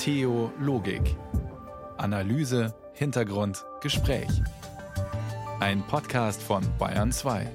Theologik. 0.00 1.14
Analyse, 1.98 2.74
Hintergrund, 2.94 3.62
Gespräch. 3.82 4.30
Ein 5.60 5.82
Podcast 5.86 6.42
von 6.42 6.62
Bayern 6.78 7.12
2. 7.12 7.46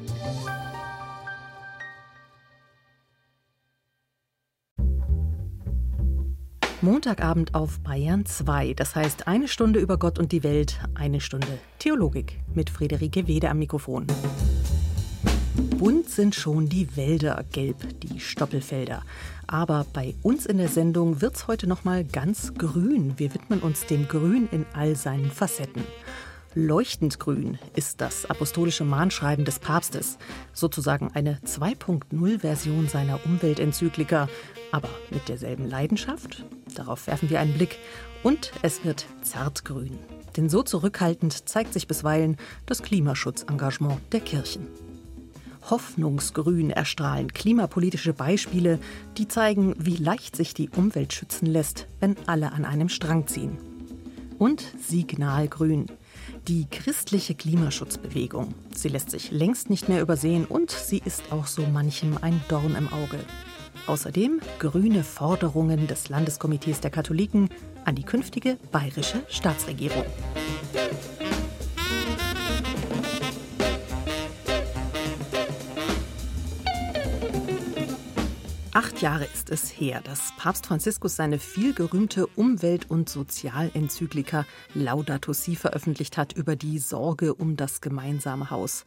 Montagabend 6.82 7.56
auf 7.56 7.80
Bayern 7.80 8.28
2. 8.28 8.76
Das 8.76 8.96
heißt 8.96 9.28
eine 9.28 9.48
Stunde 9.48 9.80
über 9.80 9.98
Gott 9.98 10.20
und 10.20 10.32
die 10.32 10.44
Welt, 10.44 10.80
eine 10.94 11.22
Stunde 11.22 11.58
Theologik 11.80 12.42
mit 12.54 12.70
Friederike 12.70 13.26
Wede 13.26 13.50
am 13.50 13.58
Mikrofon. 13.58 14.06
Bunt 15.78 16.10
sind 16.10 16.36
schon 16.36 16.70
die 16.70 16.96
Wälder, 16.96 17.44
gelb 17.52 18.00
die 18.00 18.22
Stoppelfelder. 18.22 19.04
Aber 19.46 19.86
bei 19.92 20.16
uns 20.24 20.46
in 20.46 20.58
der 20.58 20.70
Sendung 20.70 21.22
wird's 21.22 21.48
heute 21.48 21.68
noch 21.68 21.84
mal 21.84 22.06
ganz 22.06 22.54
grün. 22.54 23.16
Wir 23.18 23.34
widmen 23.34 23.60
uns 23.60 23.86
dem 23.86 24.08
Grün 24.08 24.48
in 24.54 24.66
all 24.74 24.96
seinen 24.96 25.30
Facetten. 25.30 25.84
Leuchtend 26.54 27.20
grün 27.20 27.60
ist 27.76 28.00
das 28.00 28.26
apostolische 28.26 28.86
Mahnschreiben 28.86 29.44
des 29.44 29.60
Papstes, 29.60 30.18
sozusagen 30.54 31.12
eine 31.14 31.40
2.0-Version 31.46 32.88
seiner 32.88 33.20
Umweltenzyklika, 33.26 34.30
aber 34.72 34.90
mit 35.12 35.28
derselben 35.28 35.70
Leidenschaft. 35.70 36.46
Darauf 36.74 37.08
werfen 37.08 37.30
wir 37.30 37.42
einen 37.42 37.54
Blick. 37.54 37.78
Und 38.24 38.54
es 38.62 38.86
wird 38.86 39.06
zartgrün. 39.24 40.00
Denn 40.38 40.50
so 40.50 40.64
zurückhaltend 40.64 41.50
zeigt 41.50 41.74
sich 41.74 41.88
bisweilen 41.88 42.38
das 42.66 42.82
Klimaschutzengagement 42.82 44.00
der 44.14 44.22
Kirchen. 44.22 44.85
Hoffnungsgrün 45.70 46.70
erstrahlen 46.70 47.34
klimapolitische 47.34 48.14
Beispiele, 48.14 48.80
die 49.18 49.28
zeigen, 49.28 49.76
wie 49.78 49.96
leicht 49.96 50.36
sich 50.36 50.54
die 50.54 50.70
Umwelt 50.70 51.14
schützen 51.14 51.48
lässt, 51.48 51.88
wenn 52.00 52.16
alle 52.28 52.52
an 52.52 52.66
einem 52.66 52.90
Strang 52.90 53.28
ziehen. 53.28 53.58
Und 54.38 54.64
Signalgrün. 54.80 55.88
Die 56.48 56.68
christliche 56.70 57.36
Klimaschutzbewegung. 57.36 58.54
Sie 58.74 58.90
lässt 58.90 59.12
sich 59.12 59.32
längst 59.32 59.70
nicht 59.70 59.90
mehr 59.90 60.02
übersehen 60.02 60.46
und 60.46 60.72
sie 60.72 61.02
ist 61.04 61.32
auch 61.32 61.48
so 61.48 61.64
manchem 61.64 62.18
ein 62.22 62.42
Dorn 62.50 62.76
im 62.76 62.92
Auge. 62.92 63.20
Außerdem 63.88 64.42
grüne 64.60 65.04
Forderungen 65.04 65.88
des 65.88 66.10
Landeskomitees 66.10 66.82
der 66.82 66.92
Katholiken 66.92 67.50
an 67.86 67.96
die 67.96 68.04
künftige 68.04 68.58
bayerische 68.72 69.24
Staatsregierung. 69.30 70.06
Acht 78.76 79.02
Jahre 79.02 79.24
ist 79.24 79.52
es 79.52 79.70
her, 79.70 80.02
dass 80.02 80.34
Papst 80.36 80.66
Franziskus 80.66 81.16
seine 81.16 81.40
vielgerühmte 81.40 82.28
Umwelt- 82.28 82.92
und 82.92 83.08
Sozialenzyklika 83.08 84.46
Laudato 84.74 85.32
Si 85.32 85.56
veröffentlicht 85.56 86.18
hat 86.18 86.34
über 86.34 86.58
die 86.58 86.80
Sorge 86.80 87.34
um 87.34 87.56
das 87.56 87.80
gemeinsame 87.80 88.50
Haus. 88.50 88.84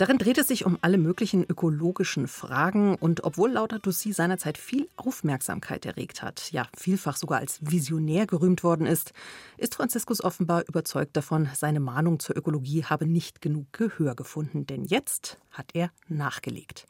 Darin 0.00 0.16
dreht 0.16 0.38
es 0.38 0.48
sich 0.48 0.64
um 0.64 0.78
alle 0.80 0.96
möglichen 0.96 1.44
ökologischen 1.44 2.26
Fragen 2.26 2.94
und 2.94 3.22
obwohl 3.24 3.50
Laudato 3.50 3.90
Si 3.90 4.14
seinerzeit 4.14 4.56
viel 4.56 4.88
Aufmerksamkeit 4.96 5.84
erregt 5.84 6.22
hat, 6.22 6.50
ja 6.52 6.66
vielfach 6.74 7.16
sogar 7.16 7.40
als 7.40 7.58
visionär 7.60 8.26
gerühmt 8.26 8.64
worden 8.64 8.86
ist, 8.86 9.12
ist 9.58 9.74
Franziskus 9.74 10.24
offenbar 10.24 10.66
überzeugt 10.66 11.18
davon, 11.18 11.50
seine 11.54 11.80
Mahnung 11.80 12.18
zur 12.18 12.34
Ökologie 12.34 12.82
habe 12.82 13.04
nicht 13.04 13.42
genug 13.42 13.66
Gehör 13.74 14.14
gefunden, 14.14 14.66
denn 14.66 14.86
jetzt 14.86 15.36
hat 15.50 15.72
er 15.74 15.90
nachgelegt. 16.08 16.86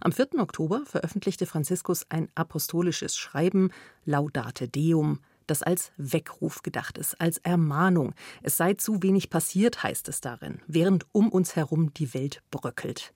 Am 0.00 0.12
4. 0.12 0.38
Oktober 0.38 0.84
veröffentlichte 0.86 1.44
Franziskus 1.44 2.06
ein 2.08 2.30
apostolisches 2.34 3.14
Schreiben 3.14 3.72
Laudate 4.06 4.68
Deum, 4.68 5.18
das 5.46 5.62
als 5.62 5.92
Weckruf 5.96 6.62
gedacht 6.62 6.98
ist, 6.98 7.20
als 7.20 7.38
Ermahnung. 7.38 8.14
Es 8.42 8.56
sei 8.56 8.74
zu 8.74 9.02
wenig 9.02 9.30
passiert, 9.30 9.82
heißt 9.82 10.08
es 10.08 10.20
darin, 10.20 10.60
während 10.66 11.06
um 11.12 11.28
uns 11.28 11.56
herum 11.56 11.92
die 11.94 12.14
Welt 12.14 12.42
bröckelt. 12.50 13.12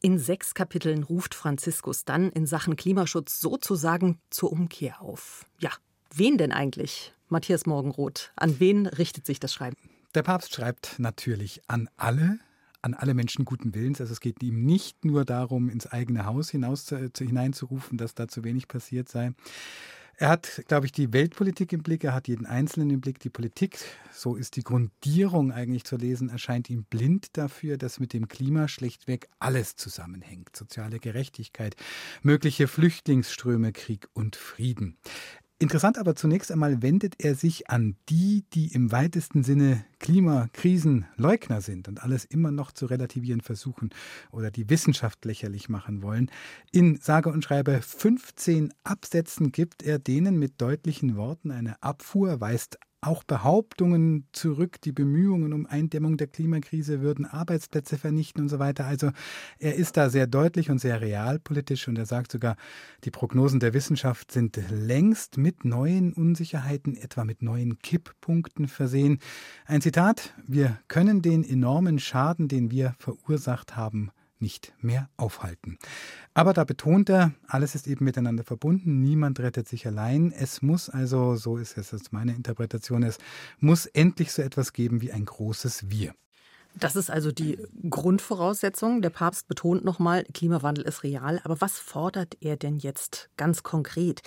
In 0.00 0.18
sechs 0.18 0.54
Kapiteln 0.54 1.02
ruft 1.02 1.34
Franziskus 1.34 2.04
dann 2.04 2.30
in 2.30 2.46
Sachen 2.46 2.76
Klimaschutz 2.76 3.40
sozusagen 3.40 4.18
zur 4.30 4.52
Umkehr 4.52 5.00
auf. 5.00 5.46
Ja, 5.58 5.70
wen 6.12 6.38
denn 6.38 6.52
eigentlich? 6.52 7.12
Matthias 7.28 7.66
Morgenroth, 7.66 8.32
an 8.36 8.60
wen 8.60 8.86
richtet 8.86 9.26
sich 9.26 9.40
das 9.40 9.52
Schreiben? 9.52 9.76
Der 10.14 10.22
Papst 10.22 10.54
schreibt 10.54 10.98
natürlich 10.98 11.62
an 11.66 11.88
alle, 11.96 12.38
an 12.82 12.94
alle 12.94 13.14
Menschen 13.14 13.44
guten 13.44 13.74
Willens. 13.74 14.00
Also 14.00 14.12
es 14.12 14.20
geht 14.20 14.42
ihm 14.42 14.64
nicht 14.64 15.04
nur 15.04 15.24
darum, 15.24 15.68
ins 15.68 15.86
eigene 15.86 16.26
Haus 16.26 16.50
hinaus 16.50 16.84
zu, 16.84 17.10
hineinzurufen, 17.18 17.98
dass 17.98 18.14
da 18.14 18.28
zu 18.28 18.44
wenig 18.44 18.68
passiert 18.68 19.08
sei. 19.08 19.32
Er 20.16 20.28
hat, 20.28 20.62
glaube 20.68 20.86
ich, 20.86 20.92
die 20.92 21.12
Weltpolitik 21.12 21.72
im 21.72 21.82
Blick, 21.82 22.04
er 22.04 22.14
hat 22.14 22.28
jeden 22.28 22.46
Einzelnen 22.46 22.90
im 22.90 23.00
Blick, 23.00 23.18
die 23.18 23.30
Politik, 23.30 23.78
so 24.12 24.36
ist 24.36 24.54
die 24.54 24.62
Grundierung 24.62 25.50
eigentlich 25.50 25.84
zu 25.84 25.96
lesen, 25.96 26.28
erscheint 26.28 26.70
ihm 26.70 26.84
blind 26.84 27.36
dafür, 27.36 27.76
dass 27.76 27.98
mit 27.98 28.12
dem 28.12 28.28
Klima 28.28 28.68
schlechtweg 28.68 29.28
alles 29.40 29.74
zusammenhängt. 29.74 30.54
Soziale 30.54 31.00
Gerechtigkeit, 31.00 31.74
mögliche 32.22 32.68
Flüchtlingsströme, 32.68 33.72
Krieg 33.72 34.08
und 34.12 34.36
Frieden. 34.36 34.96
Interessant 35.60 35.98
aber 35.98 36.16
zunächst 36.16 36.50
einmal 36.50 36.82
wendet 36.82 37.14
er 37.18 37.36
sich 37.36 37.70
an 37.70 37.96
die, 38.08 38.44
die 38.52 38.72
im 38.72 38.90
weitesten 38.90 39.44
Sinne 39.44 39.84
Klimakrisenleugner 40.00 41.60
sind 41.60 41.86
und 41.86 42.02
alles 42.02 42.24
immer 42.24 42.50
noch 42.50 42.72
zu 42.72 42.86
relativieren 42.86 43.40
versuchen 43.40 43.90
oder 44.32 44.50
die 44.50 44.68
Wissenschaft 44.68 45.24
lächerlich 45.24 45.68
machen 45.68 46.02
wollen. 46.02 46.28
In 46.72 46.96
sage 46.96 47.30
und 47.30 47.44
schreibe 47.44 47.80
15 47.80 48.74
Absätzen 48.82 49.52
gibt 49.52 49.84
er 49.84 50.00
denen 50.00 50.40
mit 50.40 50.60
deutlichen 50.60 51.16
Worten 51.16 51.52
eine 51.52 51.80
Abfuhr, 51.84 52.40
weist 52.40 52.78
auch 53.06 53.24
Behauptungen 53.24 54.26
zurück, 54.32 54.80
die 54.80 54.92
Bemühungen 54.92 55.52
um 55.52 55.66
Eindämmung 55.66 56.16
der 56.16 56.26
Klimakrise 56.26 57.00
würden 57.00 57.26
Arbeitsplätze 57.26 57.98
vernichten 57.98 58.42
und 58.42 58.48
so 58.48 58.58
weiter. 58.58 58.86
Also 58.86 59.10
er 59.58 59.74
ist 59.74 59.96
da 59.96 60.10
sehr 60.10 60.26
deutlich 60.26 60.70
und 60.70 60.78
sehr 60.78 61.00
realpolitisch 61.00 61.88
und 61.88 61.98
er 61.98 62.06
sagt 62.06 62.32
sogar, 62.32 62.56
die 63.04 63.10
Prognosen 63.10 63.60
der 63.60 63.74
Wissenschaft 63.74 64.32
sind 64.32 64.58
längst 64.70 65.38
mit 65.38 65.64
neuen 65.64 66.12
Unsicherheiten, 66.12 66.96
etwa 66.96 67.24
mit 67.24 67.42
neuen 67.42 67.78
Kipppunkten 67.78 68.68
versehen. 68.68 69.18
Ein 69.66 69.80
Zitat, 69.80 70.34
wir 70.46 70.78
können 70.88 71.22
den 71.22 71.44
enormen 71.44 71.98
Schaden, 71.98 72.48
den 72.48 72.70
wir 72.70 72.94
verursacht 72.98 73.76
haben, 73.76 74.10
nicht 74.44 74.74
mehr 74.82 75.08
aufhalten. 75.16 75.78
Aber 76.34 76.52
da 76.52 76.64
betont 76.64 77.08
er, 77.08 77.32
alles 77.48 77.74
ist 77.74 77.86
eben 77.86 78.04
miteinander 78.04 78.44
verbunden, 78.44 79.00
niemand 79.00 79.40
rettet 79.40 79.66
sich 79.66 79.86
allein. 79.86 80.32
Es 80.32 80.60
muss 80.60 80.90
also, 80.90 81.34
so 81.36 81.56
ist 81.56 81.78
es 81.78 81.92
jetzt 81.92 82.12
meine 82.12 82.34
Interpretation, 82.34 83.02
es 83.02 83.16
muss 83.58 83.86
endlich 83.86 84.32
so 84.32 84.42
etwas 84.42 84.74
geben 84.74 85.00
wie 85.00 85.12
ein 85.12 85.24
großes 85.24 85.88
Wir. 85.88 86.14
Das 86.76 86.94
ist 86.94 87.10
also 87.10 87.32
die 87.32 87.58
Grundvoraussetzung. 87.88 89.00
Der 89.00 89.10
Papst 89.10 89.48
betont 89.48 89.84
nochmal, 89.84 90.24
Klimawandel 90.34 90.84
ist 90.84 91.04
real. 91.04 91.40
Aber 91.44 91.60
was 91.60 91.78
fordert 91.78 92.36
er 92.40 92.56
denn 92.56 92.78
jetzt 92.78 93.30
ganz 93.36 93.62
konkret? 93.62 94.22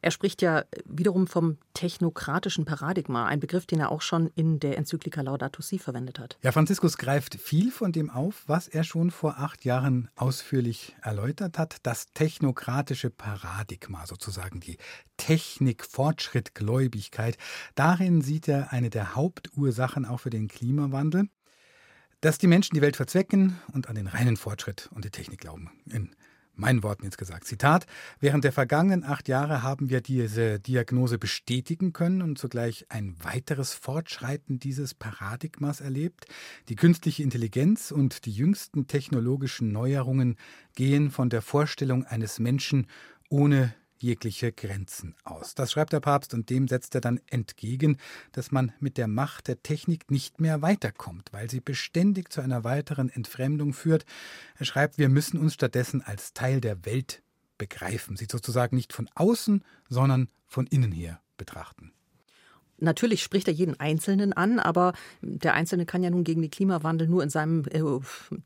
Er 0.00 0.10
spricht 0.10 0.42
ja 0.42 0.64
wiederum 0.84 1.26
vom 1.26 1.56
technokratischen 1.74 2.64
Paradigma, 2.64 3.26
ein 3.26 3.40
Begriff, 3.40 3.66
den 3.66 3.80
er 3.80 3.90
auch 3.90 4.00
schon 4.02 4.30
in 4.34 4.60
der 4.60 4.78
Enzyklika 4.78 5.22
Laudato 5.22 5.60
Si 5.62 5.78
verwendet 5.78 6.18
hat. 6.18 6.38
Ja, 6.42 6.52
Franziskus 6.52 6.98
greift 6.98 7.34
viel 7.34 7.72
von 7.72 7.92
dem 7.92 8.10
auf, 8.10 8.44
was 8.46 8.68
er 8.68 8.84
schon 8.84 9.10
vor 9.10 9.38
acht 9.38 9.64
Jahren 9.64 10.10
ausführlich 10.14 10.94
erläutert 11.02 11.58
hat. 11.58 11.78
Das 11.82 12.06
technokratische 12.14 13.10
Paradigma, 13.10 14.06
sozusagen 14.06 14.60
die 14.60 14.78
Technik-Fortschritt-Gläubigkeit. 15.16 17.36
Darin 17.74 18.22
sieht 18.22 18.46
er 18.46 18.72
eine 18.72 18.90
der 18.90 19.16
Hauptursachen 19.16 20.04
auch 20.04 20.20
für 20.20 20.30
den 20.30 20.46
Klimawandel 20.48 21.28
dass 22.20 22.38
die 22.38 22.48
Menschen 22.48 22.74
die 22.74 22.80
Welt 22.80 22.96
verzwecken 22.96 23.60
und 23.72 23.88
an 23.88 23.94
den 23.94 24.08
reinen 24.08 24.36
Fortschritt 24.36 24.88
und 24.92 25.04
die 25.04 25.10
Technik 25.10 25.40
glauben. 25.40 25.70
In 25.86 26.10
meinen 26.58 26.82
Worten 26.82 27.04
jetzt 27.04 27.18
gesagt. 27.18 27.46
Zitat, 27.46 27.86
während 28.20 28.44
der 28.44 28.52
vergangenen 28.52 29.04
acht 29.04 29.28
Jahre 29.28 29.62
haben 29.62 29.90
wir 29.90 30.00
diese 30.00 30.58
Diagnose 30.60 31.18
bestätigen 31.18 31.92
können 31.92 32.22
und 32.22 32.38
zugleich 32.38 32.86
ein 32.88 33.14
weiteres 33.22 33.72
Fortschreiten 33.72 34.58
dieses 34.58 34.94
Paradigmas 34.94 35.80
erlebt. 35.80 36.26
Die 36.68 36.76
künstliche 36.76 37.22
Intelligenz 37.22 37.90
und 37.90 38.26
die 38.26 38.32
jüngsten 38.32 38.86
technologischen 38.86 39.72
Neuerungen 39.72 40.36
gehen 40.74 41.10
von 41.10 41.30
der 41.30 41.42
Vorstellung 41.42 42.04
eines 42.04 42.38
Menschen 42.38 42.86
ohne 43.30 43.74
jegliche 44.02 44.52
Grenzen 44.52 45.14
aus. 45.24 45.54
Das 45.54 45.72
schreibt 45.72 45.92
der 45.92 46.00
Papst 46.00 46.34
und 46.34 46.50
dem 46.50 46.68
setzt 46.68 46.94
er 46.94 47.00
dann 47.00 47.20
entgegen, 47.28 47.98
dass 48.32 48.50
man 48.50 48.72
mit 48.80 48.96
der 48.96 49.08
Macht 49.08 49.48
der 49.48 49.62
Technik 49.62 50.10
nicht 50.10 50.40
mehr 50.40 50.62
weiterkommt, 50.62 51.32
weil 51.32 51.50
sie 51.50 51.60
beständig 51.60 52.32
zu 52.32 52.40
einer 52.40 52.64
weiteren 52.64 53.10
Entfremdung 53.10 53.72
führt. 53.72 54.04
Er 54.56 54.66
schreibt, 54.66 54.98
wir 54.98 55.08
müssen 55.08 55.38
uns 55.38 55.54
stattdessen 55.54 56.02
als 56.02 56.32
Teil 56.32 56.60
der 56.60 56.84
Welt 56.84 57.22
begreifen, 57.58 58.16
sie 58.16 58.26
sozusagen 58.30 58.76
nicht 58.76 58.92
von 58.92 59.08
außen, 59.14 59.64
sondern 59.88 60.28
von 60.46 60.66
innen 60.66 60.92
her 60.92 61.20
betrachten. 61.36 61.92
Natürlich 62.80 63.22
spricht 63.22 63.48
er 63.48 63.54
jeden 63.54 63.78
Einzelnen 63.80 64.32
an, 64.32 64.58
aber 64.58 64.92
der 65.20 65.54
Einzelne 65.54 65.86
kann 65.86 66.02
ja 66.02 66.10
nun 66.10 66.24
gegen 66.24 66.42
den 66.42 66.50
Klimawandel 66.50 67.08
nur 67.08 67.22
in 67.22 67.30
seinem 67.30 67.64
äh, 67.70 67.80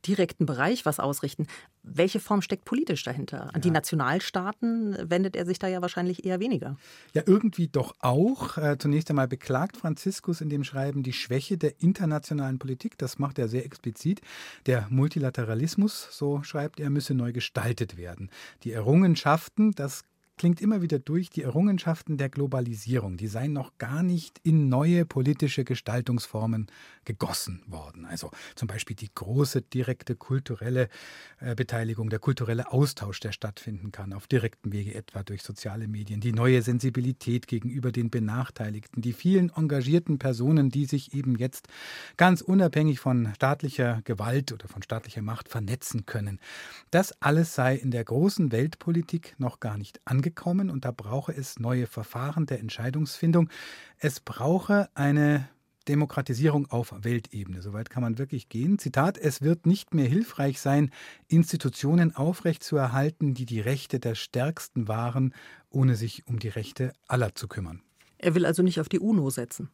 direkten 0.07 0.47
Bereich 0.47 0.87
was 0.87 1.01
ausrichten. 1.01 1.47
Welche 1.83 2.21
Form 2.21 2.43
steckt 2.43 2.65
politisch 2.65 3.03
dahinter? 3.03 3.49
An 3.49 3.55
ja. 3.57 3.61
die 3.61 3.71
Nationalstaaten 3.71 4.97
wendet 5.11 5.37
er 5.37 5.45
sich 5.45 5.59
da 5.59 5.67
ja 5.67 5.83
wahrscheinlich 5.83 6.25
eher 6.25 6.39
weniger. 6.41 6.77
Ja, 7.13 7.23
irgendwie 7.27 7.69
doch 7.69 7.95
auch. 7.99 8.57
Äh, 8.57 8.79
zunächst 8.79 9.11
einmal 9.11 9.29
beklagt 9.29 9.77
Franziskus 9.77 10.41
in 10.41 10.49
dem 10.49 10.65
Schreiben 10.65 11.03
die 11.03 11.13
Schwäche 11.13 11.59
der 11.59 11.81
internationalen 11.81 12.59
Politik. 12.59 12.97
Das 12.99 13.19
macht 13.19 13.39
er 13.39 13.49
sehr 13.49 13.67
explizit. 13.67 14.21
Der 14.67 14.87
Multilateralismus, 14.91 16.09
so 16.11 16.43
schreibt 16.43 16.81
er, 16.81 16.89
müsse 16.89 17.15
neu 17.15 17.33
gestaltet 17.33 17.97
werden. 17.97 18.31
Die 18.63 18.73
Errungenschaften, 18.73 19.73
das 19.73 20.05
klingt 20.37 20.61
immer 20.61 20.83
wieder 20.83 20.99
durch, 20.99 21.31
die 21.31 21.43
Errungenschaften 21.43 22.17
der 22.17 22.29
Globalisierung, 22.29 23.17
die 23.17 23.27
seien 23.27 23.53
noch 23.53 23.79
gar 23.79 24.03
nicht 24.03 24.41
in 24.43 24.69
neue 24.69 25.05
politische 25.05 25.65
Gestaltungsformen 25.65 26.67
gegossen 27.05 27.63
worden. 27.67 28.07
Also 28.07 28.31
zum 28.55 28.69
Beispiel 28.69 28.97
die 28.97 29.11
große 29.15 29.63
direkte 29.63 30.17
kulturelle 30.17 30.89
äh, 31.41 31.55
Beteiligung, 31.55 32.11
der 32.11 32.19
kulturelle 32.19 32.73
Austausch, 32.73 33.21
der 33.21 33.33
stattfinden 33.33 33.93
kann, 33.93 34.13
auf 34.13 34.27
direktem 34.27 34.73
Wege 34.73 34.95
etwa 34.95 35.23
durch 35.23 35.43
soziale 35.43 35.89
Medien, 35.89 36.21
die 36.21 36.33
neue 36.33 36.63
Sensibilität 36.63 37.47
gegenüber 37.47 37.93
den 37.93 38.11
Benachteiligten, 38.11 39.03
die 39.03 39.13
vielen 39.13 39.51
engagierten 39.51 40.19
Personen, 40.19 40.71
die 40.71 40.87
sich 40.87 41.15
eben 41.15 41.37
jetzt 41.37 41.69
ganz 42.17 42.41
unabhängig 42.41 43.01
von 43.01 43.33
staatlicher 43.35 44.01
Gewalt 44.05 44.53
oder 44.53 44.69
von 44.69 44.83
staatlicher 44.83 45.23
Macht 45.23 45.49
vernetzen 45.49 46.07
können. 46.07 46.41
Das 46.91 47.13
alles 47.21 47.55
sei 47.55 47.77
in 47.77 47.91
der 47.91 48.05
großen 48.05 48.53
Weltpolitik 48.53 49.35
noch 49.39 49.61
gar 49.61 49.77
nicht 49.77 50.01
angekommen 50.05 50.22
angekommen 50.23 50.71
und 50.71 50.85
da 50.85 50.93
brauche 50.93 51.33
es 51.33 51.59
neue 51.59 51.87
Verfahren 51.87 52.47
der 52.47 52.61
Entscheidungsfindung. 52.61 53.49
Es 53.99 54.21
brauche 54.21 54.89
eine 54.95 55.49
Demokratisierung 55.89 56.71
auf 56.71 56.95
Weltebene. 56.97 57.61
Soweit 57.61 57.91
kann 57.91 58.05
man 58.05 58.19
wirklich 58.19 58.49
gehen. 58.49 58.79
Zitat, 58.79 59.19
es 59.19 59.43
wird 59.43 59.67
nicht 59.67 59.95
mehr 59.95 60.07
hilfreich 60.07 60.61
sein, 60.61 60.93
Institutionen 61.27 62.15
aufrechtzuerhalten, 62.15 63.35
die 63.35 63.47
die 63.47 63.59
Rechte 63.59 63.99
der 63.99 64.15
Stärksten 64.15 64.87
wahren, 64.87 65.35
ohne 65.71 65.97
sich 65.97 66.25
um 66.29 66.39
die 66.39 66.49
Rechte 66.49 66.93
aller 67.09 67.35
zu 67.35 67.49
kümmern. 67.49 67.83
Er 68.19 68.37
will 68.37 68.47
also 68.47 68.63
nicht 68.63 68.79
auf 68.79 68.89
die 68.89 69.01
UNO 69.01 69.29
setzen. 69.31 69.71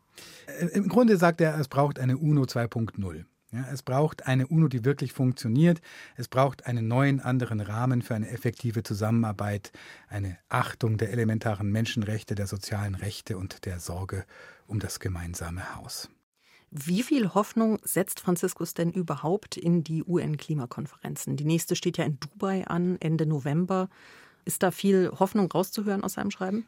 Äh, 0.47 0.69
Im 0.69 0.89
Grunde 0.89 1.19
sagt 1.19 1.43
er, 1.43 1.59
es 1.59 1.69
braucht 1.69 1.99
eine 1.99 2.17
UNO 2.17 2.45
2.0. 2.45 3.27
Ja, 3.51 3.67
es 3.73 3.83
braucht 3.83 4.27
eine 4.27 4.47
UNO, 4.47 4.69
die 4.69 4.85
wirklich 4.85 5.15
funktioniert. 5.15 5.81
Es 6.17 6.29
braucht 6.29 6.67
einen 6.67 6.87
neuen, 6.87 7.21
anderen 7.21 7.61
Rahmen 7.61 8.03
für 8.03 8.15
eine 8.15 8.29
effektive 8.29 8.83
Zusammenarbeit, 8.83 9.73
eine 10.09 10.37
Achtung 10.51 10.99
der 10.99 11.13
elementaren 11.13 11.73
Menschenrechte, 11.73 12.35
der 12.35 12.47
sozialen 12.47 12.95
Rechte 12.95 13.39
und 13.39 13.65
der 13.65 13.81
Sorge 13.81 14.27
um 14.67 14.81
das 14.81 15.01
gemeinsame 15.01 15.77
Haus. 15.77 16.11
Wie 16.71 17.03
viel 17.03 17.33
Hoffnung 17.33 17.79
setzt 17.83 18.21
Franziskus 18.21 18.75
denn 18.75 18.93
überhaupt 18.93 19.57
in 19.57 19.83
die 19.83 20.05
UN-Klimakonferenzen? 20.05 21.37
Die 21.37 21.47
nächste 21.47 21.75
steht 21.75 21.97
ja 21.97 22.05
in 22.05 22.21
Dubai 22.21 22.67
an, 22.67 22.99
Ende 23.01 23.25
November. 23.25 23.89
Ist 24.45 24.63
da 24.63 24.71
viel 24.71 25.11
Hoffnung 25.19 25.51
rauszuhören 25.51 26.05
aus 26.05 26.15
seinem 26.15 26.31
Schreiben? 26.31 26.67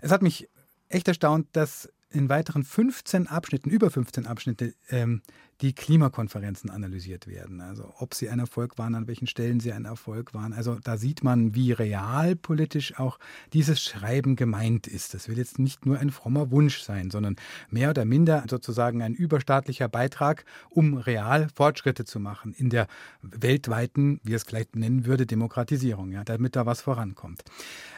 Es 0.00 0.10
hat 0.10 0.20
mich 0.20 0.50
echt 0.90 1.08
erstaunt, 1.08 1.46
dass 1.52 1.88
in 2.10 2.28
weiteren 2.28 2.64
15 2.64 3.28
Abschnitten, 3.28 3.70
über 3.70 3.90
15 3.90 4.26
Abschnitte, 4.26 4.74
ähm, 4.90 5.22
die 5.60 5.74
Klimakonferenzen 5.74 6.70
analysiert 6.70 7.26
werden. 7.26 7.60
Also 7.60 7.92
ob 7.98 8.14
sie 8.14 8.28
ein 8.30 8.38
Erfolg 8.38 8.78
waren, 8.78 8.94
an 8.94 9.06
welchen 9.06 9.26
Stellen 9.26 9.60
sie 9.60 9.72
ein 9.72 9.84
Erfolg 9.84 10.32
waren. 10.32 10.52
Also 10.52 10.76
da 10.82 10.96
sieht 10.96 11.22
man, 11.22 11.54
wie 11.54 11.72
realpolitisch 11.72 12.98
auch 12.98 13.18
dieses 13.52 13.82
Schreiben 13.82 14.36
gemeint 14.36 14.86
ist. 14.86 15.12
Das 15.14 15.28
will 15.28 15.36
jetzt 15.36 15.58
nicht 15.58 15.84
nur 15.84 15.98
ein 15.98 16.10
frommer 16.10 16.50
Wunsch 16.50 16.80
sein, 16.80 17.10
sondern 17.10 17.36
mehr 17.68 17.90
oder 17.90 18.04
minder 18.04 18.44
sozusagen 18.48 19.02
ein 19.02 19.14
überstaatlicher 19.14 19.88
Beitrag, 19.88 20.44
um 20.70 20.96
real 20.96 21.48
Fortschritte 21.54 22.04
zu 22.04 22.20
machen 22.20 22.54
in 22.54 22.70
der 22.70 22.86
weltweiten, 23.22 24.20
wie 24.24 24.34
es 24.34 24.44
vielleicht 24.44 24.76
nennen 24.76 25.04
würde, 25.04 25.26
Demokratisierung, 25.26 26.12
ja, 26.12 26.24
damit 26.24 26.56
da 26.56 26.64
was 26.64 26.80
vorankommt. 26.80 27.42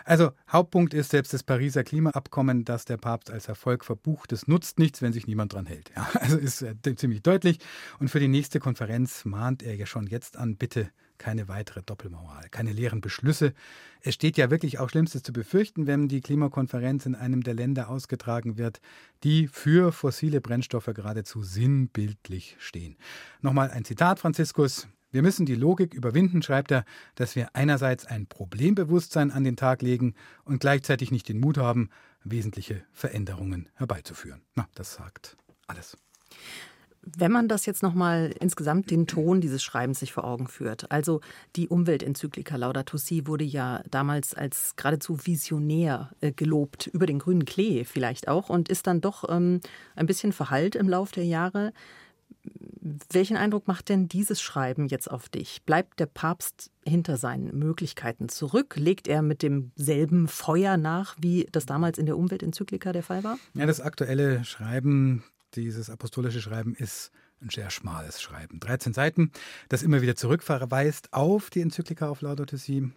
Also 0.05 0.32
Hauptpunkt 0.50 0.94
ist 0.94 1.11
selbst 1.11 1.32
das 1.32 1.44
Pariser 1.44 1.85
Klimaabkommen, 1.85 2.65
das 2.65 2.85
der 2.85 2.97
Papst 2.97 3.31
als 3.31 3.47
Erfolg 3.47 3.85
verbucht. 3.85 4.32
Es 4.32 4.49
nutzt 4.49 4.79
nichts, 4.79 5.00
wenn 5.00 5.12
sich 5.12 5.26
niemand 5.26 5.53
dran 5.53 5.67
hält. 5.67 5.93
Ja, 5.94 6.08
also 6.15 6.37
ist 6.37 6.62
äh, 6.62 6.75
ziemlich 6.97 7.23
deutlich 7.23 7.51
deutlich. 7.52 7.58
Und 7.99 8.08
für 8.08 8.20
die 8.20 8.28
nächste 8.28 8.60
Konferenz 8.60 9.25
mahnt 9.25 9.62
er 9.62 9.75
ja 9.75 9.87
schon 9.87 10.06
jetzt 10.06 10.37
an, 10.37 10.56
bitte 10.56 10.90
keine 11.19 11.46
weitere 11.46 11.82
Doppelmoral, 11.82 12.49
keine 12.50 12.72
leeren 12.72 13.00
Beschlüsse. 13.00 13.54
Es 14.00 14.14
steht 14.14 14.37
ja 14.37 14.50
wirklich 14.50 14.81
auch 14.81 14.90
Schlimmstes 14.90 15.22
zu 15.22 15.32
befürchten, 15.32 15.87
wenn 15.87 16.08
die 16.08 16.20
Klimakonferenz 16.20 17.06
in 17.06 17.14
einem 17.14 17.43
der 17.44 17.54
Länder 17.54 17.88
ausgetragen 17.88 18.56
wird, 18.56 18.81
die 19.22 19.46
für 19.46 19.93
fossile 19.93 20.40
Brennstoffe 20.40 20.90
geradezu 20.93 21.44
sinnbildlich 21.44 22.56
stehen. 22.58 22.96
Nochmal 23.40 23.70
ein 23.70 23.84
Zitat 23.84 24.19
Franziskus. 24.19 24.88
Wir 25.12 25.22
müssen 25.22 25.46
die 25.46 25.55
Logik 25.55 25.94
überwinden, 25.94 26.43
schreibt 26.43 26.72
er, 26.72 26.84
dass 27.14 27.37
wir 27.37 27.55
einerseits 27.55 28.06
ein 28.06 28.26
Problembewusstsein 28.26 29.31
an 29.31 29.44
den 29.44 29.56
Tag 29.56 29.82
legen 29.82 30.14
und 30.44 30.60
gleichzeitig 30.60 31.12
nicht 31.12 31.28
den 31.28 31.38
Mut 31.38 31.58
haben, 31.58 31.90
wesentliche 32.25 32.82
Veränderungen 32.93 33.69
herbeizuführen. 33.75 34.40
Na, 34.55 34.66
das 34.75 34.94
sagt 34.94 35.37
alles. 35.69 35.96
Wenn 37.04 37.32
man 37.32 37.49
das 37.49 37.66
jetzt 37.66 37.82
nochmal 37.82 38.32
insgesamt 38.38 38.90
den 38.93 39.08
Ton 39.08 39.40
dieses 39.40 39.62
Schreibens 39.62 39.99
sich 39.99 40.12
vor 40.12 40.22
Augen 40.25 40.46
führt, 40.46 40.90
also 40.93 41.20
die 41.56 41.69
Umweltenzyklika 41.69 42.54
Laudato 42.54 42.96
Si 42.96 43.26
wurde 43.26 43.44
ja 43.44 43.82
damals 43.90 44.34
als 44.34 44.76
geradezu 44.76 45.19
visionär 45.26 46.10
äh, 46.20 46.31
gelobt, 46.31 46.87
über 46.87 47.06
den 47.06 47.19
grünen 47.19 47.44
Klee 47.44 47.84
vielleicht 47.84 48.28
auch, 48.28 48.49
und 48.49 48.69
ist 48.69 48.87
dann 48.87 49.00
doch 49.00 49.25
ähm, 49.28 49.60
ein 49.96 50.06
bisschen 50.06 50.32
verhallt 50.32 50.76
im 50.76 50.88
Lauf 50.88 51.10
der 51.10 51.25
Jahre. 51.25 51.72
Welchen 53.10 53.37
Eindruck 53.37 53.66
macht 53.66 53.88
denn 53.88 54.08
dieses 54.08 54.40
Schreiben 54.40 54.87
jetzt 54.87 55.10
auf 55.10 55.28
dich? 55.28 55.62
Bleibt 55.64 55.98
der 55.98 56.06
Papst 56.06 56.70
hinter 56.84 57.16
seinen 57.16 57.56
Möglichkeiten 57.58 58.28
zurück? 58.28 58.76
Legt 58.76 59.08
er 59.08 59.22
mit 59.22 59.43
demselben 59.43 60.28
Feuer 60.28 60.76
nach, 60.76 61.16
wie 61.20 61.48
das 61.50 61.66
damals 61.66 61.98
in 61.98 62.06
der 62.06 62.16
Umweltenzyklika 62.16 62.93
der 62.93 63.02
Fall 63.02 63.25
war? 63.25 63.38
Ja, 63.55 63.66
das 63.66 63.81
aktuelle 63.81 64.44
Schreiben 64.44 65.25
dieses 65.56 65.90
apostolische 65.90 66.40
Schreiben 66.40 66.75
ist 66.75 67.12
ein 67.40 67.50
sehr 67.50 67.70
schmales 67.70 68.20
Schreiben. 68.22 68.60
13 68.60 68.93
Seiten, 68.93 69.32
das 69.69 69.82
immer 69.82 70.02
wieder 70.02 70.16
zurückverweist 70.16 71.12
auf 71.12 71.50
die 71.50 71.60
Enzyklika 71.60 72.08
auf 72.08 72.20
Laudato 72.20 72.56
Si. 72.56 72.90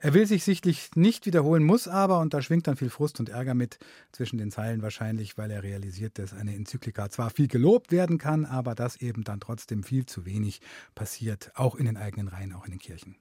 Er 0.00 0.14
will 0.14 0.26
sich 0.26 0.44
sichtlich 0.44 0.90
nicht 0.94 1.26
wiederholen, 1.26 1.64
muss 1.64 1.88
aber, 1.88 2.20
und 2.20 2.32
da 2.32 2.40
schwingt 2.40 2.68
dann 2.68 2.76
viel 2.76 2.90
Frust 2.90 3.18
und 3.18 3.30
Ärger 3.30 3.54
mit, 3.54 3.80
zwischen 4.12 4.38
den 4.38 4.52
Zeilen 4.52 4.80
wahrscheinlich, 4.80 5.36
weil 5.36 5.50
er 5.50 5.64
realisiert, 5.64 6.20
dass 6.20 6.32
eine 6.32 6.54
Enzyklika 6.54 7.10
zwar 7.10 7.30
viel 7.30 7.48
gelobt 7.48 7.90
werden 7.90 8.18
kann, 8.18 8.44
aber 8.44 8.76
dass 8.76 8.96
eben 8.96 9.24
dann 9.24 9.40
trotzdem 9.40 9.82
viel 9.82 10.06
zu 10.06 10.24
wenig 10.24 10.60
passiert, 10.94 11.50
auch 11.54 11.74
in 11.74 11.86
den 11.86 11.96
eigenen 11.96 12.28
Reihen, 12.28 12.52
auch 12.52 12.64
in 12.64 12.70
den 12.70 12.78
Kirchen. 12.78 13.16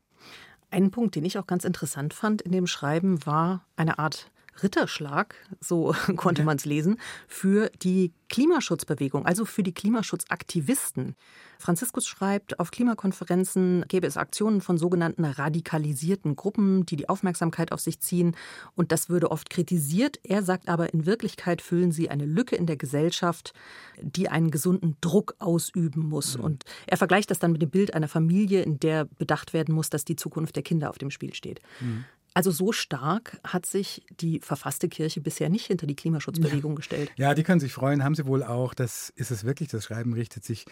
Ein 0.69 0.91
Punkt, 0.91 1.15
den 1.15 1.25
ich 1.25 1.39
auch 1.39 1.47
ganz 1.47 1.63
interessant 1.63 2.13
fand 2.13 2.43
in 2.43 2.51
dem 2.51 2.67
Schreiben, 2.67 3.25
war 3.25 3.65
eine 3.75 3.97
Art 3.97 4.29
Ritterschlag, 4.63 5.35
so 5.59 5.93
konnte 6.15 6.43
man 6.43 6.57
es 6.57 6.65
lesen, 6.65 6.99
für 7.27 7.69
die 7.81 8.13
Klimaschutzbewegung, 8.29 9.25
also 9.25 9.45
für 9.45 9.63
die 9.63 9.73
Klimaschutzaktivisten. 9.73 11.15
Franziskus 11.59 12.05
schreibt, 12.05 12.59
auf 12.59 12.71
Klimakonferenzen 12.71 13.85
gäbe 13.87 14.05
es 14.05 14.17
Aktionen 14.17 14.61
von 14.61 14.77
sogenannten 14.77 15.25
radikalisierten 15.25 16.35
Gruppen, 16.35 16.85
die 16.85 16.97
die 16.97 17.09
Aufmerksamkeit 17.09 17.71
auf 17.71 17.79
sich 17.79 17.99
ziehen. 17.99 18.35
Und 18.75 18.91
das 18.91 19.09
würde 19.09 19.31
oft 19.31 19.49
kritisiert. 19.49 20.19
Er 20.23 20.43
sagt 20.43 20.69
aber, 20.69 20.93
in 20.93 21.05
Wirklichkeit 21.05 21.61
füllen 21.61 21.91
sie 21.91 22.09
eine 22.09 22.25
Lücke 22.25 22.55
in 22.55 22.67
der 22.67 22.77
Gesellschaft, 22.77 23.53
die 24.01 24.29
einen 24.29 24.51
gesunden 24.51 24.97
Druck 25.01 25.35
ausüben 25.39 26.07
muss. 26.07 26.37
Mhm. 26.37 26.43
Und 26.43 26.63
er 26.85 26.97
vergleicht 26.97 27.31
das 27.31 27.39
dann 27.39 27.53
mit 27.53 27.61
dem 27.61 27.69
Bild 27.69 27.93
einer 27.93 28.07
Familie, 28.07 28.61
in 28.61 28.79
der 28.79 29.05
bedacht 29.05 29.53
werden 29.53 29.73
muss, 29.73 29.89
dass 29.89 30.05
die 30.05 30.15
Zukunft 30.15 30.55
der 30.55 30.63
Kinder 30.63 30.89
auf 30.89 30.97
dem 30.97 31.11
Spiel 31.11 31.33
steht. 31.33 31.61
Mhm. 31.79 32.05
Also 32.33 32.51
so 32.51 32.71
stark 32.71 33.39
hat 33.43 33.65
sich 33.65 34.05
die 34.19 34.39
verfasste 34.41 34.89
Kirche 34.89 35.21
bisher 35.21 35.49
nicht 35.49 35.65
hinter 35.65 35.87
die 35.87 35.95
Klimaschutzbewegung 35.95 36.73
ja. 36.73 36.75
gestellt. 36.75 37.11
Ja, 37.15 37.33
die 37.33 37.41
können 37.41 37.59
sich 37.59 37.73
freuen, 37.73 38.03
haben 38.03 38.13
sie 38.13 38.27
wohl 38.27 38.43
auch. 38.43 38.75
Das 38.75 39.11
ist 39.15 39.31
es 39.31 39.43
wirklich. 39.43 39.69
Das 39.69 39.85
Schreiben 39.85 40.13
richtet 40.13 40.43
sich 40.43 40.65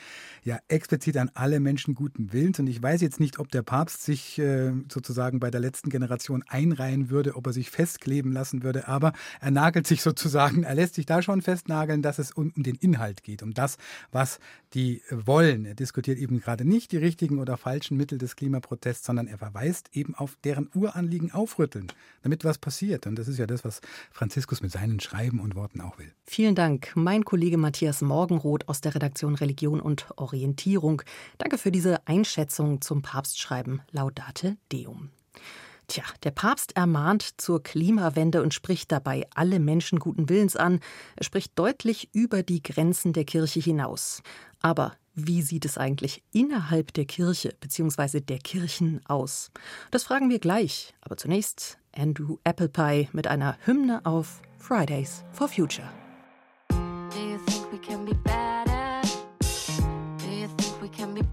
ja 0.43 0.59
explizit 0.67 1.17
an 1.17 1.31
alle 1.33 1.59
Menschen 1.59 1.95
guten 1.95 2.31
Willens. 2.31 2.59
Und 2.59 2.67
ich 2.67 2.83
weiß 2.83 3.01
jetzt 3.01 3.19
nicht, 3.19 3.39
ob 3.39 3.49
der 3.49 3.63
Papst 3.63 4.03
sich 4.03 4.37
äh, 4.37 4.73
sozusagen 4.91 5.39
bei 5.39 5.49
der 5.49 5.59
letzten 5.59 5.89
Generation 5.89 6.43
einreihen 6.47 7.09
würde, 7.09 7.35
ob 7.35 7.47
er 7.47 7.53
sich 7.53 7.71
festkleben 7.71 8.31
lassen 8.31 8.61
würde. 8.61 8.87
Aber 8.87 9.13
er 9.41 9.49
nagelt 9.51 9.87
sich 9.87 10.03
sozusagen, 10.03 10.63
er 10.63 10.75
lässt 10.75 10.93
sich 10.93 11.07
da 11.07 11.23
schon 11.23 11.41
festnageln, 11.41 12.03
dass 12.03 12.19
es 12.19 12.31
um, 12.31 12.53
um 12.55 12.61
den 12.61 12.75
Inhalt 12.75 13.23
geht, 13.23 13.41
um 13.41 13.55
das, 13.55 13.77
was 14.11 14.39
die 14.75 15.01
wollen. 15.09 15.65
Er 15.65 15.73
diskutiert 15.73 16.19
eben 16.19 16.39
gerade 16.39 16.63
nicht 16.63 16.91
die 16.91 16.97
richtigen 16.97 17.39
oder 17.39 17.57
falschen 17.57 17.97
Mittel 17.97 18.19
des 18.19 18.35
Klimaprotests, 18.35 19.07
sondern 19.07 19.25
er 19.25 19.39
verweist 19.39 19.89
eben 19.93 20.13
auf 20.13 20.37
deren 20.43 20.69
Uranliegen 20.73 21.31
auf 21.31 21.54
aufrütteln, 21.55 21.87
damit 22.21 22.43
was 22.43 22.57
passiert. 22.57 23.07
Und 23.07 23.15
das 23.17 23.27
ist 23.27 23.37
ja 23.37 23.47
das, 23.47 23.63
was 23.63 23.81
Franziskus 24.11 24.61
mit 24.61 24.71
seinen 24.71 24.99
Schreiben 24.99 25.39
und 25.39 25.55
Worten 25.55 25.81
auch 25.81 25.97
will. 25.97 26.11
Vielen 26.25 26.55
Dank, 26.55 26.91
mein 26.95 27.23
Kollege 27.23 27.57
Matthias 27.57 28.01
Morgenroth 28.01 28.67
aus 28.67 28.81
der 28.81 28.95
Redaktion 28.95 29.35
Religion 29.35 29.79
und 29.79 30.07
Orientierung. 30.17 31.01
Danke 31.37 31.57
für 31.57 31.71
diese 31.71 32.05
Einschätzung 32.07 32.81
zum 32.81 33.01
Papstschreiben 33.01 33.81
Laudate 33.91 34.57
Deum. 34.71 35.09
Tja, 35.87 36.03
der 36.23 36.31
Papst 36.31 36.75
ermahnt 36.75 37.39
zur 37.39 37.61
Klimawende 37.61 38.41
und 38.41 38.55
spricht 38.55 38.91
dabei 38.91 39.27
alle 39.35 39.59
Menschen 39.59 39.99
guten 39.99 40.29
Willens 40.29 40.55
an. 40.55 40.79
Er 41.15 41.23
spricht 41.23 41.57
deutlich 41.59 42.09
über 42.11 42.41
die 42.41 42.63
Grenzen 42.63 43.13
der 43.13 43.23
Kirche 43.23 43.59
hinaus. 43.59 44.23
Aber 44.61 44.93
wie 45.15 45.41
sieht 45.41 45.65
es 45.65 45.77
eigentlich 45.77 46.21
innerhalb 46.31 46.93
der 46.93 47.05
Kirche 47.05 47.55
bzw. 47.59 48.19
der 48.19 48.39
Kirchen 48.39 49.01
aus? 49.05 49.51
Das 49.91 50.03
fragen 50.03 50.29
wir 50.29 50.39
gleich. 50.39 50.93
Aber 51.01 51.17
zunächst 51.17 51.77
Andrew 51.95 52.37
Applepie 52.43 53.09
mit 53.13 53.27
einer 53.27 53.57
Hymne 53.65 54.05
auf 54.05 54.41
Fridays 54.59 55.23
for 55.31 55.47
Future. 55.47 55.89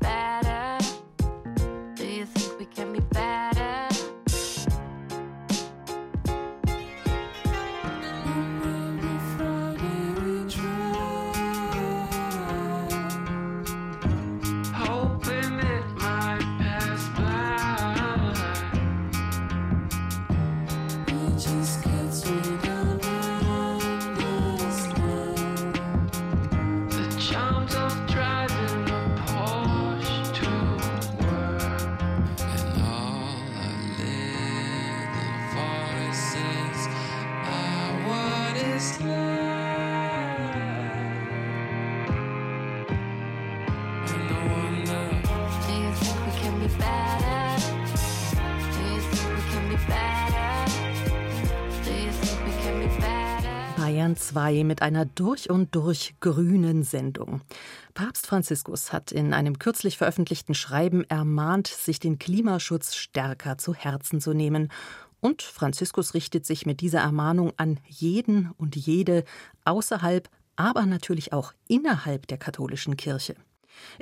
Bayern 0.01 0.32
2 54.33 54.65
mit 54.65 54.81
einer 54.81 55.05
durch 55.05 55.51
und 55.51 55.75
durch 55.75 56.15
grünen 56.21 56.83
Sendung. 56.85 57.43
Papst 57.93 58.27
Franziskus 58.27 58.91
hat 58.93 59.13
in 59.13 59.35
einem 59.35 59.59
kürzlich 59.59 59.99
veröffentlichten 59.99 60.55
Schreiben 60.55 61.05
ermahnt, 61.05 61.67
sich 61.67 62.01
den 62.01 62.19
Klimaschutz 62.19 62.95
stärker 62.95 63.59
zu 63.59 63.75
Herzen 63.75 64.23
zu 64.23 64.33
nehmen. 64.33 64.73
Und 65.21 65.43
Franziskus 65.43 66.15
richtet 66.15 66.47
sich 66.47 66.65
mit 66.65 66.81
dieser 66.81 67.01
Ermahnung 67.01 67.53
an 67.59 67.79
jeden 67.87 68.51
und 68.57 68.75
jede 68.75 69.25
außerhalb, 69.67 70.31
aber 70.57 70.87
natürlich 70.87 71.35
auch 71.35 71.53
innerhalb 71.69 72.27
der 72.27 72.39
katholischen 72.39 72.97
Kirche. 72.97 73.37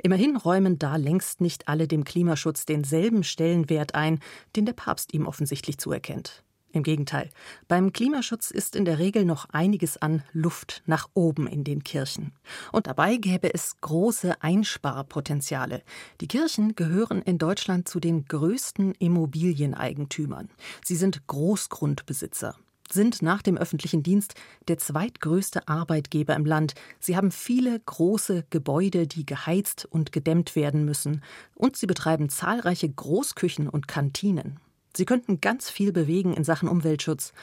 Immerhin 0.01 0.37
räumen 0.37 0.79
da 0.79 0.95
längst 0.95 1.41
nicht 1.41 1.67
alle 1.67 1.87
dem 1.87 2.05
Klimaschutz 2.05 2.65
denselben 2.65 3.23
Stellenwert 3.23 3.95
ein, 3.95 4.19
den 4.55 4.65
der 4.65 4.73
Papst 4.73 5.13
ihm 5.13 5.27
offensichtlich 5.27 5.77
zuerkennt. 5.77 6.43
Im 6.73 6.83
Gegenteil, 6.83 7.29
beim 7.67 7.91
Klimaschutz 7.91 8.49
ist 8.49 8.77
in 8.77 8.85
der 8.85 8.97
Regel 8.97 9.25
noch 9.25 9.45
einiges 9.49 9.97
an 9.97 10.23
Luft 10.31 10.83
nach 10.85 11.09
oben 11.13 11.47
in 11.47 11.65
den 11.65 11.83
Kirchen. 11.83 12.31
Und 12.71 12.87
dabei 12.87 13.17
gäbe 13.17 13.53
es 13.53 13.75
große 13.81 14.41
Einsparpotenziale. 14.41 15.83
Die 16.21 16.27
Kirchen 16.27 16.75
gehören 16.75 17.21
in 17.21 17.37
Deutschland 17.37 17.89
zu 17.89 17.99
den 17.99 18.23
größten 18.23 18.93
Immobilieneigentümern. 18.99 20.49
Sie 20.83 20.95
sind 20.95 21.27
Großgrundbesitzer 21.27 22.55
sind 22.93 23.21
nach 23.21 23.41
dem 23.41 23.57
öffentlichen 23.57 24.03
Dienst 24.03 24.35
der 24.67 24.77
zweitgrößte 24.77 25.67
Arbeitgeber 25.69 26.35
im 26.35 26.45
Land. 26.45 26.73
Sie 26.99 27.15
haben 27.15 27.31
viele 27.31 27.79
große 27.79 28.45
Gebäude, 28.49 29.07
die 29.07 29.25
geheizt 29.25 29.85
und 29.85 30.11
gedämmt 30.11 30.57
werden 30.57 30.83
müssen. 30.83 31.23
Und 31.55 31.77
sie 31.77 31.87
betreiben 31.87 32.27
zahlreiche 32.27 32.89
Großküchen 32.89 33.69
und 33.69 33.87
Kantinen. 33.87 34.59
Sie 34.95 35.05
könnten 35.05 35.41
ganz 35.41 35.69
viel 35.69 35.91
bewegen 35.91 36.33
in 36.33 36.43
Sachen 36.43 36.69
Umweltschutz. 36.69 37.33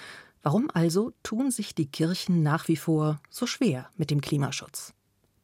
Warum 0.42 0.70
also 0.72 1.12
tun 1.22 1.50
sich 1.50 1.74
die 1.74 1.90
Kirchen 1.90 2.42
nach 2.42 2.68
wie 2.68 2.76
vor 2.76 3.20
so 3.30 3.46
schwer 3.46 3.90
mit 3.96 4.10
dem 4.10 4.20
Klimaschutz? 4.20 4.94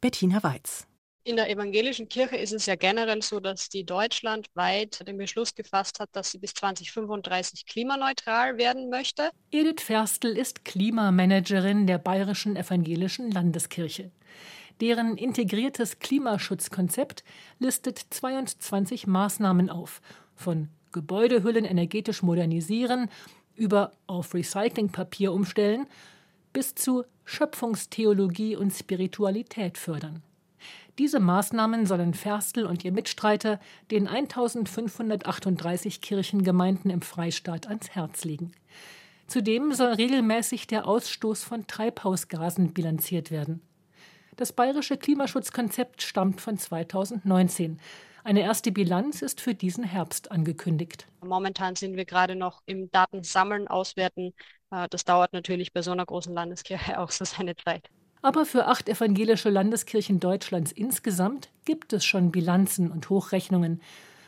Bettina 0.01 0.43
Weiz. 0.43 0.87
In 1.27 1.37
der 1.37 1.49
evangelischen 1.49 2.07
Kirche 2.07 2.35
ist 2.37 2.53
es 2.53 2.67
ja 2.67 2.75
generell 2.75 3.23
so, 3.23 3.39
dass 3.39 3.67
die 3.67 3.83
deutschlandweit 3.83 5.07
den 5.07 5.17
Beschluss 5.17 5.55
gefasst 5.55 5.99
hat, 5.99 6.09
dass 6.11 6.29
sie 6.29 6.37
bis 6.37 6.53
2035 6.53 7.65
klimaneutral 7.65 8.59
werden 8.59 8.91
möchte. 8.91 9.31
Edith 9.49 9.81
Ferstel 9.81 10.37
ist 10.37 10.65
Klimamanagerin 10.65 11.87
der 11.87 11.97
Bayerischen 11.97 12.55
Evangelischen 12.55 13.31
Landeskirche. 13.31 14.11
Deren 14.81 15.17
integriertes 15.17 15.97
Klimaschutzkonzept 15.97 17.23
listet 17.57 17.97
22 18.11 19.07
Maßnahmen 19.07 19.71
auf, 19.71 20.01
von 20.35 20.69
Gebäudehüllen 20.95 21.65
energetisch 21.65 22.23
modernisieren, 22.23 23.09
über 23.55 23.91
auf 24.07 24.33
Recyclingpapier 24.33 25.33
umstellen, 25.33 25.87
bis 26.53 26.73
zu 26.73 27.03
Schöpfungstheologie 27.25 28.55
und 28.55 28.71
Spiritualität 28.71 29.77
fördern. 29.77 30.23
Diese 30.97 31.19
Maßnahmen 31.19 31.85
sollen 31.85 32.13
Ferstel 32.13 32.65
und 32.65 32.85
ihr 32.85 32.93
Mitstreiter 32.93 33.59
den 33.91 34.07
1538 34.07 35.99
Kirchengemeinden 35.99 36.89
im 36.89 37.01
Freistaat 37.01 37.67
ans 37.67 37.89
Herz 37.89 38.23
legen. 38.23 38.53
Zudem 39.27 39.73
soll 39.73 39.93
regelmäßig 39.93 40.65
der 40.67 40.87
Ausstoß 40.87 41.43
von 41.43 41.67
Treibhausgasen 41.67 42.73
bilanziert 42.73 43.31
werden. 43.31 43.61
Das 44.37 44.53
bayerische 44.53 44.95
Klimaschutzkonzept 44.95 46.01
stammt 46.01 46.39
von 46.39 46.57
2019. 46.57 47.79
Eine 48.25 48.41
erste 48.41 48.71
Bilanz 48.71 49.21
ist 49.21 49.39
für 49.39 49.53
diesen 49.53 49.83
Herbst 49.83 50.31
angekündigt. 50.31 51.05
Momentan 51.23 51.75
sind 51.75 51.95
wir 51.95 52.05
gerade 52.05 52.35
noch 52.35 52.63
im 52.65 52.89
Datensammeln, 52.89 53.67
Auswerten. 53.67 54.33
Äh, 54.71 54.87
das 54.89 55.05
dauert 55.05 55.31
natürlich 55.31 55.73
bei 55.73 55.83
so 55.83 55.91
einer 55.91 56.07
großen 56.07 56.33
Landeskirche 56.33 56.99
auch 56.99 57.11
so 57.11 57.23
seine 57.23 57.55
Zeit. 57.55 57.87
Aber 58.23 58.47
für 58.47 58.65
acht 58.65 58.89
evangelische 58.89 59.51
Landeskirchen 59.51 60.19
Deutschlands 60.19 60.71
insgesamt 60.71 61.49
gibt 61.65 61.93
es 61.93 62.03
schon 62.03 62.31
Bilanzen 62.31 62.89
und 62.89 63.11
Hochrechnungen. 63.11 63.79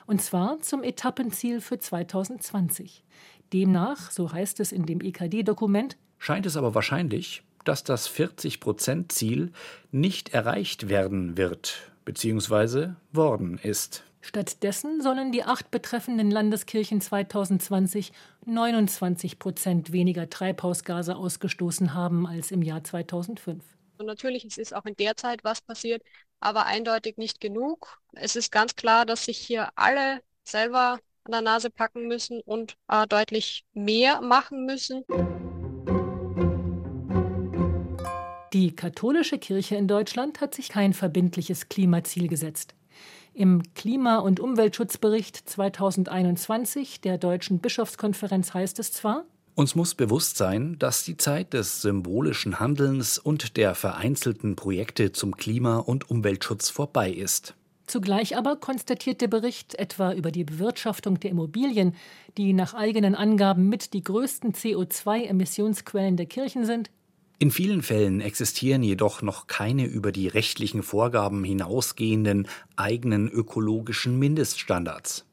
Und 0.05 0.21
zwar 0.21 0.59
zum 0.61 0.83
Etappenziel 0.83 1.59
für 1.59 1.79
2020. 1.79 3.03
Demnach, 3.51 4.11
so 4.11 4.31
heißt 4.31 4.59
es 4.59 4.71
in 4.71 4.85
dem 4.85 5.01
EKD-Dokument, 5.01 5.97
scheint 6.19 6.45
es 6.45 6.55
aber 6.55 6.75
wahrscheinlich, 6.75 7.41
dass 7.65 7.83
das 7.83 8.07
40-Prozent-Ziel 8.07 9.53
nicht 9.89 10.35
erreicht 10.35 10.87
werden 10.87 11.35
wird 11.35 11.91
bzw. 12.07 12.93
worden 13.11 13.59
ist. 13.61 14.03
Stattdessen 14.21 15.01
sollen 15.01 15.31
die 15.31 15.43
acht 15.43 15.69
betreffenden 15.71 16.31
Landeskirchen 16.31 17.01
2020 17.01 18.13
29 18.45 19.39
Prozent 19.39 19.91
weniger 19.91 20.29
Treibhausgase 20.29 21.15
ausgestoßen 21.15 21.93
haben 21.93 22.25
als 22.25 22.51
im 22.51 22.61
Jahr 22.61 22.83
2005. 22.83 23.61
Und 23.97 24.05
natürlich 24.05 24.45
es 24.45 24.57
ist 24.57 24.73
auch 24.73 24.85
in 24.85 24.95
der 24.95 25.17
Zeit 25.17 25.43
was 25.43 25.61
passiert, 25.61 26.01
aber 26.39 26.65
eindeutig 26.65 27.17
nicht 27.17 27.41
genug. 27.41 27.99
Es 28.13 28.35
ist 28.35 28.51
ganz 28.51 28.75
klar, 28.75 29.05
dass 29.05 29.25
sich 29.25 29.37
hier 29.37 29.69
alle 29.75 30.21
selber 30.45 30.99
an 31.25 31.31
der 31.31 31.41
Nase 31.41 31.69
packen 31.69 32.07
müssen 32.07 32.41
und 32.41 32.77
äh, 32.87 33.05
deutlich 33.05 33.65
mehr 33.73 34.21
machen 34.21 34.65
müssen. 34.65 35.03
Die 38.57 38.75
katholische 38.75 39.37
Kirche 39.37 39.75
in 39.75 39.87
Deutschland 39.87 40.41
hat 40.41 40.55
sich 40.55 40.69
kein 40.69 40.93
verbindliches 40.93 41.69
Klimaziel 41.69 42.27
gesetzt. 42.27 42.73
Im 43.35 43.61
Klima- 43.75 44.17
und 44.17 44.39
Umweltschutzbericht 44.39 45.47
2021 45.47 46.99
der 47.01 47.19
Deutschen 47.19 47.59
Bischofskonferenz 47.59 48.55
heißt 48.55 48.79
es 48.79 48.91
zwar, 48.91 49.25
uns 49.53 49.75
muss 49.75 49.93
bewusst 49.93 50.37
sein, 50.37 50.75
dass 50.79 51.03
die 51.03 51.17
Zeit 51.17 51.53
des 51.53 51.83
symbolischen 51.83 52.59
Handelns 52.59 53.19
und 53.19 53.57
der 53.57 53.75
vereinzelten 53.75 54.55
Projekte 54.55 55.11
zum 55.11 55.37
Klima- 55.37 55.77
und 55.77 56.09
Umweltschutz 56.09 56.71
vorbei 56.71 57.11
ist. 57.11 57.53
Zugleich 57.85 58.37
aber 58.37 58.55
konstatiert 58.55 59.21
der 59.21 59.27
Bericht 59.27 59.75
etwa 59.75 60.13
über 60.13 60.31
die 60.31 60.43
Bewirtschaftung 60.43 61.19
der 61.19 61.29
Immobilien, 61.29 61.93
die 62.39 62.53
nach 62.53 62.73
eigenen 62.73 63.13
Angaben 63.13 63.69
mit 63.69 63.93
die 63.93 64.03
größten 64.03 64.53
CO2-Emissionsquellen 64.53 66.17
der 66.17 66.25
Kirchen 66.25 66.65
sind, 66.65 66.89
in 67.39 67.51
vielen 67.51 67.83
Fällen 67.83 68.19
existieren 68.19 68.81
jedoch 68.81 69.21
noch 69.21 69.45
keine 69.45 69.85
über 69.85 70.11
die 70.11 70.27
rechtlichen 70.27 70.81
Vorgaben 70.81 71.43
hinausgehenden 71.43 72.47
eigenen 72.75 73.29
ökologischen 73.29 74.17
Mindeststandards. 74.17 75.25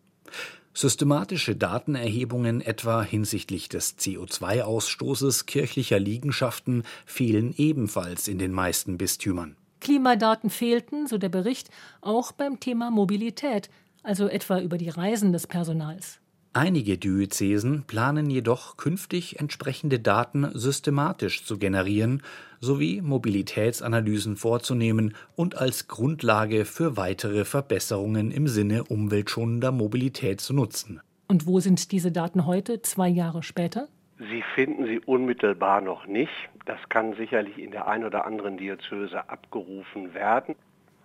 Systematische 0.74 1.56
Datenerhebungen 1.56 2.60
etwa 2.60 3.02
hinsichtlich 3.02 3.68
des 3.68 3.96
CO2-Ausstoßes 3.96 5.46
kirchlicher 5.46 5.98
Liegenschaften 5.98 6.82
fehlen 7.06 7.54
ebenfalls 7.56 8.28
in 8.28 8.38
den 8.38 8.52
meisten 8.52 8.98
Bistümern. 8.98 9.56
Klimadaten 9.80 10.50
fehlten, 10.50 11.06
so 11.06 11.16
der 11.16 11.28
Bericht, 11.28 11.70
auch 12.00 12.32
beim 12.32 12.58
Thema 12.58 12.90
Mobilität, 12.90 13.70
also 14.02 14.28
etwa 14.28 14.60
über 14.60 14.76
die 14.76 14.88
Reisen 14.88 15.32
des 15.32 15.46
Personals. 15.46 16.18
Einige 16.56 16.98
Diözesen 16.98 17.82
planen 17.88 18.30
jedoch 18.30 18.76
künftig 18.76 19.40
entsprechende 19.40 19.98
Daten 19.98 20.48
systematisch 20.54 21.44
zu 21.44 21.58
generieren 21.58 22.22
sowie 22.60 23.02
Mobilitätsanalysen 23.02 24.36
vorzunehmen 24.36 25.16
und 25.34 25.58
als 25.58 25.88
Grundlage 25.88 26.64
für 26.64 26.96
weitere 26.96 27.44
Verbesserungen 27.44 28.30
im 28.30 28.46
Sinne 28.46 28.84
umweltschonender 28.84 29.72
Mobilität 29.72 30.40
zu 30.40 30.54
nutzen. 30.54 31.00
Und 31.26 31.48
wo 31.48 31.58
sind 31.58 31.90
diese 31.90 32.12
Daten 32.12 32.46
heute, 32.46 32.80
zwei 32.82 33.08
Jahre 33.08 33.42
später? 33.42 33.88
Sie 34.18 34.44
finden 34.54 34.86
sie 34.86 35.00
unmittelbar 35.00 35.80
noch 35.80 36.06
nicht. 36.06 36.30
Das 36.66 36.78
kann 36.88 37.16
sicherlich 37.16 37.58
in 37.58 37.72
der 37.72 37.88
einen 37.88 38.04
oder 38.04 38.26
anderen 38.26 38.58
Diözese 38.58 39.28
abgerufen 39.28 40.14
werden. 40.14 40.54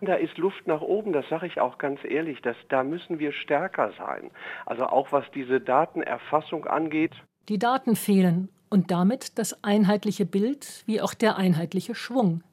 Da 0.01 0.15
ist 0.15 0.37
Luft 0.37 0.65
nach 0.65 0.81
oben, 0.81 1.11
das 1.11 1.27
sage 1.29 1.47
ich 1.47 1.59
auch 1.59 1.77
ganz 1.77 1.99
ehrlich, 2.03 2.41
dass, 2.41 2.55
da 2.69 2.83
müssen 2.83 3.19
wir 3.19 3.33
stärker 3.33 3.91
sein. 3.97 4.31
Also 4.65 4.85
auch 4.85 5.11
was 5.11 5.25
diese 5.33 5.59
Datenerfassung 5.59 6.65
angeht. 6.65 7.11
Die 7.49 7.59
Daten 7.59 7.95
fehlen 7.95 8.49
und 8.69 8.91
damit 8.91 9.37
das 9.37 9.63
einheitliche 9.63 10.25
Bild 10.25 10.83
wie 10.85 11.01
auch 11.01 11.13
der 11.13 11.37
einheitliche 11.37 11.95
Schwung. 11.95 12.43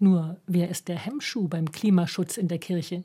Nur 0.00 0.36
wer 0.46 0.68
ist 0.68 0.88
der 0.88 0.96
Hemmschuh 0.96 1.48
beim 1.48 1.70
Klimaschutz 1.70 2.36
in 2.36 2.48
der 2.48 2.58
Kirche? 2.58 3.04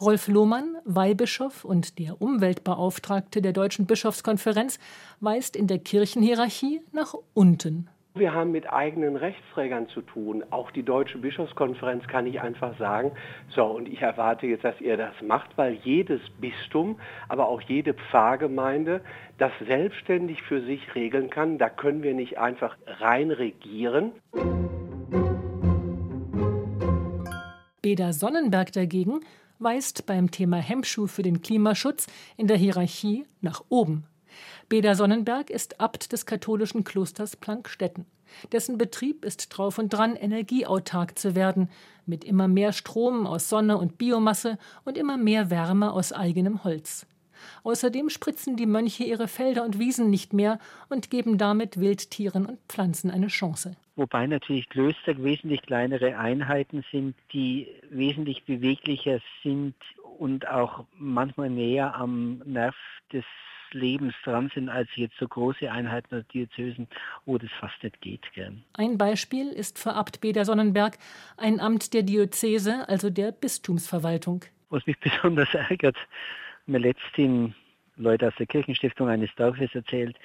Rolf 0.00 0.26
Lohmann, 0.26 0.76
Weihbischof 0.84 1.64
und 1.64 2.00
der 2.00 2.20
Umweltbeauftragte 2.20 3.40
der 3.40 3.52
Deutschen 3.52 3.86
Bischofskonferenz, 3.86 4.80
weist 5.20 5.54
in 5.54 5.68
der 5.68 5.78
Kirchenhierarchie 5.78 6.80
nach 6.90 7.14
unten. 7.34 7.88
Wir 8.14 8.34
haben 8.34 8.52
mit 8.52 8.70
eigenen 8.70 9.16
Rechtsträgern 9.16 9.88
zu 9.88 10.02
tun. 10.02 10.44
Auch 10.50 10.70
die 10.70 10.82
Deutsche 10.82 11.16
Bischofskonferenz 11.16 12.06
kann 12.08 12.26
ich 12.26 12.42
einfach 12.42 12.76
sagen, 12.78 13.12
so, 13.48 13.64
und 13.64 13.88
ich 13.88 14.02
erwarte 14.02 14.46
jetzt, 14.46 14.64
dass 14.64 14.78
ihr 14.82 14.98
das 14.98 15.14
macht, 15.22 15.56
weil 15.56 15.78
jedes 15.82 16.20
Bistum, 16.38 17.00
aber 17.30 17.48
auch 17.48 17.62
jede 17.62 17.94
Pfarrgemeinde 17.94 19.00
das 19.38 19.52
selbstständig 19.66 20.42
für 20.42 20.60
sich 20.60 20.94
regeln 20.94 21.30
kann. 21.30 21.56
Da 21.56 21.70
können 21.70 22.02
wir 22.02 22.12
nicht 22.12 22.38
einfach 22.38 22.76
rein 22.86 23.30
regieren. 23.30 24.12
Beda 27.80 28.12
Sonnenberg 28.12 28.72
dagegen 28.72 29.20
weist 29.58 30.04
beim 30.04 30.30
Thema 30.30 30.58
Hemmschuh 30.58 31.06
für 31.06 31.22
den 31.22 31.40
Klimaschutz 31.40 32.08
in 32.36 32.46
der 32.46 32.58
Hierarchie 32.58 33.24
nach 33.40 33.62
oben. 33.70 34.04
Beda 34.72 34.94
Sonnenberg 34.94 35.50
ist 35.50 35.82
Abt 35.82 36.12
des 36.12 36.24
katholischen 36.24 36.82
Klosters 36.82 37.36
Plankstetten. 37.36 38.06
Dessen 38.52 38.78
Betrieb 38.78 39.22
ist 39.22 39.50
drauf 39.50 39.76
und 39.76 39.90
dran, 39.90 40.16
energieautark 40.16 41.18
zu 41.18 41.34
werden, 41.34 41.68
mit 42.06 42.24
immer 42.24 42.48
mehr 42.48 42.72
Strom 42.72 43.26
aus 43.26 43.50
Sonne 43.50 43.76
und 43.76 43.98
Biomasse 43.98 44.56
und 44.86 44.96
immer 44.96 45.18
mehr 45.18 45.50
Wärme 45.50 45.92
aus 45.92 46.14
eigenem 46.14 46.64
Holz. 46.64 47.06
Außerdem 47.64 48.08
spritzen 48.08 48.56
die 48.56 48.64
Mönche 48.64 49.04
ihre 49.04 49.28
Felder 49.28 49.62
und 49.62 49.78
Wiesen 49.78 50.08
nicht 50.08 50.32
mehr 50.32 50.58
und 50.88 51.10
geben 51.10 51.36
damit 51.36 51.78
Wildtieren 51.78 52.46
und 52.46 52.58
Pflanzen 52.66 53.10
eine 53.10 53.26
Chance. 53.26 53.76
Wobei 53.96 54.26
natürlich 54.26 54.70
Klöster 54.70 55.22
wesentlich 55.22 55.60
kleinere 55.60 56.16
Einheiten 56.16 56.82
sind, 56.90 57.14
die 57.34 57.68
wesentlich 57.90 58.44
beweglicher 58.44 59.20
sind 59.42 59.74
und 60.18 60.48
auch 60.48 60.86
manchmal 60.96 61.50
näher 61.50 61.94
am 61.94 62.38
Nerv 62.46 62.74
des 63.12 63.26
Lebens 63.74 64.14
dran 64.24 64.50
sind 64.54 64.68
als 64.68 64.88
jetzt 64.94 65.16
so 65.18 65.26
große 65.26 65.70
Einheiten 65.70 66.08
der 66.10 66.22
Diözesen, 66.22 66.88
wo 67.24 67.38
das 67.38 67.50
fast 67.58 67.82
nicht 67.82 68.00
geht. 68.00 68.22
Gell. 68.34 68.54
Ein 68.74 68.98
Beispiel 68.98 69.48
ist 69.48 69.78
für 69.78 69.94
Abt 69.94 70.20
Beder 70.20 70.44
Sonnenberg 70.44 70.98
ein 71.36 71.60
Amt 71.60 71.94
der 71.94 72.02
Diözese, 72.02 72.88
also 72.88 73.10
der 73.10 73.32
Bistumsverwaltung. 73.32 74.44
Was 74.70 74.86
mich 74.86 74.98
besonders 75.00 75.52
ärgert, 75.54 75.96
mir 76.66 76.78
letzthin 76.78 77.54
Leute 77.96 78.28
aus 78.28 78.34
der 78.38 78.46
Kirchenstiftung 78.46 79.08
eines 79.08 79.30
Dorfes 79.36 79.74
erzählt, 79.74 80.16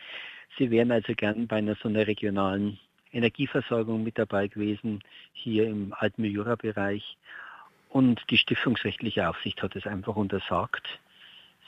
sie 0.57 0.71
wären 0.71 0.91
also 0.91 1.13
gern 1.13 1.47
bei 1.47 1.57
einer 1.57 1.75
so 1.75 1.89
einer 1.89 2.07
regionalen 2.07 2.79
Energieversorgung 3.11 4.03
mit 4.03 4.17
dabei 4.17 4.47
gewesen, 4.47 5.01
hier 5.33 5.67
im 5.67 5.93
alten 5.97 6.23
Jura-Bereich. 6.23 7.17
Und 7.89 8.21
die 8.29 8.37
stiftungsrechtliche 8.37 9.29
Aufsicht 9.29 9.61
hat 9.63 9.75
es 9.75 9.87
einfach 9.87 10.15
untersagt. 10.15 10.99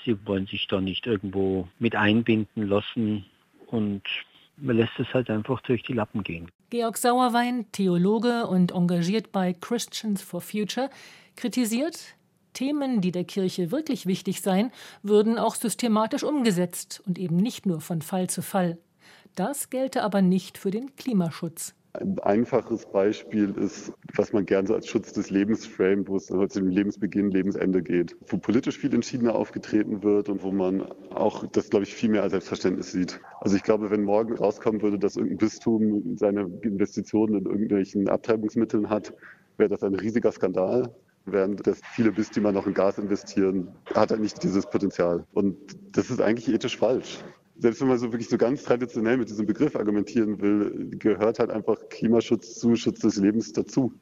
Sie 0.06 0.18
wollen 0.26 0.48
sich 0.48 0.68
da 0.68 0.82
nicht 0.82 1.06
irgendwo 1.06 1.68
mit 1.80 1.96
einbinden 1.96 2.68
lassen 2.68 3.26
und 3.68 4.04
man 4.58 4.78
lässt 4.78 5.00
es 5.00 5.14
halt 5.14 5.30
einfach 5.30 5.62
durch 5.62 5.84
die 5.84 5.94
Lappen 5.94 6.24
gehen. 6.24 6.50
Georg 6.70 6.98
Sauerwein, 6.98 7.66
Theologe 7.72 8.48
und 8.48 8.72
engagiert 8.72 9.32
bei 9.32 9.54
Christians 9.54 10.22
for 10.22 10.42
Future, 10.42 10.90
kritisiert, 11.36 12.16
Themen, 12.54 13.02
die 13.02 13.12
der 13.12 13.24
Kirche 13.24 13.72
wirklich 13.72 14.06
wichtig 14.06 14.42
seien, 14.42 14.72
würden 15.02 15.38
auch 15.38 15.56
systematisch 15.56 16.24
umgesetzt 16.24 17.02
und 17.06 17.18
eben 17.18 17.38
nicht 17.38 17.66
nur 17.66 17.82
von 17.82 18.02
Fall 18.02 18.30
zu 18.30 18.42
Fall. 18.42 18.78
Das 19.36 19.70
gelte 19.70 20.04
aber 20.04 20.22
nicht 20.22 20.58
für 20.58 20.72
den 20.72 20.96
Klimaschutz. 20.96 21.74
Ein 22.00 22.18
einfaches 22.20 22.86
Beispiel 22.86 23.54
ist, 23.58 23.92
was 24.16 24.32
man 24.32 24.46
gerne 24.46 24.68
so 24.68 24.74
als 24.74 24.88
Schutz 24.88 25.12
des 25.12 25.30
Lebens 25.30 25.66
framet, 25.66 26.08
wo 26.08 26.16
es 26.16 26.30
heute 26.30 26.62
um 26.62 26.70
Lebensbeginn, 26.70 27.30
Lebensende 27.30 27.82
geht, 27.82 28.16
wo 28.28 28.38
politisch 28.38 28.78
viel 28.78 28.94
entschiedener 28.94 29.36
aufgetreten 29.36 30.02
wird 30.02 30.30
und 30.30 30.42
wo 30.42 30.52
man 30.52 30.84
auch 31.14 31.46
das, 31.48 31.70
glaube 31.70 31.84
ich, 31.84 31.94
viel 31.94 32.10
mehr 32.10 32.24
als 32.24 32.32
Selbstverständnis 32.32 32.94
sieht. 32.94 33.20
Also 33.42 33.58
ich 33.58 33.64
glaube, 33.64 33.92
wenn 33.92 34.04
morgen 34.04 34.34
rauskommen 34.34 34.82
würde, 34.82 34.98
dass 34.98 35.18
irgendein 35.18 35.40
Bistum 35.40 36.18
seine 36.18 36.50
Investitionen 36.62 37.40
in 37.40 37.46
irgendwelchen 37.46 38.08
Abtreibungsmitteln 38.08 38.90
hat, 38.90 39.14
wäre 39.58 39.70
das 39.70 39.84
ein 39.84 39.96
riesiger 39.96 40.32
Skandal 40.32 40.94
während 41.26 41.68
dass 41.68 41.82
viele 41.94 42.12
Bistümer 42.12 42.52
noch 42.52 42.66
in 42.66 42.74
Gas 42.74 42.98
investieren, 42.98 43.68
hat 43.94 44.10
er 44.10 44.18
nicht 44.18 44.42
dieses 44.42 44.66
Potenzial. 44.66 45.26
Und 45.34 45.56
das 45.92 46.10
ist 46.10 46.22
eigentlich 46.22 46.52
ethisch 46.52 46.78
falsch 46.78 47.20
selbst 47.60 47.82
wenn 47.82 47.90
man 47.90 48.00
so 48.00 48.12
wirklich 48.12 48.30
so 48.30 48.38
ganz 48.38 48.64
traditionell 48.64 49.18
mit 49.18 49.30
diesem 49.30 49.46
Begriff 49.46 49.76
argumentieren 49.76 50.40
will, 50.42 50.90
gehört 50.98 51.40
halt 51.40 51.50
einfach 51.50 51.78
Klimaschutz 51.90 52.56
zu 52.56 52.76
Schutz 52.76 53.00
des 53.00 53.18
Lebens 53.18 53.52
dazu. 53.52 53.94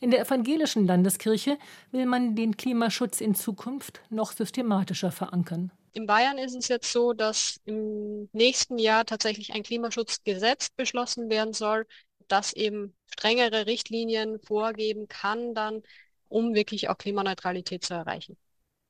In 0.00 0.10
der 0.10 0.20
evangelischen 0.20 0.86
Landeskirche 0.86 1.58
will 1.92 2.06
man 2.06 2.34
den 2.34 2.56
Klimaschutz 2.56 3.20
in 3.20 3.34
Zukunft 3.34 4.02
noch 4.10 4.32
systematischer 4.32 5.12
verankern. 5.12 5.70
In 5.92 6.06
Bayern 6.06 6.38
ist 6.38 6.56
es 6.56 6.68
jetzt 6.68 6.92
so, 6.92 7.12
dass 7.12 7.60
im 7.64 8.28
nächsten 8.32 8.78
Jahr 8.78 9.06
tatsächlich 9.06 9.54
ein 9.54 9.62
Klimaschutzgesetz 9.62 10.70
beschlossen 10.70 11.30
werden 11.30 11.54
soll, 11.54 11.86
das 12.26 12.52
eben 12.52 12.94
strengere 13.06 13.66
Richtlinien 13.66 14.40
vorgeben 14.40 15.06
kann, 15.06 15.54
dann, 15.54 15.82
um 16.28 16.54
wirklich 16.54 16.88
auch 16.88 16.98
Klimaneutralität 16.98 17.84
zu 17.84 17.94
erreichen 17.94 18.36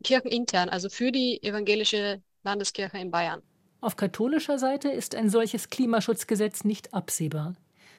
kirchenintern, 0.05 0.69
also 0.69 0.89
für 0.89 1.11
die 1.11 1.43
evangelische 1.43 2.23
Landeskirche 2.45 2.99
in 2.99 3.11
Bayern. 3.11 3.43
Auf 3.81 3.97
katholischer 3.97 4.59
Seite 4.59 4.89
ist 4.91 5.15
ein 5.15 5.29
solches 5.29 5.69
Klimaschutzgesetz 5.69 6.65
nicht 6.65 6.95
absehbar. 6.95 7.55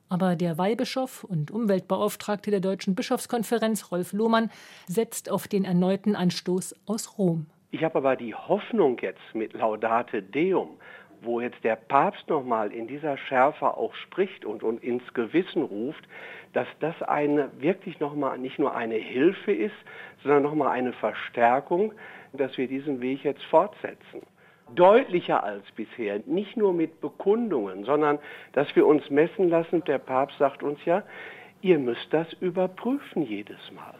Aber 0.07 0.35
der 0.35 0.57
Weihbischof 0.57 1.23
und 1.23 1.51
Umweltbeauftragte 1.51 2.51
der 2.51 2.59
Deutschen 2.59 2.95
Bischofskonferenz, 2.95 3.91
Rolf 3.91 4.13
Lohmann, 4.13 4.51
setzt 4.87 5.29
auf 5.29 5.47
den 5.47 5.65
erneuten 5.65 6.15
Anstoß 6.15 6.75
aus 6.85 7.17
Rom. 7.17 7.47
Ich 7.71 7.83
habe 7.83 7.97
aber 7.97 8.15
die 8.15 8.33
Hoffnung 8.33 8.97
jetzt 9.01 9.19
mit 9.33 9.53
Laudate 9.53 10.23
Deum, 10.23 10.77
wo 11.25 11.41
jetzt 11.41 11.63
der 11.63 11.75
Papst 11.75 12.29
nochmal 12.29 12.71
in 12.71 12.87
dieser 12.87 13.17
Schärfe 13.17 13.77
auch 13.77 13.93
spricht 13.95 14.45
und, 14.45 14.63
und 14.63 14.83
ins 14.83 15.13
Gewissen 15.13 15.63
ruft, 15.63 16.03
dass 16.53 16.67
das 16.79 17.01
eine, 17.01 17.49
wirklich 17.59 17.99
nochmal 17.99 18.37
nicht 18.37 18.59
nur 18.59 18.75
eine 18.75 18.95
Hilfe 18.95 19.51
ist, 19.51 19.75
sondern 20.23 20.43
nochmal 20.43 20.69
eine 20.69 20.93
Verstärkung, 20.93 21.93
dass 22.33 22.57
wir 22.57 22.67
diesen 22.67 23.01
Weg 23.01 23.23
jetzt 23.23 23.43
fortsetzen. 23.45 24.21
Deutlicher 24.73 25.43
als 25.43 25.63
bisher, 25.75 26.21
nicht 26.25 26.57
nur 26.57 26.73
mit 26.73 26.99
Bekundungen, 27.01 27.83
sondern 27.83 28.19
dass 28.53 28.73
wir 28.75 28.87
uns 28.87 29.09
messen 29.09 29.49
lassen. 29.49 29.83
Der 29.83 29.99
Papst 29.99 30.37
sagt 30.39 30.63
uns 30.63 30.83
ja, 30.85 31.03
ihr 31.61 31.77
müsst 31.77 32.07
das 32.11 32.31
überprüfen 32.33 33.23
jedes 33.23 33.71
Mal. 33.71 33.95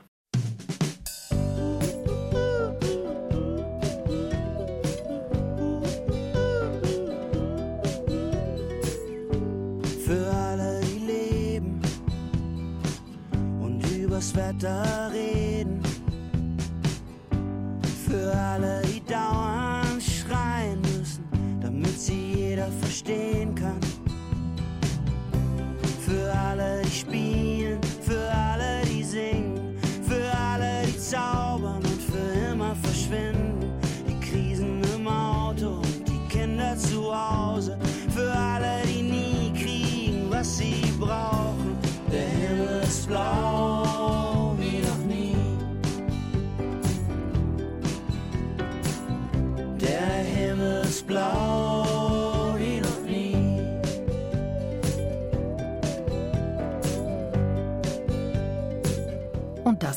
Wetter 14.34 15.12
reden. 15.14 15.82
Für 18.08 18.34
alle, 18.36 18.82
die 18.84 19.04
dauernd 19.06 19.35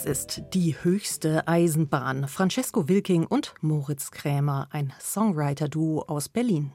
ist 0.09 0.43
die 0.55 0.75
höchste 0.83 1.47
Eisenbahn. 1.47 2.29
Francesco 2.29 2.89
Wilking 2.89 3.27
und 3.27 3.55
Moritz 3.61 4.11
Krämer, 4.11 4.67
ein 4.71 4.93
Songwriter-Duo 5.01 6.05
aus 6.09 6.31
Berlin. 6.31 6.73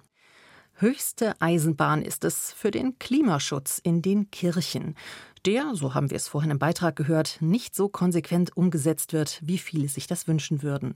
Höchste 0.76 1.42
Eisenbahn 1.42 2.04
ist 2.04 2.24
es 2.26 2.54
für 2.54 2.70
den 2.70 3.00
Klimaschutz 3.00 3.80
in 3.80 4.02
den 4.04 4.30
Kirchen, 4.30 4.96
der, 5.46 5.76
so 5.76 5.96
haben 5.96 6.12
wir 6.12 6.18
es 6.18 6.28
vorhin 6.28 6.52
im 6.52 6.60
Beitrag 6.60 6.96
gehört, 6.96 7.38
nicht 7.42 7.76
so 7.76 7.90
konsequent 7.90 8.56
umgesetzt 8.56 9.14
wird, 9.14 9.42
wie 9.44 9.58
viele 9.58 9.90
sich 9.90 10.08
das 10.08 10.28
wünschen 10.28 10.62
würden. 10.62 10.96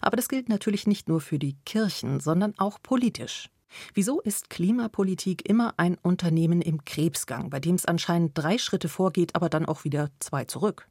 Aber 0.00 0.16
das 0.16 0.28
gilt 0.28 0.48
natürlich 0.48 0.86
nicht 0.86 1.08
nur 1.08 1.20
für 1.20 1.38
die 1.38 1.56
Kirchen, 1.66 2.18
sondern 2.18 2.58
auch 2.58 2.82
politisch. 2.82 3.50
Wieso 3.92 4.20
ist 4.20 4.48
Klimapolitik 4.48 5.46
immer 5.48 5.74
ein 5.76 5.98
Unternehmen 6.00 6.62
im 6.62 6.84
Krebsgang, 6.84 7.50
bei 7.50 7.60
dem 7.60 7.74
es 7.74 7.84
anscheinend 7.84 8.36
drei 8.36 8.56
Schritte 8.56 8.88
vorgeht, 8.88 9.34
aber 9.34 9.50
dann 9.50 9.66
auch 9.66 9.84
wieder 9.84 10.10
zwei 10.18 10.46
zurück? 10.46 10.88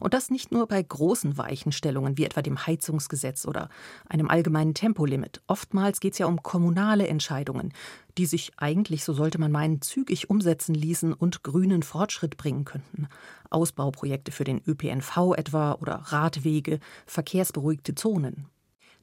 Und 0.00 0.14
das 0.14 0.30
nicht 0.30 0.52
nur 0.52 0.66
bei 0.66 0.82
großen 0.82 1.38
Weichenstellungen 1.38 2.16
wie 2.18 2.24
etwa 2.24 2.42
dem 2.42 2.66
Heizungsgesetz 2.66 3.46
oder 3.46 3.68
einem 4.08 4.28
allgemeinen 4.28 4.74
Tempolimit. 4.74 5.42
Oftmals 5.46 6.00
geht 6.00 6.14
es 6.14 6.18
ja 6.18 6.26
um 6.26 6.42
kommunale 6.42 7.06
Entscheidungen, 7.06 7.72
die 8.18 8.26
sich 8.26 8.52
eigentlich, 8.56 9.04
so 9.04 9.12
sollte 9.12 9.38
man 9.38 9.52
meinen, 9.52 9.82
zügig 9.82 10.30
umsetzen 10.30 10.74
ließen 10.74 11.12
und 11.12 11.42
grünen 11.42 11.82
Fortschritt 11.82 12.36
bringen 12.36 12.64
könnten. 12.64 13.08
Ausbauprojekte 13.50 14.32
für 14.32 14.44
den 14.44 14.60
ÖPNV 14.66 15.34
etwa 15.36 15.72
oder 15.72 15.94
Radwege, 15.94 16.80
verkehrsberuhigte 17.06 17.94
Zonen. 17.94 18.46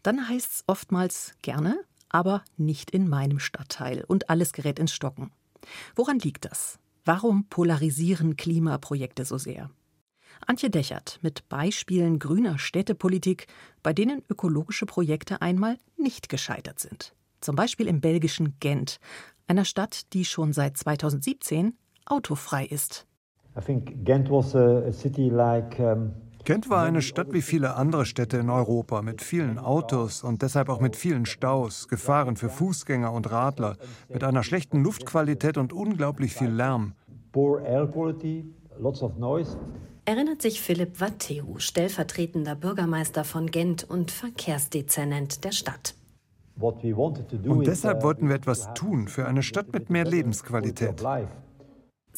Dann 0.04 0.28
heißt 0.30 0.52
es 0.52 0.64
oftmals 0.68 1.34
gerne, 1.42 1.84
aber 2.10 2.44
nicht 2.56 2.92
in 2.92 3.10
meinem 3.10 3.40
Stadtteil 3.40 4.04
und 4.08 4.30
alles 4.30 4.54
gerät 4.54 4.80
ins 4.80 4.94
Stocken. 4.94 5.32
Woran 5.96 6.20
liegt 6.20 6.46
das? 6.46 6.80
Warum 7.06 7.46
polarisieren 7.46 8.36
Klimaprojekte 8.36 9.26
so 9.26 9.38
sehr? 9.38 9.70
Antje 10.46 10.70
Dechert 10.70 11.20
mit 11.22 11.48
Beispielen 11.50 12.20
grüner 12.20 12.60
Städtepolitik, 12.60 13.48
bei 13.84 13.94
denen 13.94 14.24
ökologische 14.30 14.86
Projekte 14.86 15.42
einmal 15.42 15.78
nicht 15.98 16.30
gescheitert 16.30 16.80
sind. 16.80 17.14
Zum 17.42 17.56
Beispiel 17.56 17.88
im 17.88 18.02
belgischen 18.02 18.56
Gent, 18.60 19.00
einer 19.48 19.66
Stadt, 19.66 20.14
die 20.14 20.26
schon 20.26 20.54
seit 20.54 20.78
2017 20.78 21.74
autofrei 22.06 22.66
ist. 22.66 23.08
I 23.58 23.62
think 23.62 24.06
Ghent 24.06 24.30
was 24.30 24.56
a, 24.56 24.92
city 24.92 25.30
like 25.30 25.80
um 25.80 26.14
Gent 26.48 26.70
war 26.70 26.86
eine 26.86 27.02
Stadt 27.02 27.34
wie 27.34 27.42
viele 27.42 27.76
andere 27.76 28.06
Städte 28.06 28.38
in 28.38 28.50
Europa 28.50 29.02
mit 29.02 29.22
vielen 29.22 29.60
Autos 29.60 30.24
und 30.24 30.42
deshalb 30.42 30.70
auch 30.70 30.80
mit 30.80 30.96
vielen 30.96 31.26
Staus, 31.26 31.90
Gefahren 31.90 32.38
für 32.38 32.48
Fußgänger 32.48 33.12
und 33.12 33.30
Radler, 33.30 33.76
mit 34.08 34.24
einer 34.24 34.44
schlechten 34.44 34.82
Luftqualität 34.82 35.58
und 35.58 35.74
unglaublich 35.74 36.34
viel 36.34 36.48
Lärm. 36.48 36.94
Erinnert 40.08 40.42
sich 40.42 40.62
Philipp 40.62 41.02
Watteu, 41.02 41.58
stellvertretender 41.58 42.56
Bürgermeister 42.56 43.26
von 43.26 43.52
Gent 43.52 43.84
und 43.84 44.10
Verkehrsdezernent 44.10 45.44
der 45.44 45.52
Stadt. 45.52 45.96
Und 46.58 47.68
deshalb 47.68 48.04
wollten 48.04 48.30
wir 48.30 48.38
etwas 48.38 48.74
tun 48.74 49.10
für 49.10 49.26
eine 49.28 49.44
Stadt 49.44 49.74
mit 49.74 49.90
mehr 49.90 50.06
Lebensqualität. 50.06 51.04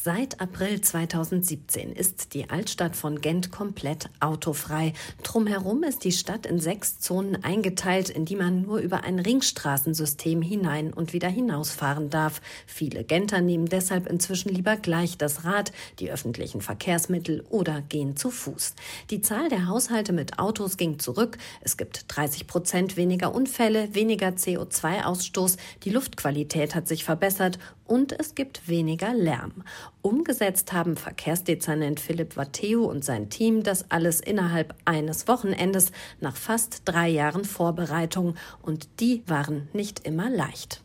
Seit 0.02 0.40
April 0.40 0.80
2017 0.80 1.92
ist 1.92 2.32
die 2.32 2.48
Altstadt 2.48 2.96
von 2.96 3.20
Gent 3.20 3.50
komplett 3.50 4.08
autofrei. 4.18 4.94
Drumherum 5.22 5.82
ist 5.82 6.04
die 6.04 6.12
Stadt 6.12 6.46
in 6.46 6.58
sechs 6.58 7.00
Zonen 7.00 7.44
eingeteilt, 7.44 8.08
in 8.08 8.24
die 8.24 8.36
man 8.36 8.62
nur 8.62 8.78
über 8.78 9.04
ein 9.04 9.18
Ringstraßensystem 9.18 10.40
hinein 10.40 10.94
und 10.94 11.12
wieder 11.12 11.28
hinausfahren 11.28 12.08
darf. 12.08 12.40
Viele 12.66 13.04
Genter 13.04 13.42
nehmen 13.42 13.66
deshalb 13.66 14.06
inzwischen 14.06 14.48
lieber 14.48 14.78
gleich 14.78 15.18
das 15.18 15.44
Rad, 15.44 15.70
die 15.98 16.10
öffentlichen 16.10 16.62
Verkehrsmittel 16.62 17.44
oder 17.50 17.82
gehen 17.82 18.16
zu 18.16 18.30
Fuß. 18.30 18.76
Die 19.10 19.20
Zahl 19.20 19.50
der 19.50 19.66
Haushalte 19.66 20.14
mit 20.14 20.38
Autos 20.38 20.78
ging 20.78 20.98
zurück. 20.98 21.36
Es 21.60 21.76
gibt 21.76 22.06
30 22.08 22.46
Prozent 22.46 22.96
weniger 22.96 23.34
Unfälle, 23.34 23.94
weniger 23.94 24.28
CO2-Ausstoß, 24.28 25.58
die 25.84 25.90
Luftqualität 25.90 26.74
hat 26.74 26.88
sich 26.88 27.04
verbessert 27.04 27.58
und 27.90 28.18
es 28.18 28.36
gibt 28.36 28.68
weniger 28.68 29.12
Lärm. 29.12 29.64
Umgesetzt 30.00 30.72
haben 30.72 30.96
Verkehrsdezernent 30.96 31.98
Philipp 31.98 32.36
Watteu 32.36 32.84
und 32.84 33.04
sein 33.04 33.30
Team 33.30 33.64
das 33.64 33.90
alles 33.90 34.20
innerhalb 34.20 34.76
eines 34.84 35.26
Wochenendes 35.26 35.90
nach 36.20 36.36
fast 36.36 36.82
drei 36.84 37.08
Jahren 37.08 37.44
Vorbereitung. 37.44 38.36
Und 38.62 39.00
die 39.00 39.24
waren 39.26 39.68
nicht 39.72 40.06
immer 40.06 40.30
leicht. 40.30 40.84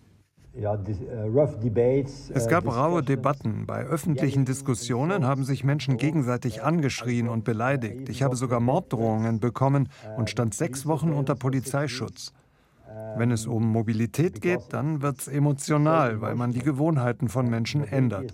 Äh, 0.56 2.04
es 2.34 2.48
gab 2.48 2.66
raue 2.66 3.04
Debatten. 3.04 3.66
Bei 3.68 3.84
öffentlichen 3.84 4.46
Diskussionen 4.46 5.26
haben 5.26 5.44
sich 5.44 5.64
Menschen 5.64 5.98
gegenseitig 5.98 6.64
angeschrien 6.64 7.28
und 7.28 7.44
beleidigt. 7.44 8.10
Ich 8.10 8.24
habe 8.24 8.36
sogar 8.36 8.62
Morddrohungen 8.62 9.40
bekommen 9.40 9.90
und 10.18 10.32
stand 10.32 10.56
sechs 10.56 10.88
Wochen 10.88 11.12
unter 11.12 11.36
Polizeischutz. 11.36 12.34
Wenn 13.18 13.32
es 13.32 13.48
um 13.48 13.66
Mobilität 13.72 14.42
geht, 14.42 14.62
dann 14.70 15.02
wird 15.02 15.20
es 15.20 15.28
emotional, 15.28 16.22
weil 16.22 16.36
man 16.36 16.52
die 16.52 16.60
Gewohnheiten 16.60 17.30
von 17.30 17.50
Menschen 17.50 17.84
ändert. 17.84 18.34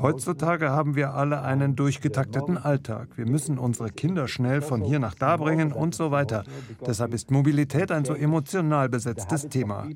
Heutzutage 0.00 0.70
haben 0.70 0.94
wir 0.94 1.14
alle 1.14 1.42
einen 1.42 1.74
durchgetakteten 1.76 2.58
Alltag. 2.58 3.16
Wir 3.16 3.26
müssen 3.26 3.58
unsere 3.58 3.90
Kinder 3.90 4.28
schnell 4.28 4.60
von 4.60 4.82
hier 4.82 4.98
nach 4.98 5.14
da 5.14 5.36
bringen 5.36 5.72
und 5.72 5.94
so 5.94 6.10
weiter. 6.10 6.44
Deshalb 6.86 7.14
ist 7.14 7.30
Mobilität 7.30 7.90
ein 7.90 8.04
so 8.04 8.14
emotional 8.14 8.88
besetztes 8.88 9.48
Thema. 9.48 9.88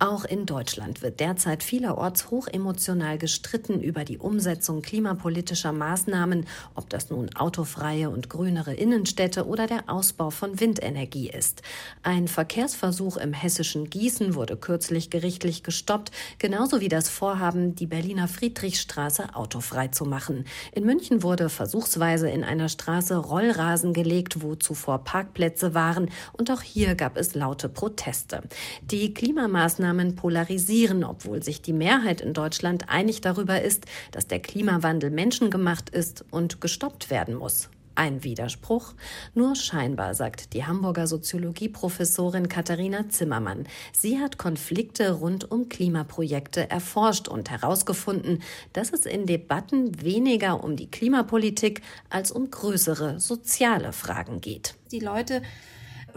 Auch 0.00 0.24
in 0.24 0.46
Deutschland 0.46 1.02
wird 1.02 1.18
derzeit 1.18 1.64
vielerorts 1.64 2.30
hochemotional 2.30 3.18
gestritten 3.18 3.80
über 3.80 4.04
die 4.04 4.18
Umsetzung 4.18 4.80
klimapolitischer 4.80 5.72
Maßnahmen, 5.72 6.46
ob 6.76 6.88
das 6.88 7.10
nun 7.10 7.34
autofreie 7.34 8.08
und 8.08 8.30
grünere 8.30 8.74
Innenstädte 8.74 9.44
oder 9.44 9.66
der 9.66 9.88
Ausbau 9.88 10.30
von 10.30 10.60
Windenergie 10.60 11.28
ist. 11.28 11.62
Ein 12.04 12.28
Verkehrsversuch 12.28 13.16
im 13.16 13.32
hessischen 13.32 13.90
Gießen 13.90 14.36
wurde 14.36 14.56
kürzlich 14.56 15.10
gerichtlich 15.10 15.64
gestoppt, 15.64 16.12
genauso 16.38 16.80
wie 16.80 16.88
das 16.88 17.08
Vorhaben, 17.08 17.74
die 17.74 17.86
Berliner 17.86 18.28
Friedrichstraße 18.28 19.34
autofrei 19.34 19.88
zu 19.88 20.04
machen. 20.04 20.44
In 20.70 20.84
München 20.84 21.24
wurde 21.24 21.48
versuchsweise 21.48 22.30
in 22.30 22.44
einer 22.44 22.68
Straße 22.68 23.16
Rollrasen 23.16 23.94
gelegt, 23.94 24.42
wo 24.42 24.54
zuvor 24.54 24.98
Parkplätze 25.02 25.74
waren, 25.74 26.08
und 26.34 26.52
auch 26.52 26.62
hier 26.62 26.94
gab 26.94 27.16
es 27.16 27.34
laute 27.34 27.68
Proteste. 27.68 28.42
Die 28.82 29.12
Klimamaßnahmen 29.12 29.87
Maßnahmen 29.88 30.16
polarisieren, 30.16 31.02
obwohl 31.02 31.42
sich 31.42 31.62
die 31.62 31.72
Mehrheit 31.72 32.20
in 32.20 32.34
Deutschland 32.34 32.88
einig 32.88 33.22
darüber 33.22 33.62
ist, 33.62 33.86
dass 34.10 34.26
der 34.26 34.40
Klimawandel 34.40 35.10
menschengemacht 35.10 35.88
ist 35.88 36.24
und 36.30 36.60
gestoppt 36.60 37.10
werden 37.10 37.34
muss. 37.34 37.70
Ein 37.94 38.22
Widerspruch? 38.22 38.94
Nur 39.34 39.56
scheinbar, 39.56 40.14
sagt 40.14 40.52
die 40.52 40.64
Hamburger 40.66 41.06
Soziologieprofessorin 41.06 42.48
Katharina 42.48 43.08
Zimmermann. 43.08 43.66
Sie 43.92 44.18
hat 44.18 44.38
Konflikte 44.38 45.12
rund 45.12 45.50
um 45.50 45.68
Klimaprojekte 45.68 46.70
erforscht 46.70 47.26
und 47.26 47.50
herausgefunden, 47.50 48.42
dass 48.74 48.92
es 48.92 49.06
in 49.06 49.26
Debatten 49.26 50.02
weniger 50.02 50.62
um 50.62 50.76
die 50.76 50.90
Klimapolitik 50.90 51.80
als 52.10 52.30
um 52.30 52.50
größere 52.50 53.18
soziale 53.20 53.92
Fragen 53.92 54.40
geht. 54.42 54.74
Die 54.92 55.00
Leute 55.00 55.42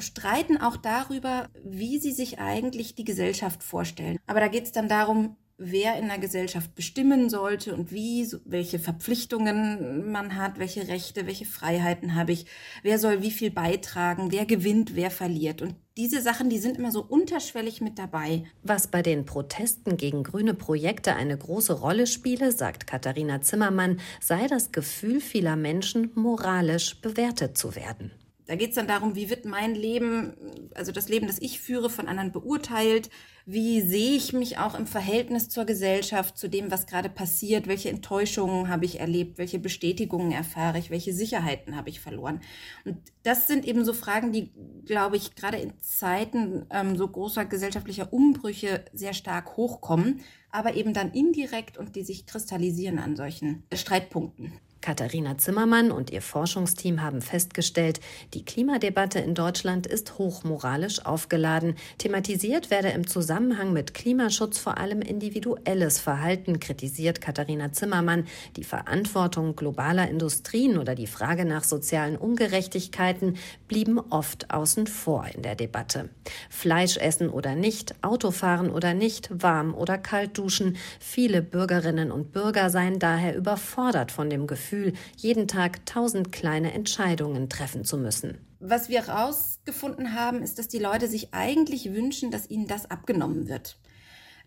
streiten 0.02 0.58
auch 0.58 0.78
darüber, 0.78 1.50
wie 1.64 2.00
sie 2.00 2.12
sich 2.12 2.40
eigentlich 2.40 2.96
die 2.96 3.04
Gesellschaft 3.04 3.64
vorstellen. 3.64 4.18
Aber 4.28 4.40
da 4.40 4.48
geht 4.48 4.66
es 4.66 4.72
dann 4.72 4.90
darum, 4.90 5.38
wer 5.62 5.98
in 5.98 6.08
der 6.08 6.18
Gesellschaft 6.18 6.74
bestimmen 6.74 7.30
sollte 7.30 7.76
und 7.76 7.92
wie, 7.92 8.28
welche 8.46 8.80
Verpflichtungen 8.80 10.12
man 10.12 10.36
hat, 10.36 10.58
welche 10.58 10.88
Rechte, 10.88 11.28
welche 11.28 11.46
Freiheiten 11.46 12.16
habe 12.16 12.32
ich, 12.32 12.48
wer 12.82 12.98
soll 12.98 13.22
wie 13.22 13.32
viel 13.32 13.52
beitragen, 13.52 14.32
wer 14.32 14.46
gewinnt, 14.46 14.96
wer 14.96 15.12
verliert. 15.12 15.62
Und 15.62 15.76
diese 15.98 16.22
Sachen, 16.22 16.50
die 16.50 16.58
sind 16.58 16.78
immer 16.78 16.92
so 16.92 17.04
unterschwellig 17.04 17.80
mit 17.80 18.00
dabei. 18.00 18.44
Was 18.64 18.88
bei 18.88 19.04
den 19.04 19.26
Protesten 19.26 19.98
gegen 19.98 20.24
grüne 20.24 20.56
Projekte 20.56 21.16
eine 21.16 21.38
große 21.38 21.74
Rolle 21.74 22.08
spiele, 22.08 22.52
sagt 22.52 22.88
Katharina 22.88 23.42
Zimmermann, 23.42 24.00
sei 24.20 24.48
das 24.48 24.72
Gefühl 24.72 25.22
vieler 25.22 25.56
Menschen, 25.56 26.12
moralisch 26.16 27.00
bewertet 27.02 27.58
zu 27.58 27.76
werden. 27.76 28.12
Da 28.52 28.58
geht 28.58 28.72
es 28.72 28.76
dann 28.76 28.88
darum, 28.88 29.16
wie 29.16 29.30
wird 29.30 29.46
mein 29.46 29.76
Leben, 29.76 30.34
also 30.76 30.92
das 30.92 31.08
Leben, 31.08 31.26
das 31.26 31.42
ich 31.42 31.62
führe, 31.62 31.90
von 31.90 32.10
anderen 32.10 32.34
beurteilt? 32.34 33.10
Wie 33.46 33.80
sehe 33.80 34.18
ich 34.18 34.34
mich 34.34 34.58
auch 34.58 34.78
im 34.78 34.88
Verhältnis 34.88 35.48
zur 35.48 35.64
Gesellschaft, 35.64 36.38
zu 36.38 36.50
dem, 36.50 36.70
was 36.70 36.86
gerade 36.86 37.08
passiert? 37.08 37.68
Welche 37.68 37.90
Enttäuschungen 37.90 38.68
habe 38.68 38.84
ich 38.84 39.00
erlebt? 39.00 39.38
Welche 39.38 39.58
Bestätigungen 39.58 40.34
erfahre 40.34 40.80
ich? 40.80 40.90
Welche 40.90 41.14
Sicherheiten 41.14 41.78
habe 41.78 41.88
ich 41.88 42.02
verloren? 42.02 42.42
Und 42.84 42.98
das 43.24 43.48
sind 43.48 43.66
eben 43.66 43.86
so 43.86 43.94
Fragen, 43.94 44.34
die, 44.34 44.52
glaube 44.86 45.16
ich, 45.16 45.36
gerade 45.36 45.56
in 45.56 45.72
Zeiten 45.80 46.66
ähm, 46.72 46.98
so 46.98 47.08
großer 47.08 47.46
gesellschaftlicher 47.46 48.12
Umbrüche 48.12 48.84
sehr 48.92 49.14
stark 49.14 49.56
hochkommen, 49.56 50.26
aber 50.50 50.76
eben 50.76 50.94
dann 50.94 51.14
indirekt 51.14 51.78
und 51.78 51.96
die 51.96 52.04
sich 52.04 52.26
kristallisieren 52.26 53.00
an 53.00 53.16
solchen 53.16 53.64
Streitpunkten. 53.74 54.60
Katharina 54.82 55.38
Zimmermann 55.38 55.92
und 55.92 56.10
ihr 56.10 56.24
Forschungsteam 56.24 57.04
haben 57.04 57.22
festgestellt, 57.22 58.00
die 58.34 58.44
Klimadebatte 58.44 59.20
in 59.20 59.36
Deutschland 59.36 59.86
ist 59.86 60.18
hochmoralisch 60.18 61.06
aufgeladen. 61.06 61.76
Thematisiert 62.00 62.72
werde 62.72 62.90
im 62.90 63.06
Zusammenhang 63.06 63.74
mit 63.74 63.94
Klimaschutz 63.94 64.58
vor 64.58 64.80
allem 64.80 65.02
individuelles 65.02 66.00
Verhalten, 66.00 66.60
kritisiert 66.60 67.22
Katharina 67.22 67.72
Zimmermann. 67.72 68.26
Die 68.56 68.64
Verantwortung 68.64 69.56
globaler 69.56 70.10
Industrien 70.10 70.80
oder 70.80 70.96
die 70.96 71.08
Frage 71.08 71.46
nach 71.46 71.64
sozialen 71.64 72.18
Ungerechtigkeiten 72.18 73.38
blieben 73.68 74.00
oft 74.00 74.52
außen 74.52 74.88
vor 74.88 75.28
in 75.32 75.44
der 75.44 75.56
Debatte. 75.56 76.10
Fleisch 76.50 76.98
essen 76.98 77.30
oder 77.30 77.54
nicht, 77.54 77.94
Autofahren 78.02 78.72
oder 78.72 78.96
nicht, 78.96 79.30
warm 79.32 79.76
oder 79.76 80.00
kalt 80.00 80.40
duschen. 80.40 80.78
Viele 81.00 81.44
Bürgerinnen 81.44 82.12
und 82.12 82.32
Bürger 82.32 82.72
seien 82.72 82.98
daher 82.98 83.36
überfordert 83.36 84.12
von 84.12 84.30
dem 84.30 84.48
Gefühl, 84.48 84.71
Gefühl, 84.72 84.94
jeden 85.18 85.50
Tag 85.50 85.86
tausend 85.86 86.32
kleine 86.32 86.72
Entscheidungen 86.72 87.50
treffen 87.50 87.84
zu 87.84 87.98
müssen. 87.98 88.38
Was 88.62 88.88
wir 88.88 89.06
herausgefunden 89.06 90.16
haben, 90.16 90.42
ist, 90.42 90.60
dass 90.60 90.70
die 90.70 90.80
Leute 90.80 91.08
sich 91.08 91.34
eigentlich 91.34 91.94
wünschen, 91.94 92.32
dass 92.32 92.50
ihnen 92.50 92.68
das 92.68 92.90
abgenommen 92.90 93.50
wird. 93.50 93.78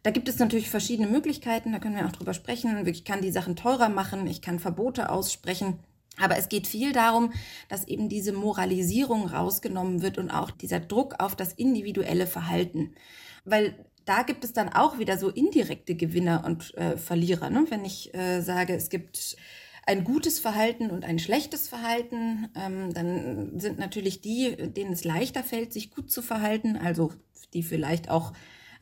Da 0.03 0.11
gibt 0.11 0.29
es 0.29 0.39
natürlich 0.39 0.71
verschiedene 0.71 1.09
Möglichkeiten, 1.09 1.73
da 1.73 1.79
können 1.79 1.97
wir 1.97 2.07
auch 2.07 2.13
drüber 2.13 2.33
sprechen. 2.33 2.87
Ich 2.87 3.05
kann 3.05 3.21
die 3.21 3.33
Sachen 3.33 3.55
teurer 3.55 3.89
machen, 3.91 4.27
ich 4.27 4.41
kann 4.41 4.61
Verbote 4.61 5.11
aussprechen. 5.11 5.79
Aber 6.19 6.39
es 6.39 6.49
geht 6.49 6.67
viel 6.67 6.93
darum, 6.93 7.33
dass 7.69 7.87
eben 7.87 8.09
diese 8.09 8.33
Moralisierung 8.33 9.27
rausgenommen 9.27 10.01
wird 10.01 10.17
und 10.17 10.31
auch 10.31 10.51
dieser 10.51 10.81
Druck 10.81 11.17
auf 11.19 11.37
das 11.37 11.53
individuelle 11.53 12.27
Verhalten. 12.27 12.95
Weil 13.45 13.75
da 14.05 14.23
gibt 14.23 14.45
es 14.45 14.53
dann 14.53 14.69
auch 14.69 14.99
wieder 14.99 15.19
so 15.19 15.29
indirekte 15.29 15.95
Gewinner 15.97 16.45
und 16.47 16.75
äh, 16.77 16.97
Verlierer. 16.97 17.51
Ne? 17.51 17.67
Wenn 17.69 17.85
ich 17.85 18.15
äh, 18.15 18.43
sage, 18.43 18.75
es 18.75 18.91
gibt 18.91 19.37
ein 19.87 20.05
gutes 20.05 20.38
Verhalten 20.38 20.90
und 20.90 21.05
ein 21.05 21.18
schlechtes 21.18 21.68
Verhalten, 21.68 22.49
ähm, 22.55 22.92
dann 22.94 23.59
sind 23.59 23.79
natürlich 23.79 24.20
die, 24.20 24.57
denen 24.73 24.92
es 24.92 25.05
leichter 25.05 25.42
fällt, 25.42 25.73
sich 25.73 25.90
gut 25.90 26.11
zu 26.11 26.23
verhalten, 26.23 26.77
also 26.77 27.12
die 27.53 27.62
vielleicht 27.62 28.09
auch 28.11 28.33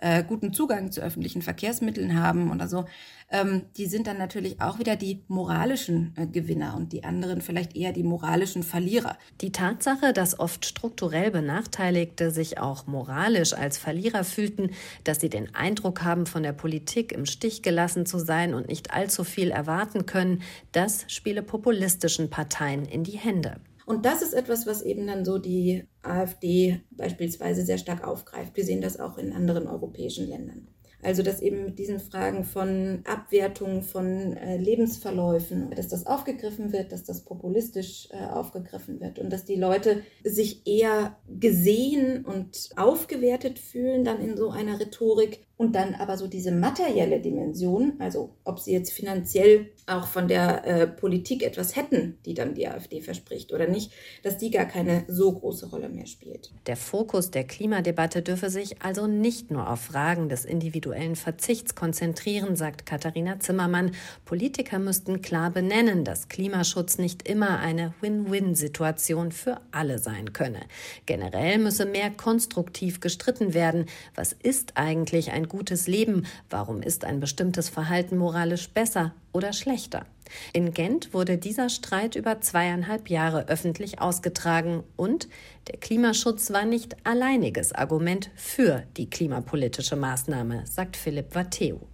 äh, 0.02 0.24
guten 0.24 0.52
Zugang 0.52 0.90
zu 0.90 1.00
öffentlichen 1.00 1.42
Verkehrsmitteln 1.42 2.20
haben 2.20 2.50
oder 2.50 2.66
so, 2.66 2.86
ähm, 3.30 3.62
die 3.76 3.86
sind 3.86 4.08
dann 4.08 4.18
natürlich 4.18 4.60
auch 4.60 4.78
wieder 4.80 4.96
die 4.96 5.22
moralischen 5.28 6.12
äh, 6.16 6.26
Gewinner 6.26 6.74
und 6.76 6.92
die 6.92 7.04
anderen 7.04 7.40
vielleicht 7.40 7.76
eher 7.76 7.92
die 7.92 8.02
moralischen 8.02 8.64
Verlierer. 8.64 9.16
Die 9.40 9.52
Tatsache, 9.52 10.12
dass 10.12 10.38
oft 10.38 10.66
strukturell 10.66 11.30
Benachteiligte 11.30 12.32
sich 12.32 12.58
auch 12.58 12.86
moralisch 12.86 13.54
als 13.54 13.78
Verlierer 13.78 14.24
fühlten, 14.24 14.70
dass 15.04 15.20
sie 15.20 15.30
den 15.30 15.54
Eindruck 15.54 16.02
haben, 16.02 16.26
von 16.26 16.42
der 16.42 16.52
Politik 16.52 17.12
im 17.12 17.24
Stich 17.24 17.62
gelassen 17.62 18.04
zu 18.04 18.18
sein 18.18 18.54
und 18.54 18.68
nicht 18.68 18.92
allzu 18.92 19.22
viel 19.22 19.52
erwarten 19.52 20.04
können, 20.04 20.42
das 20.72 21.04
spiele 21.06 21.42
populistischen 21.42 22.28
Parteien 22.28 22.84
in 22.84 23.04
die 23.04 23.18
Hände. 23.18 23.60
Und 23.86 24.06
das 24.06 24.22
ist 24.22 24.32
etwas, 24.32 24.66
was 24.66 24.82
eben 24.82 25.06
dann 25.06 25.24
so 25.24 25.38
die 25.38 25.84
AfD 26.02 26.80
beispielsweise 26.90 27.64
sehr 27.64 27.78
stark 27.78 28.06
aufgreift. 28.06 28.56
Wir 28.56 28.64
sehen 28.64 28.80
das 28.80 29.00
auch 29.00 29.18
in 29.18 29.32
anderen 29.32 29.66
europäischen 29.66 30.28
Ländern. 30.28 30.68
Also 31.02 31.24
dass 31.24 31.42
eben 31.42 31.64
mit 31.64 31.78
diesen 31.80 31.98
Fragen 31.98 32.44
von 32.44 33.02
Abwertung 33.04 33.82
von 33.82 34.36
äh, 34.36 34.56
Lebensverläufen, 34.56 35.70
dass 35.74 35.88
das 35.88 36.06
aufgegriffen 36.06 36.72
wird, 36.72 36.92
dass 36.92 37.02
das 37.02 37.24
populistisch 37.24 38.08
äh, 38.12 38.24
aufgegriffen 38.24 39.00
wird 39.00 39.18
und 39.18 39.30
dass 39.30 39.44
die 39.44 39.56
Leute 39.56 40.02
sich 40.22 40.64
eher 40.64 41.16
gesehen 41.28 42.24
und 42.24 42.70
aufgewertet 42.76 43.58
fühlen 43.58 44.04
dann 44.04 44.20
in 44.20 44.36
so 44.36 44.50
einer 44.50 44.78
Rhetorik 44.78 45.44
und 45.62 45.76
dann 45.76 45.94
aber 45.94 46.16
so 46.16 46.26
diese 46.26 46.50
materielle 46.50 47.20
Dimension, 47.20 47.92
also 48.00 48.34
ob 48.42 48.58
sie 48.58 48.72
jetzt 48.72 48.92
finanziell 48.92 49.70
auch 49.86 50.08
von 50.08 50.26
der 50.26 50.66
äh, 50.66 50.86
Politik 50.88 51.44
etwas 51.44 51.76
hätten, 51.76 52.18
die 52.26 52.34
dann 52.34 52.54
die 52.54 52.66
AfD 52.66 53.00
verspricht 53.00 53.52
oder 53.52 53.68
nicht, 53.68 53.92
dass 54.24 54.38
die 54.38 54.50
gar 54.50 54.64
keine 54.64 55.04
so 55.06 55.30
große 55.30 55.70
Rolle 55.70 55.88
mehr 55.88 56.06
spielt. 56.06 56.50
Der 56.66 56.76
Fokus 56.76 57.30
der 57.30 57.44
Klimadebatte 57.44 58.22
dürfe 58.22 58.50
sich 58.50 58.82
also 58.82 59.06
nicht 59.06 59.52
nur 59.52 59.70
auf 59.70 59.80
Fragen 59.80 60.28
des 60.28 60.44
individuellen 60.44 61.14
Verzichts 61.14 61.76
konzentrieren, 61.76 62.56
sagt 62.56 62.84
Katharina 62.84 63.38
Zimmermann. 63.38 63.92
Politiker 64.24 64.80
müssten 64.80 65.22
klar 65.22 65.50
benennen, 65.50 66.04
dass 66.04 66.28
Klimaschutz 66.28 66.98
nicht 66.98 67.28
immer 67.28 67.60
eine 67.60 67.94
Win-Win-Situation 68.00 69.30
für 69.30 69.60
alle 69.70 70.00
sein 70.00 70.32
könne. 70.32 70.62
Generell 71.06 71.58
müsse 71.58 71.86
mehr 71.86 72.10
konstruktiv 72.10 72.98
gestritten 72.98 73.54
werden. 73.54 73.86
Was 74.16 74.32
ist 74.32 74.72
eigentlich 74.76 75.30
ein 75.30 75.51
gutes 75.52 75.86
Leben? 75.86 76.26
Warum 76.50 76.82
ist 76.82 77.04
ein 77.04 77.20
bestimmtes 77.20 77.68
Verhalten 77.68 78.16
moralisch 78.16 78.70
besser 78.70 79.14
oder 79.32 79.52
schlechter? 79.52 80.06
In 80.52 80.72
Gent 80.72 81.12
wurde 81.12 81.36
dieser 81.36 81.68
Streit 81.68 82.16
über 82.16 82.40
zweieinhalb 82.40 83.10
Jahre 83.10 83.48
öffentlich 83.48 84.00
ausgetragen 84.00 84.82
und 84.96 85.28
der 85.68 85.78
Klimaschutz 85.78 86.50
war 86.52 86.64
nicht 86.64 86.96
alleiniges 87.06 87.72
Argument 87.72 88.30
für 88.34 88.82
die 88.96 89.08
klimapolitische 89.08 89.94
Maßnahme, 89.94 90.64
sagt 90.66 90.96
Philipp 90.96 91.34
Watteo. 91.34 91.86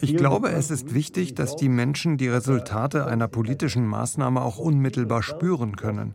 Ich 0.00 0.16
glaube, 0.16 0.48
es 0.50 0.70
ist 0.70 0.94
wichtig, 0.94 1.34
dass 1.34 1.56
die 1.56 1.68
Menschen 1.68 2.16
die 2.16 2.28
Resultate 2.28 3.06
einer 3.06 3.28
politischen 3.28 3.86
Maßnahme 3.86 4.42
auch 4.42 4.58
unmittelbar 4.58 5.22
spüren 5.22 5.76
können. 5.76 6.14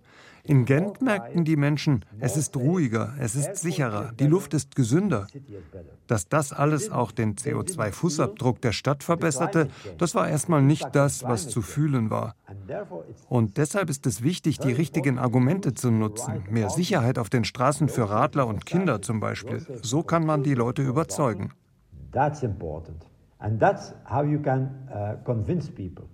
In 0.50 0.66
Gent 0.66 1.00
merkten 1.00 1.46
die 1.46 1.56
Menschen, 1.56 2.04
es 2.20 2.36
ist 2.36 2.58
ruhiger, 2.58 3.14
es 3.20 3.36
ist 3.36 3.58
sicherer, 3.58 4.14
die 4.20 4.26
Luft 4.26 4.56
ist 4.56 4.76
gesünder. 4.76 5.28
Dass 6.08 6.28
das 6.28 6.54
alles 6.54 6.90
auch 6.90 7.12
den 7.12 7.36
CO2-Fußabdruck 7.36 8.60
der 8.60 8.72
Stadt 8.72 9.04
verbesserte, 9.04 9.68
das 10.00 10.16
war 10.16 10.28
erstmal 10.28 10.64
nicht 10.64 10.88
das, 10.94 11.24
was 11.24 11.50
zu 11.50 11.62
fühlen 11.62 12.10
war. 12.10 12.34
Und 13.28 13.58
deshalb 13.58 13.92
ist 13.92 14.08
es 14.08 14.24
wichtig, 14.24 14.58
die 14.58 14.72
richtigen 14.72 15.20
Argumente 15.20 15.76
zu 15.76 15.92
nutzen. 15.92 16.44
Mehr 16.50 16.72
Sicherheit 16.72 17.20
auf 17.20 17.30
den 17.30 17.44
Straßen 17.44 17.88
für 17.88 18.10
Radler 18.10 18.48
und 18.48 18.66
Kinder 18.66 19.04
zum 19.04 19.20
Beispiel. 19.20 19.64
So 19.84 20.02
kann 20.02 20.26
man 20.26 20.42
die 20.42 20.56
Leute 20.56 20.82
überzeugen. 20.82 21.52
That's 22.12 22.42
important. 22.42 23.06
And 23.38 23.60
that's 23.60 23.94
how 24.10 24.26
you 24.26 24.40
can 24.40 24.72
uh, 24.90 25.24
convince 25.24 25.70
people. 25.70 26.06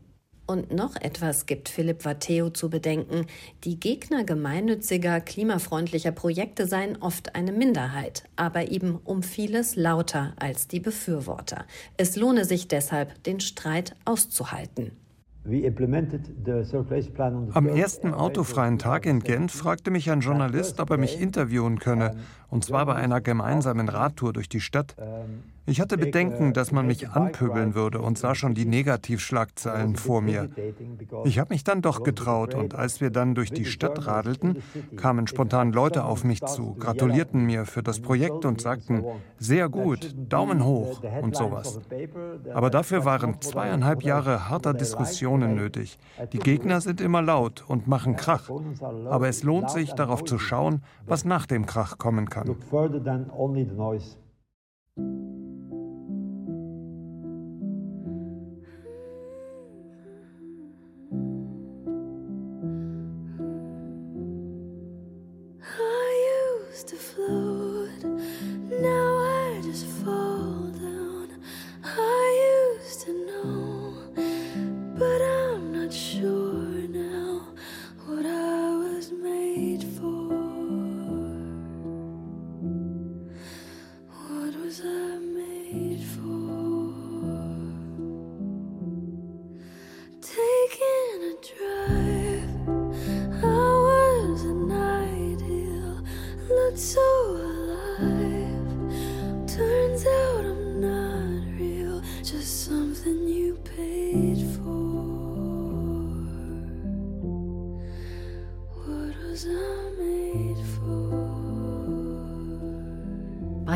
Und 0.47 0.71
noch 0.71 0.95
etwas 0.95 1.47
gibt 1.47 1.69
Philipp 1.69 2.05
Watteo 2.05 2.51
zu 2.51 2.69
bedenken. 2.69 3.25
Die 3.63 3.79
Gegner 3.79 4.23
gemeinnütziger, 4.23 5.19
klimafreundlicher 5.19 6.12
Projekte 6.12 6.67
seien 6.67 6.97
oft 7.01 7.36
eine 7.36 7.51
Minderheit, 7.51 8.25
aber 8.36 8.69
eben 8.69 8.99
um 9.03 9.23
vieles 9.23 9.75
lauter 9.75 10.34
als 10.38 10.67
die 10.67 10.79
Befürworter. 10.79 11.65
Es 11.97 12.15
lohne 12.15 12.45
sich 12.45 12.67
deshalb, 12.67 13.23
den 13.23 13.39
Streit 13.39 13.95
auszuhalten. 14.05 14.91
Am 17.53 17.67
ersten 17.67 18.13
autofreien 18.13 18.79
Tag 18.79 19.05
in 19.05 19.19
Gent 19.21 19.51
fragte 19.51 19.91
mich 19.91 20.10
ein 20.10 20.21
Journalist, 20.21 20.79
ob 20.79 20.89
er 20.89 20.97
mich 20.97 21.21
interviewen 21.21 21.77
könne, 21.77 22.15
und 22.49 22.65
zwar 22.65 22.86
bei 22.88 22.95
einer 22.95 23.21
gemeinsamen 23.21 23.88
Radtour 23.88 24.34
durch 24.34 24.49
die 24.49 24.60
Stadt. 24.60 24.95
Ich 25.67 25.82
hatte 25.82 25.97
Bedenken, 25.97 26.54
dass 26.54 26.71
man 26.71 26.86
mich 26.86 27.10
anpöbeln 27.10 27.73
würde 27.73 27.99
und 27.99 28.17
sah 28.17 28.36
schon 28.36 28.54
die 28.54 28.65
Negativschlagzeilen 28.65 29.95
vor 29.95 30.21
mir. 30.21 30.49
Ich 31.23 31.39
habe 31.39 31.54
mich 31.54 31.63
dann 31.63 31.82
doch 31.82 32.04
getraut 32.04 32.54
und 32.54 32.75
als 32.75 33.01
wir 33.01 33.10
dann 33.10 33.34
durch 33.34 33.51
die 33.51 33.65
Stadt 33.65 34.06
radelten, 34.06 34.62
kamen 34.95 35.25
spontan 35.28 35.71
Leute 35.71 36.06
auf 36.06 36.23
mich 36.23 36.41
zu, 36.41 36.75
gratulierten 36.75 37.45
mir 37.45 37.65
für 37.65 37.82
das 37.82 37.99
Projekt 37.99 38.45
und 38.45 38.62
sagten, 38.62 39.06
sehr 39.39 39.69
gut, 39.69 40.15
Daumen 40.30 40.63
hoch 40.63 41.01
und 41.21 41.36
sowas. 41.36 41.80
Aber 42.54 42.69
dafür 42.69 43.06
waren 43.06 43.41
zweieinhalb 43.41 44.04
Jahre 44.04 44.49
harter 44.49 44.73
Diskussionen 44.73 45.56
nötig. 45.56 45.97
Die 46.32 46.39
Gegner 46.39 46.80
sind 46.82 47.01
immer 47.01 47.21
laut 47.21 47.63
und 47.67 47.88
machen 47.88 48.15
Krach. 48.15 48.49
Aber 49.10 49.28
es 49.28 49.43
lohnt 49.43 49.71
sich, 49.71 49.93
darauf 49.93 50.23
zu 50.23 50.38
schauen, 50.38 50.84
was 51.06 51.25
nach 51.25 51.45
dem 51.45 51.65
Krach 51.65 51.97
kommen 51.97 52.30
kann. 52.30 52.56
to 66.88 66.95
flow. 66.97 67.44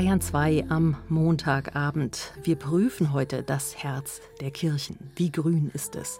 Bayern 0.09 0.21
2 0.21 0.65
am 0.69 0.97
Montagabend. 1.07 2.33
Wir 2.41 2.55
prüfen 2.55 3.13
heute 3.13 3.43
das 3.43 3.77
Herz 3.77 4.21
der 4.41 4.49
Kirchen. 4.49 4.97
Wie 5.15 5.31
grün 5.31 5.69
ist 5.71 5.95
es? 5.95 6.19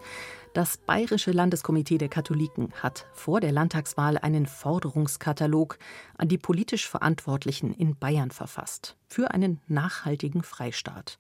Das 0.54 0.78
Bayerische 0.78 1.32
Landeskomitee 1.32 1.98
der 1.98 2.08
Katholiken 2.08 2.72
hat 2.84 3.08
vor 3.14 3.40
der 3.40 3.52
Landtagswahl 3.52 4.20
einen 4.20 4.46
Forderungskatalog 4.46 5.80
an 6.20 6.28
die 6.28 6.38
politisch 6.38 6.88
Verantwortlichen 6.88 7.74
in 7.74 7.96
Bayern 7.96 8.30
verfasst. 8.30 8.96
Für 9.08 9.32
einen 9.32 9.60
nachhaltigen 9.66 10.44
Freistaat. 10.44 11.18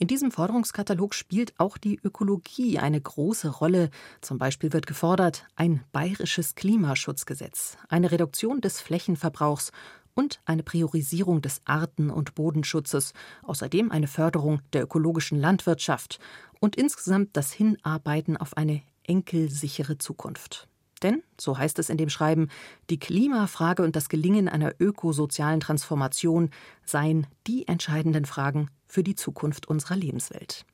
In 0.00 0.06
diesem 0.06 0.30
Forderungskatalog 0.30 1.12
spielt 1.12 1.58
auch 1.58 1.76
die 1.76 2.00
Ökologie 2.04 2.78
eine 2.78 3.00
große 3.00 3.48
Rolle. 3.48 3.90
Zum 4.20 4.38
Beispiel 4.38 4.72
wird 4.72 4.86
gefordert 4.86 5.44
ein 5.56 5.82
bayerisches 5.90 6.54
Klimaschutzgesetz, 6.54 7.76
eine 7.88 8.12
Reduktion 8.12 8.60
des 8.60 8.80
Flächenverbrauchs 8.80 9.72
und 10.18 10.40
eine 10.46 10.64
Priorisierung 10.64 11.42
des 11.42 11.62
Arten- 11.64 12.10
und 12.10 12.34
Bodenschutzes, 12.34 13.12
außerdem 13.44 13.92
eine 13.92 14.08
Förderung 14.08 14.60
der 14.72 14.82
ökologischen 14.82 15.38
Landwirtschaft 15.38 16.18
und 16.58 16.74
insgesamt 16.74 17.36
das 17.36 17.52
Hinarbeiten 17.52 18.36
auf 18.36 18.56
eine 18.56 18.82
enkelsichere 19.04 19.96
Zukunft. 19.96 20.66
Denn, 21.04 21.22
so 21.40 21.56
heißt 21.56 21.78
es 21.78 21.88
in 21.88 21.98
dem 21.98 22.08
Schreiben, 22.08 22.48
die 22.90 22.98
Klimafrage 22.98 23.84
und 23.84 23.94
das 23.94 24.08
Gelingen 24.08 24.48
einer 24.48 24.74
ökosozialen 24.80 25.60
Transformation 25.60 26.50
seien 26.84 27.28
die 27.46 27.68
entscheidenden 27.68 28.24
Fragen 28.24 28.70
für 28.88 29.04
die 29.04 29.14
Zukunft 29.14 29.68
unserer 29.68 29.94
Lebenswelt. 29.94 30.66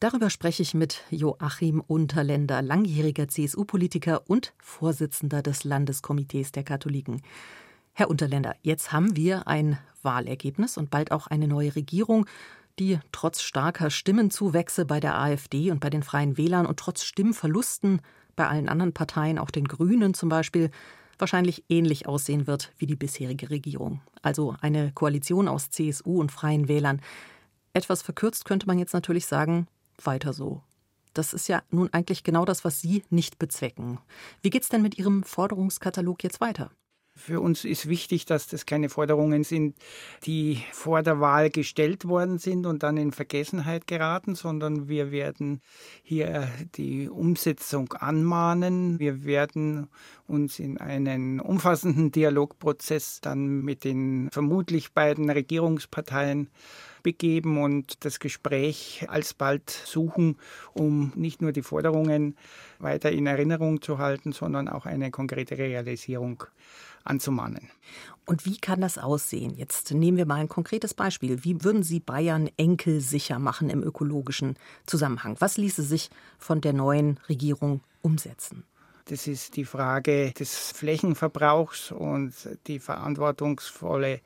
Darüber 0.00 0.28
spreche 0.28 0.62
ich 0.62 0.74
mit 0.74 1.02
Joachim 1.10 1.82
Unterländer, 1.86 2.60
langjähriger 2.60 3.28
CSU-Politiker 3.28 4.22
und 4.28 4.52
Vorsitzender 4.58 5.40
des 5.40 5.64
Landeskomitees 5.64 6.52
der 6.52 6.64
Katholiken. 6.64 7.22
Herr 7.92 8.08
Unterländer, 8.08 8.54
jetzt 8.62 8.92
haben 8.92 9.16
wir 9.16 9.46
ein 9.46 9.78
Wahlergebnis 10.02 10.76
und 10.76 10.90
bald 10.90 11.12
auch 11.12 11.26
eine 11.26 11.48
neue 11.48 11.74
Regierung, 11.74 12.26
die 12.78 12.98
trotz 13.12 13.42
starker 13.42 13.90
Stimmenzuwächse 13.90 14.86
bei 14.86 15.00
der 15.00 15.18
AfD 15.18 15.70
und 15.70 15.80
bei 15.80 15.90
den 15.90 16.02
Freien 16.02 16.38
Wählern 16.38 16.66
und 16.66 16.78
trotz 16.78 17.04
Stimmverlusten 17.04 18.00
bei 18.36 18.48
allen 18.48 18.68
anderen 18.68 18.94
Parteien, 18.94 19.38
auch 19.38 19.50
den 19.50 19.68
Grünen 19.68 20.14
zum 20.14 20.30
Beispiel, 20.30 20.70
wahrscheinlich 21.18 21.64
ähnlich 21.68 22.08
aussehen 22.08 22.46
wird 22.46 22.72
wie 22.78 22.86
die 22.86 22.96
bisherige 22.96 23.50
Regierung. 23.50 24.00
Also 24.22 24.56
eine 24.62 24.92
Koalition 24.92 25.48
aus 25.48 25.68
CSU 25.70 26.18
und 26.18 26.32
Freien 26.32 26.68
Wählern. 26.68 27.02
Etwas 27.74 28.00
verkürzt 28.00 28.46
könnte 28.46 28.66
man 28.66 28.78
jetzt 28.78 28.94
natürlich 28.94 29.26
sagen, 29.26 29.66
weiter 30.02 30.32
so. 30.32 30.62
Das 31.12 31.34
ist 31.34 31.48
ja 31.48 31.62
nun 31.70 31.92
eigentlich 31.92 32.24
genau 32.24 32.44
das, 32.44 32.64
was 32.64 32.80
Sie 32.80 33.04
nicht 33.10 33.38
bezwecken. 33.38 33.98
Wie 34.42 34.50
geht's 34.50 34.68
denn 34.68 34.80
mit 34.80 34.96
Ihrem 34.96 35.22
Forderungskatalog 35.24 36.22
jetzt 36.22 36.40
weiter? 36.40 36.70
Für 37.20 37.40
uns 37.40 37.66
ist 37.66 37.86
wichtig, 37.86 38.24
dass 38.24 38.46
das 38.46 38.64
keine 38.64 38.88
Forderungen 38.88 39.44
sind, 39.44 39.76
die 40.24 40.62
vor 40.72 41.02
der 41.02 41.20
Wahl 41.20 41.50
gestellt 41.50 42.08
worden 42.08 42.38
sind 42.38 42.64
und 42.64 42.82
dann 42.82 42.96
in 42.96 43.12
Vergessenheit 43.12 43.86
geraten, 43.86 44.34
sondern 44.34 44.88
wir 44.88 45.10
werden 45.10 45.60
hier 46.02 46.48
die 46.76 47.10
Umsetzung 47.10 47.92
anmahnen. 47.92 48.98
Wir 48.98 49.24
werden 49.24 49.88
uns 50.26 50.58
in 50.58 50.78
einen 50.78 51.40
umfassenden 51.40 52.10
Dialogprozess 52.10 53.20
dann 53.20 53.60
mit 53.60 53.84
den 53.84 54.30
vermutlich 54.32 54.94
beiden 54.94 55.28
Regierungsparteien 55.28 56.48
begeben 57.02 57.62
und 57.62 58.04
das 58.04 58.20
Gespräch 58.20 59.06
alsbald 59.08 59.70
suchen, 59.70 60.36
um 60.72 61.12
nicht 61.14 61.42
nur 61.42 61.52
die 61.52 61.62
Forderungen 61.62 62.36
weiter 62.78 63.10
in 63.10 63.26
Erinnerung 63.26 63.82
zu 63.82 63.98
halten, 63.98 64.32
sondern 64.32 64.68
auch 64.68 64.86
eine 64.86 65.10
konkrete 65.10 65.58
Realisierung 65.58 66.44
anzumahnen. 67.04 67.70
Und 68.26 68.46
wie 68.46 68.58
kann 68.58 68.80
das 68.80 68.98
aussehen? 68.98 69.56
Jetzt 69.56 69.92
nehmen 69.92 70.16
wir 70.16 70.26
mal 70.26 70.36
ein 70.36 70.48
konkretes 70.48 70.94
Beispiel. 70.94 71.42
Wie 71.42 71.64
würden 71.64 71.82
Sie 71.82 72.00
Bayern 72.00 72.48
enkelsicher 72.56 73.38
machen 73.38 73.70
im 73.70 73.82
ökologischen 73.82 74.56
Zusammenhang? 74.86 75.36
Was 75.40 75.56
ließe 75.56 75.82
sich 75.82 76.10
von 76.38 76.60
der 76.60 76.72
neuen 76.72 77.18
Regierung 77.28 77.80
umsetzen? 78.02 78.64
Das 79.06 79.26
ist 79.26 79.56
die 79.56 79.64
Frage 79.64 80.32
des 80.32 80.72
Flächenverbrauchs 80.72 81.90
und 81.92 82.32
die 82.66 82.78
verantwortungsvolle 82.78 84.20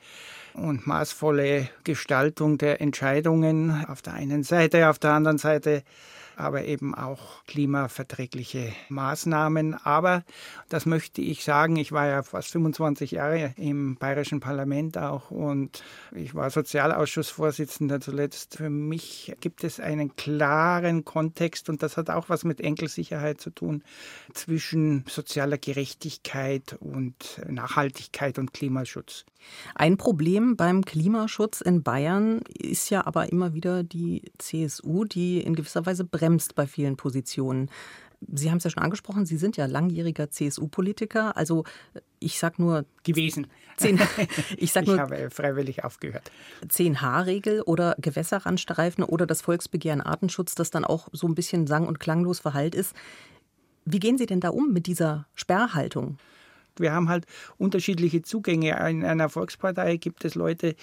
und 0.55 0.87
maßvolle 0.87 1.69
Gestaltung 1.85 2.59
der 2.59 2.81
Entscheidungen 2.81 3.85
auf 3.89 4.03
der 4.03 4.15
einen 4.15 4.43
Seite, 4.43 4.89
auf 4.91 4.99
der 4.99 5.13
anderen 5.13 5.39
Seite 5.39 5.83
aber 6.37 6.64
eben 6.64 6.94
auch 6.94 7.44
klimaverträgliche 7.47 8.73
Maßnahmen. 8.88 9.75
Aber 9.75 10.25
das 10.68 10.87
möchte 10.87 11.23
ich 11.23 11.44
sagen, 11.44 11.77
ich 11.77 11.92
war 11.92 12.07
ja 12.07 12.23
fast 12.23 12.51
25 12.51 13.12
Jahre 13.12 13.55
im 13.57 13.97
Bayerischen 13.97 14.40
Parlament 14.40 14.99
auch 14.99 15.31
und 15.31 15.83
ich 16.12 16.35
war 16.35 16.51
Sozialausschussvorsitzender 16.51 18.01
zuletzt. 18.01 18.57
Für 18.57 18.70
mich 18.70 19.35
gibt 19.40 19.64
es 19.64 19.81
einen 19.81 20.16
klaren 20.16 21.05
Kontext 21.05 21.68
und 21.68 21.83
das 21.83 21.97
hat 21.97 22.11
auch 22.11 22.29
was 22.29 22.44
mit 22.44 22.61
Enkelsicherheit 22.61 23.40
zu 23.40 23.51
tun 23.51 23.83
zwischen 24.33 25.05
sozialer 25.09 25.59
Gerechtigkeit 25.59 26.77
und 26.81 27.40
Nachhaltigkeit 27.49 28.38
und 28.38 28.53
Klimaschutz. 28.53 29.25
Ein 29.75 29.99
Problem 29.99 30.57
beim 30.57 30.87
Klimaschutz 30.87 31.61
in 31.61 31.83
Bayern 31.83 32.40
ist 32.59 32.88
ja 32.88 33.07
aber 33.07 33.31
immer 33.31 33.53
wieder 33.53 33.83
die 33.83 34.23
CSU, 34.38 35.05
die 35.05 35.42
in 35.42 35.55
gewisser 35.55 35.85
Weise 35.85 36.05
bremst 36.05 36.24
bremst 36.25 36.55
bei 36.55 36.67
vielen 36.67 36.97
Positionen. 36.97 37.71
Sie 38.33 38.51
haben 38.51 38.57
es 38.57 38.65
ja 38.65 38.71
schon 38.71 38.83
angesprochen, 38.83 39.27
Sie 39.27 39.37
sind 39.37 39.59
ja 39.59 39.67
langjähriger 39.67 40.31
CSU-Politiker. 40.31 41.37
Also 41.37 41.65
ich 42.21 42.39
sage 42.39 42.63
nur 42.63 42.87
gewesen. 43.03 43.49
Zehn, 43.77 44.01
ich 44.57 44.73
sag 44.73 44.87
nur, 44.87 44.95
ich 44.95 45.01
habe 45.01 45.31
freiwillig 45.31 45.85
aufgehört. 45.85 46.31
10H-Regel 46.67 47.61
oder 47.61 47.95
Gewässerrandstreifen 47.99 49.05
oder 49.05 49.27
das 49.27 49.43
Volksbegehren 49.43 50.01
Artenschutz, 50.01 50.55
das 50.55 50.71
dann 50.71 50.87
auch 50.87 51.09
so 51.13 51.27
ein 51.27 51.35
bisschen 51.35 51.67
sang- 51.67 51.87
und 51.87 52.01
klanglos 52.01 52.41
verhallt 52.41 52.75
ist. 52.75 52.95
Wie 53.85 54.01
gehen 54.01 54.17
Sie 54.17 54.27
denn 54.27 54.41
da 54.41 54.49
um 54.49 54.73
mit 54.73 54.87
dieser 54.87 55.27
Sperrhaltung? 55.35 56.17
Wir 56.81 56.93
haben 56.93 57.09
halt 57.09 57.27
unterschiedliche 57.57 58.23
Zugänge. 58.23 58.71
In 58.89 59.05
einer 59.05 59.29
Volkspartei 59.29 59.97
gibt 59.97 60.25
es 60.25 60.35
Leute, 60.35 60.75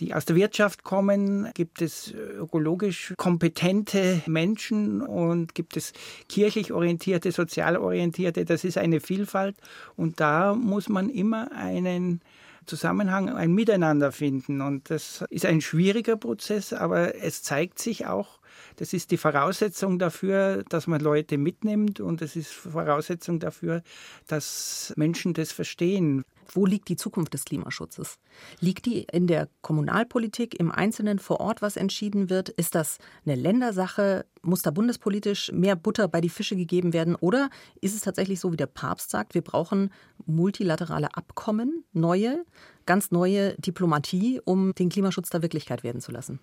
die 0.00 0.14
aus 0.14 0.24
der 0.24 0.36
Wirtschaft 0.36 0.84
kommen, 0.84 1.50
gibt 1.54 1.82
es 1.82 2.12
ökologisch 2.12 3.14
kompetente 3.16 4.22
Menschen 4.26 5.00
und 5.02 5.54
gibt 5.54 5.76
es 5.76 5.92
kirchlich 6.28 6.72
orientierte, 6.72 7.32
sozial 7.32 7.76
orientierte. 7.76 8.44
Das 8.44 8.64
ist 8.64 8.78
eine 8.78 9.00
Vielfalt 9.00 9.56
und 9.96 10.20
da 10.20 10.54
muss 10.54 10.88
man 10.88 11.08
immer 11.10 11.52
einen 11.52 12.20
Zusammenhang, 12.66 13.28
ein 13.28 13.52
Miteinander 13.52 14.12
finden. 14.12 14.60
Und 14.60 14.90
das 14.90 15.24
ist 15.30 15.46
ein 15.46 15.60
schwieriger 15.60 16.16
Prozess, 16.16 16.72
aber 16.72 17.14
es 17.16 17.42
zeigt 17.42 17.78
sich 17.78 18.06
auch, 18.06 18.38
das 18.76 18.92
ist 18.92 19.10
die 19.10 19.16
Voraussetzung 19.16 19.98
dafür, 19.98 20.64
dass 20.68 20.86
man 20.86 21.00
Leute 21.00 21.38
mitnimmt 21.38 22.00
und 22.00 22.22
es 22.22 22.36
ist 22.36 22.52
Voraussetzung 22.52 23.38
dafür, 23.38 23.82
dass 24.26 24.92
Menschen 24.96 25.34
das 25.34 25.52
verstehen. 25.52 26.24
Wo 26.52 26.66
liegt 26.66 26.88
die 26.88 26.96
Zukunft 26.96 27.34
des 27.34 27.44
Klimaschutzes? 27.44 28.18
Liegt 28.60 28.86
die 28.86 29.06
in 29.10 29.26
der 29.26 29.48
Kommunalpolitik 29.62 30.58
im 30.58 30.70
Einzelnen 30.70 31.18
vor 31.18 31.40
Ort, 31.40 31.62
was 31.62 31.76
entschieden 31.76 32.28
wird? 32.28 32.48
Ist 32.50 32.74
das 32.74 32.98
eine 33.24 33.34
Ländersache? 33.34 34.26
Muss 34.42 34.62
da 34.62 34.70
bundespolitisch 34.70 35.52
mehr 35.52 35.76
Butter 35.76 36.06
bei 36.08 36.20
die 36.20 36.28
Fische 36.28 36.56
gegeben 36.56 36.92
werden? 36.92 37.14
Oder 37.14 37.48
ist 37.80 37.94
es 37.94 38.02
tatsächlich 38.02 38.40
so, 38.40 38.52
wie 38.52 38.56
der 38.56 38.66
Papst 38.66 39.10
sagt, 39.10 39.34
wir 39.34 39.42
brauchen 39.42 39.90
multilaterale 40.26 41.14
Abkommen, 41.16 41.84
neue, 41.92 42.44
ganz 42.86 43.10
neue 43.10 43.54
Diplomatie, 43.54 44.40
um 44.44 44.74
den 44.74 44.90
Klimaschutz 44.90 45.30
da 45.30 45.42
Wirklichkeit 45.42 45.82
werden 45.82 46.00
zu 46.00 46.12
lassen? 46.12 46.40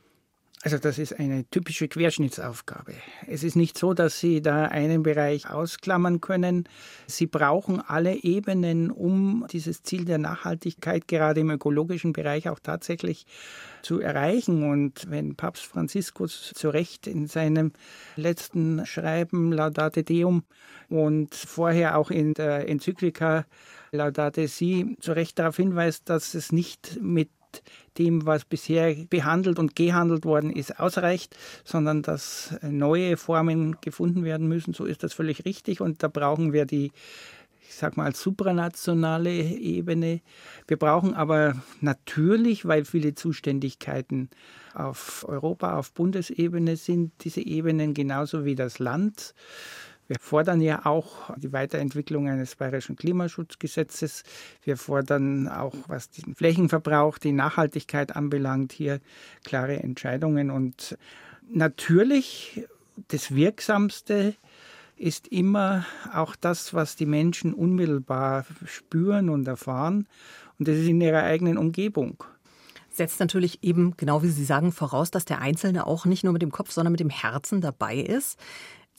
Also 0.63 0.77
das 0.77 0.99
ist 0.99 1.19
eine 1.19 1.49
typische 1.49 1.87
Querschnittsaufgabe. 1.87 2.93
Es 3.25 3.43
ist 3.43 3.55
nicht 3.55 3.79
so, 3.79 3.95
dass 3.95 4.19
Sie 4.19 4.43
da 4.43 4.65
einen 4.65 5.01
Bereich 5.01 5.49
ausklammern 5.49 6.21
können. 6.21 6.69
Sie 7.07 7.25
brauchen 7.25 7.81
alle 7.81 8.23
Ebenen, 8.23 8.91
um 8.91 9.47
dieses 9.51 9.81
Ziel 9.81 10.05
der 10.05 10.19
Nachhaltigkeit 10.19 11.07
gerade 11.07 11.39
im 11.39 11.49
ökologischen 11.49 12.13
Bereich 12.13 12.47
auch 12.47 12.59
tatsächlich 12.59 13.25
zu 13.81 14.01
erreichen. 14.01 14.69
Und 14.69 15.09
wenn 15.09 15.35
Papst 15.35 15.65
Franziskus 15.65 16.53
zu 16.53 16.69
Recht 16.69 17.07
in 17.07 17.25
seinem 17.25 17.71
letzten 18.15 18.85
Schreiben 18.85 19.51
Laudate 19.51 20.03
Deum 20.03 20.43
und 20.89 21.33
vorher 21.33 21.97
auch 21.97 22.11
in 22.11 22.35
der 22.35 22.69
Enzyklika 22.69 23.47
Laudate 23.91 24.47
Si 24.47 24.95
zu 24.99 25.13
Recht 25.13 25.39
darauf 25.39 25.57
hinweist, 25.57 26.07
dass 26.07 26.35
es 26.35 26.51
nicht 26.51 26.99
mit 27.01 27.29
dem, 27.97 28.25
was 28.25 28.45
bisher 28.45 28.95
behandelt 29.09 29.59
und 29.59 29.75
gehandelt 29.75 30.25
worden 30.25 30.49
ist, 30.51 30.79
ausreicht, 30.79 31.35
sondern 31.63 32.01
dass 32.01 32.55
neue 32.61 33.17
Formen 33.17 33.77
gefunden 33.81 34.23
werden 34.23 34.47
müssen. 34.47 34.73
So 34.73 34.85
ist 34.85 35.03
das 35.03 35.13
völlig 35.13 35.45
richtig 35.45 35.81
und 35.81 36.03
da 36.03 36.07
brauchen 36.07 36.53
wir 36.53 36.65
die 36.65 36.91
ich 37.71 37.77
sag 37.77 37.95
mal, 37.95 38.13
supranationale 38.13 39.31
Ebene. 39.31 40.19
Wir 40.67 40.75
brauchen 40.75 41.13
aber 41.13 41.55
natürlich, 41.79 42.65
weil 42.65 42.83
viele 42.83 43.15
Zuständigkeiten 43.15 44.29
auf 44.73 45.25
Europa, 45.27 45.77
auf 45.77 45.93
Bundesebene 45.93 46.75
sind, 46.75 47.13
diese 47.21 47.39
Ebenen 47.39 47.93
genauso 47.93 48.43
wie 48.43 48.55
das 48.55 48.79
Land. 48.79 49.33
Wir 50.11 50.19
fordern 50.19 50.59
ja 50.59 50.85
auch 50.85 51.33
die 51.37 51.53
Weiterentwicklung 51.53 52.27
eines 52.27 52.57
bayerischen 52.57 52.97
Klimaschutzgesetzes. 52.97 54.23
Wir 54.61 54.75
fordern 54.75 55.47
auch, 55.47 55.73
was 55.87 56.09
den 56.09 56.35
Flächenverbrauch, 56.35 57.17
die 57.17 57.31
Nachhaltigkeit 57.31 58.13
anbelangt, 58.13 58.73
hier 58.73 58.99
klare 59.45 59.77
Entscheidungen. 59.77 60.51
Und 60.51 60.97
natürlich 61.49 62.67
das 63.07 63.33
Wirksamste 63.33 64.35
ist 64.97 65.29
immer 65.29 65.85
auch 66.13 66.35
das, 66.35 66.73
was 66.73 66.97
die 66.97 67.05
Menschen 67.05 67.53
unmittelbar 67.53 68.45
spüren 68.65 69.29
und 69.29 69.47
erfahren. 69.47 70.09
Und 70.59 70.67
das 70.67 70.75
ist 70.75 70.89
in 70.89 70.99
ihrer 70.99 71.23
eigenen 71.23 71.57
Umgebung 71.57 72.21
setzt 72.93 73.21
natürlich 73.21 73.63
eben, 73.63 73.95
genau 73.95 74.21
wie 74.21 74.27
Sie 74.27 74.43
sagen, 74.43 74.73
voraus, 74.73 75.11
dass 75.11 75.23
der 75.23 75.39
Einzelne 75.39 75.87
auch 75.87 76.05
nicht 76.05 76.25
nur 76.25 76.33
mit 76.33 76.41
dem 76.41 76.51
Kopf, 76.51 76.71
sondern 76.71 76.91
mit 76.91 76.99
dem 76.99 77.09
Herzen 77.09 77.61
dabei 77.61 77.95
ist. 77.95 78.37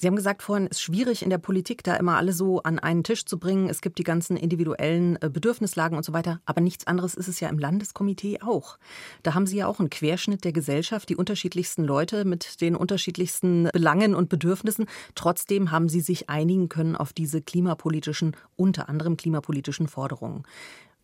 Sie 0.03 0.09
haben 0.09 0.17
gesagt 0.17 0.43
vorhin, 0.43 0.67
es 0.69 0.79
ist 0.79 0.83
schwierig 0.83 1.23
in 1.23 1.31
der 1.31 1.39
Politik, 1.39 1.85
da 1.85 1.95
immer 1.95 2.17
alle 2.17 2.33
so 2.33 2.61
an 2.65 2.81
einen 2.81 3.05
Tisch 3.05 3.25
zu 3.25 3.39
bringen. 3.39 3.69
Es 3.69 3.81
gibt 3.81 3.99
die 3.99 4.03
ganzen 4.03 4.37
individuellen 4.37 5.17
äh, 5.23 5.31
Bedürfnislagen 5.31 5.97
und 5.97 6.03
so 6.03 6.13
weiter. 6.13 6.41
Aber 6.45 6.61
nichts 6.61 6.89
anderes 6.89 7.15
ist 7.15 7.29
es 7.29 7.39
ja 7.39 7.49
im 7.49 7.57
Landeskomitee 7.57 8.41
auch. 8.41 8.79
Da 9.23 9.35
haben 9.35 9.47
Sie 9.47 9.59
ja 9.59 9.69
auch 9.69 9.79
einen 9.79 9.91
Querschnitt 9.91 10.43
der 10.43 10.53
Gesellschaft, 10.53 11.09
die 11.09 11.15
unterschiedlichsten 11.15 11.85
Leute 11.85 12.25
mit 12.25 12.61
den 12.61 12.75
unterschiedlichsten 12.75 13.69
Belangen 13.73 14.17
und 14.17 14.29
Bedürfnissen. 14.29 14.87
Trotzdem 15.15 15.71
haben 15.71 15.89
Sie 15.89 16.01
sich 16.01 16.29
einigen 16.29 16.69
können 16.69 16.97
auf 16.97 17.13
diese 17.13 17.41
klimapolitischen, 17.41 18.37
unter 18.57 18.89
anderem 18.89 19.17
klimapolitischen 19.17 19.87
Forderungen. 19.87 20.43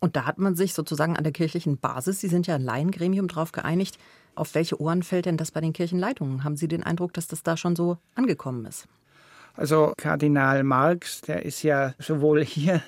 Und 0.01 0.17
da 0.17 0.25
hat 0.25 0.39
man 0.39 0.55
sich 0.55 0.73
sozusagen 0.73 1.15
an 1.15 1.23
der 1.23 1.31
kirchlichen 1.31 1.77
Basis, 1.77 2.19
Sie 2.19 2.27
sind 2.27 2.47
ja 2.47 2.55
ein 2.55 2.63
Laiengremium, 2.63 3.29
darauf 3.29 3.53
geeinigt. 3.53 3.97
Auf 4.39 4.55
welche 4.55 4.79
Ohren 4.79 5.03
fällt 5.03 5.25
denn 5.25 5.35
das 5.35 5.51
bei 5.51 5.59
den 5.59 5.73
Kirchenleitungen? 5.73 6.45
Haben 6.45 6.55
Sie 6.55 6.69
den 6.69 6.81
Eindruck, 6.81 7.13
dass 7.13 7.27
das 7.27 7.43
da 7.43 7.57
schon 7.57 7.75
so 7.75 7.97
angekommen 8.15 8.65
ist? 8.65 8.87
Also 9.55 9.91
Kardinal 9.97 10.63
Marx, 10.63 11.19
der 11.19 11.43
ist 11.43 11.61
ja 11.61 11.93
sowohl 11.99 12.45
hier 12.45 12.81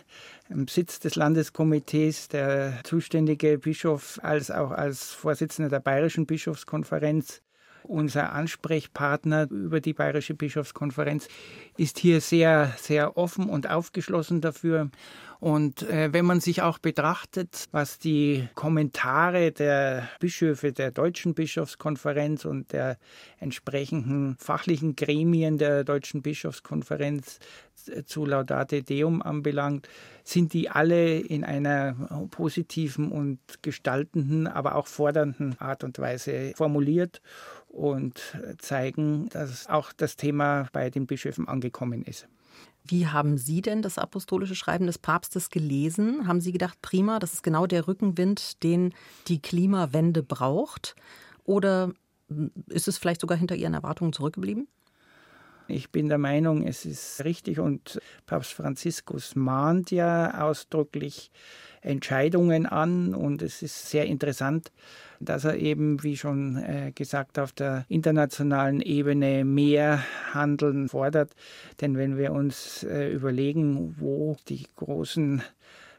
im 0.49 0.69
Sitz 0.69 1.01
des 1.01 1.15
Landeskomitees 1.15 2.29
der 2.29 2.75
zuständige 2.85 3.57
Bischof 3.57 4.17
als 4.23 4.49
auch 4.49 4.71
als 4.71 5.11
Vorsitzender 5.11 5.69
der 5.69 5.81
Bayerischen 5.81 6.25
Bischofskonferenz 6.25 7.41
unser 7.83 8.33
Ansprechpartner 8.33 9.49
über 9.49 9.81
die 9.81 9.93
Bayerische 9.93 10.33
Bischofskonferenz, 10.33 11.27
ist 11.77 11.99
hier 11.99 12.21
sehr, 12.21 12.73
sehr 12.77 13.17
offen 13.17 13.49
und 13.49 13.69
aufgeschlossen 13.69 14.41
dafür. 14.41 14.89
Und 15.41 15.81
äh, 15.89 16.13
wenn 16.13 16.25
man 16.25 16.39
sich 16.39 16.61
auch 16.61 16.77
betrachtet, 16.77 17.65
was 17.71 17.97
die 17.97 18.47
Kommentare 18.53 19.51
der 19.51 20.07
Bischöfe 20.19 20.71
der 20.71 20.91
Deutschen 20.91 21.33
Bischofskonferenz 21.33 22.45
und 22.45 22.71
der 22.73 22.99
entsprechenden 23.39 24.37
fachlichen 24.37 24.95
Gremien 24.95 25.57
der 25.57 25.83
Deutschen 25.83 26.21
Bischofskonferenz 26.21 27.39
äh, 27.87 28.03
zu 28.03 28.27
Laudate 28.27 28.83
Deum 28.83 29.23
anbelangt, 29.23 29.89
sind 30.23 30.53
die 30.53 30.69
alle 30.69 31.17
in 31.17 31.43
einer 31.43 32.27
positiven 32.29 33.11
und 33.11 33.39
gestaltenden, 33.63 34.45
aber 34.45 34.75
auch 34.75 34.85
fordernden 34.85 35.59
Art 35.59 35.83
und 35.83 35.97
Weise 35.97 36.53
formuliert 36.55 37.19
und 37.67 38.37
zeigen, 38.59 39.27
dass 39.29 39.65
auch 39.67 39.91
das 39.91 40.17
Thema 40.17 40.67
bei 40.71 40.91
den 40.91 41.07
Bischöfen 41.07 41.47
angekommen 41.47 42.03
ist. 42.03 42.27
Wie 42.83 43.07
haben 43.07 43.37
Sie 43.37 43.61
denn 43.61 43.81
das 43.81 43.97
apostolische 43.97 44.55
Schreiben 44.55 44.87
des 44.87 44.97
Papstes 44.97 45.49
gelesen? 45.49 46.27
Haben 46.27 46.41
Sie 46.41 46.51
gedacht, 46.51 46.81
prima, 46.81 47.19
das 47.19 47.33
ist 47.33 47.43
genau 47.43 47.67
der 47.67 47.87
Rückenwind, 47.87 48.63
den 48.63 48.93
die 49.27 49.41
Klimawende 49.41 50.23
braucht? 50.23 50.95
Oder 51.43 51.91
ist 52.67 52.87
es 52.87 52.97
vielleicht 52.97 53.21
sogar 53.21 53.37
hinter 53.37 53.55
Ihren 53.55 53.73
Erwartungen 53.73 54.13
zurückgeblieben? 54.13 54.67
Ich 55.67 55.91
bin 55.91 56.09
der 56.09 56.17
Meinung, 56.17 56.67
es 56.67 56.85
ist 56.85 57.23
richtig 57.23 57.59
und 57.59 58.01
Papst 58.25 58.53
Franziskus 58.53 59.35
mahnt 59.35 59.91
ja 59.91 60.41
ausdrücklich 60.41 61.31
Entscheidungen 61.81 62.65
an 62.65 63.15
und 63.15 63.41
es 63.41 63.61
ist 63.61 63.89
sehr 63.89 64.05
interessant, 64.05 64.71
dass 65.21 65.45
er 65.45 65.57
eben, 65.57 66.03
wie 66.03 66.17
schon 66.17 66.57
äh, 66.57 66.91
gesagt, 66.93 67.39
auf 67.39 67.51
der 67.51 67.85
internationalen 67.89 68.81
Ebene 68.81 69.45
mehr 69.45 70.03
Handeln 70.33 70.89
fordert. 70.89 71.35
Denn 71.79 71.97
wenn 71.97 72.17
wir 72.17 72.31
uns 72.31 72.83
äh, 72.83 73.11
überlegen, 73.11 73.95
wo 73.99 74.35
die 74.49 74.65
großen 74.75 75.41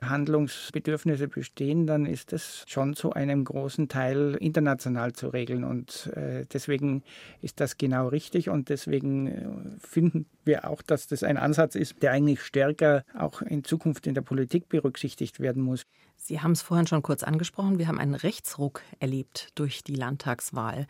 Handlungsbedürfnisse 0.09 1.29
bestehen, 1.29 1.87
dann 1.87 2.07
ist 2.07 2.33
das 2.33 2.65
schon 2.67 2.95
zu 2.95 3.13
einem 3.13 3.45
großen 3.45 3.89
Teil 3.89 4.37
international 4.41 5.13
zu 5.13 5.29
regeln. 5.29 5.65
Und 5.65 6.09
äh, 6.15 6.47
deswegen 6.53 7.03
ist 7.41 7.61
das 7.61 7.79
genau 7.79 8.09
richtig 8.09 8.49
und 8.49 8.69
deswegen 8.69 9.27
äh, 9.27 9.49
finden 9.79 10.27
wir 10.45 10.69
auch, 10.69 10.83
dass 10.83 11.07
das 11.07 11.23
ein 11.23 11.37
Ansatz 11.37 11.75
ist, 11.75 12.03
der 12.03 12.13
eigentlich 12.13 12.43
stärker 12.43 13.05
auch 13.17 13.43
in 13.43 13.65
Zukunft 13.65 14.07
in 14.07 14.15
der 14.15 14.23
Politik 14.23 14.69
berücksichtigt 14.69 15.41
werden 15.41 15.63
muss. 15.63 15.83
Sie 16.17 16.41
haben 16.41 16.53
es 16.53 16.63
vorhin 16.63 16.87
schon 16.87 17.03
kurz 17.03 17.23
angesprochen, 17.23 17.79
wir 17.79 17.89
haben 17.89 17.99
einen 17.99 18.15
Rechtsruck 18.15 18.83
erlebt 19.01 19.49
durch 19.55 19.83
die 19.83 19.95
Landtagswahl. 19.95 20.87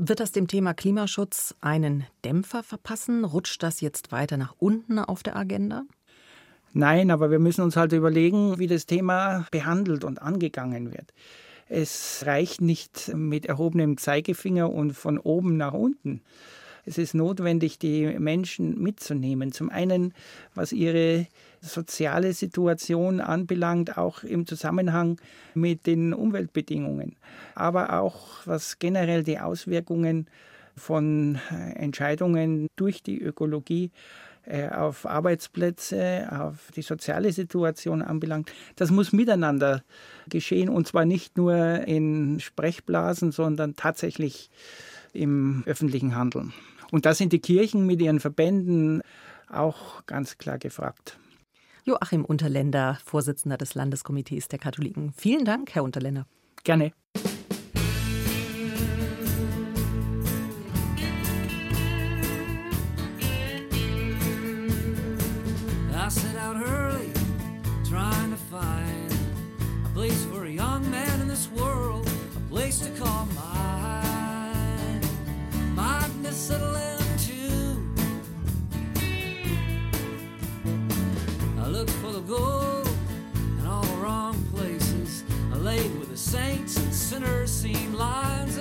Wird 0.00 0.20
das 0.20 0.30
dem 0.30 0.46
Thema 0.46 0.74
Klimaschutz 0.74 1.56
einen 1.60 2.06
Dämpfer 2.24 2.62
verpassen? 2.62 3.24
Rutscht 3.24 3.62
das 3.64 3.80
jetzt 3.80 4.12
weiter 4.12 4.36
nach 4.36 4.54
unten 4.58 5.00
auf 5.00 5.24
der 5.24 5.34
Agenda? 5.34 5.82
Nein, 6.78 7.10
aber 7.10 7.32
wir 7.32 7.40
müssen 7.40 7.62
uns 7.62 7.76
halt 7.76 7.92
überlegen, 7.92 8.60
wie 8.60 8.68
das 8.68 8.86
Thema 8.86 9.48
behandelt 9.50 10.04
und 10.04 10.22
angegangen 10.22 10.92
wird. 10.92 11.12
Es 11.68 12.22
reicht 12.24 12.60
nicht 12.60 13.12
mit 13.16 13.46
erhobenem 13.46 13.96
Zeigefinger 13.96 14.70
und 14.70 14.92
von 14.92 15.18
oben 15.18 15.56
nach 15.56 15.72
unten. 15.72 16.22
Es 16.86 16.96
ist 16.96 17.14
notwendig, 17.14 17.80
die 17.80 18.06
Menschen 18.20 18.80
mitzunehmen. 18.80 19.50
Zum 19.50 19.70
einen, 19.70 20.14
was 20.54 20.70
ihre 20.70 21.26
soziale 21.60 22.32
Situation 22.32 23.20
anbelangt, 23.20 23.98
auch 23.98 24.22
im 24.22 24.46
Zusammenhang 24.46 25.20
mit 25.54 25.84
den 25.84 26.14
Umweltbedingungen, 26.14 27.16
aber 27.56 28.00
auch 28.00 28.46
was 28.46 28.78
generell 28.78 29.24
die 29.24 29.40
Auswirkungen 29.40 30.28
von 30.76 31.40
Entscheidungen 31.74 32.68
durch 32.76 33.02
die 33.02 33.20
Ökologie 33.20 33.90
auf 34.70 35.06
Arbeitsplätze, 35.06 36.28
auf 36.30 36.70
die 36.74 36.82
soziale 36.82 37.32
Situation 37.32 38.02
anbelangt. 38.02 38.50
Das 38.76 38.90
muss 38.90 39.12
miteinander 39.12 39.82
geschehen 40.28 40.68
und 40.68 40.86
zwar 40.86 41.04
nicht 41.04 41.36
nur 41.36 41.54
in 41.86 42.40
Sprechblasen, 42.40 43.32
sondern 43.32 43.76
tatsächlich 43.76 44.50
im 45.12 45.62
öffentlichen 45.66 46.14
Handeln. 46.16 46.52
Und 46.90 47.04
da 47.04 47.14
sind 47.14 47.32
die 47.32 47.40
Kirchen 47.40 47.86
mit 47.86 48.00
ihren 48.00 48.20
Verbänden 48.20 49.02
auch 49.50 50.06
ganz 50.06 50.38
klar 50.38 50.58
gefragt. 50.58 51.18
Joachim 51.84 52.24
Unterländer, 52.24 52.98
Vorsitzender 53.04 53.56
des 53.56 53.74
Landeskomitees 53.74 54.48
der 54.48 54.58
Katholiken. 54.58 55.12
Vielen 55.16 55.44
Dank, 55.44 55.74
Herr 55.74 55.84
Unterländer. 55.84 56.26
Gerne. 56.64 56.92
I 66.00 66.08
set 66.10 66.36
out 66.36 66.56
early, 66.56 67.12
trying 67.84 68.30
to 68.30 68.36
find 68.36 69.12
a 69.84 69.88
place 69.94 70.24
for 70.26 70.44
a 70.44 70.50
young 70.50 70.88
man 70.92 71.20
in 71.20 71.26
this 71.26 71.50
world, 71.50 72.08
a 72.36 72.40
place 72.48 72.78
to 72.78 72.90
call 72.90 73.26
mine. 73.34 75.00
Mine 75.74 76.22
to 76.22 76.32
settle 76.32 76.76
into. 76.76 77.82
I 81.58 81.66
looked 81.66 81.90
for 81.90 82.12
the 82.12 82.20
gold 82.20 82.88
in 83.58 83.66
all 83.66 83.82
the 83.82 83.96
wrong 83.96 84.36
places. 84.54 85.24
I 85.52 85.56
laid 85.56 85.98
with 85.98 86.10
the 86.10 86.16
saints 86.16 86.76
and 86.76 86.94
sinners 86.94 87.50
seen 87.50 87.98
lines 87.98 88.56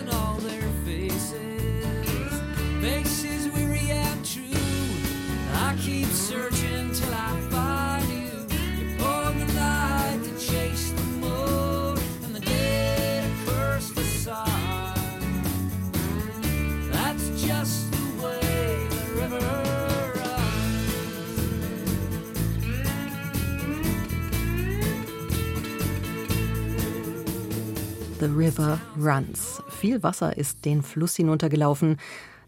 River 28.35 28.79
Runs. 28.97 29.61
Viel 29.69 30.03
Wasser 30.03 30.37
ist 30.37 30.65
den 30.65 30.83
Fluss 30.83 31.15
hinuntergelaufen, 31.15 31.97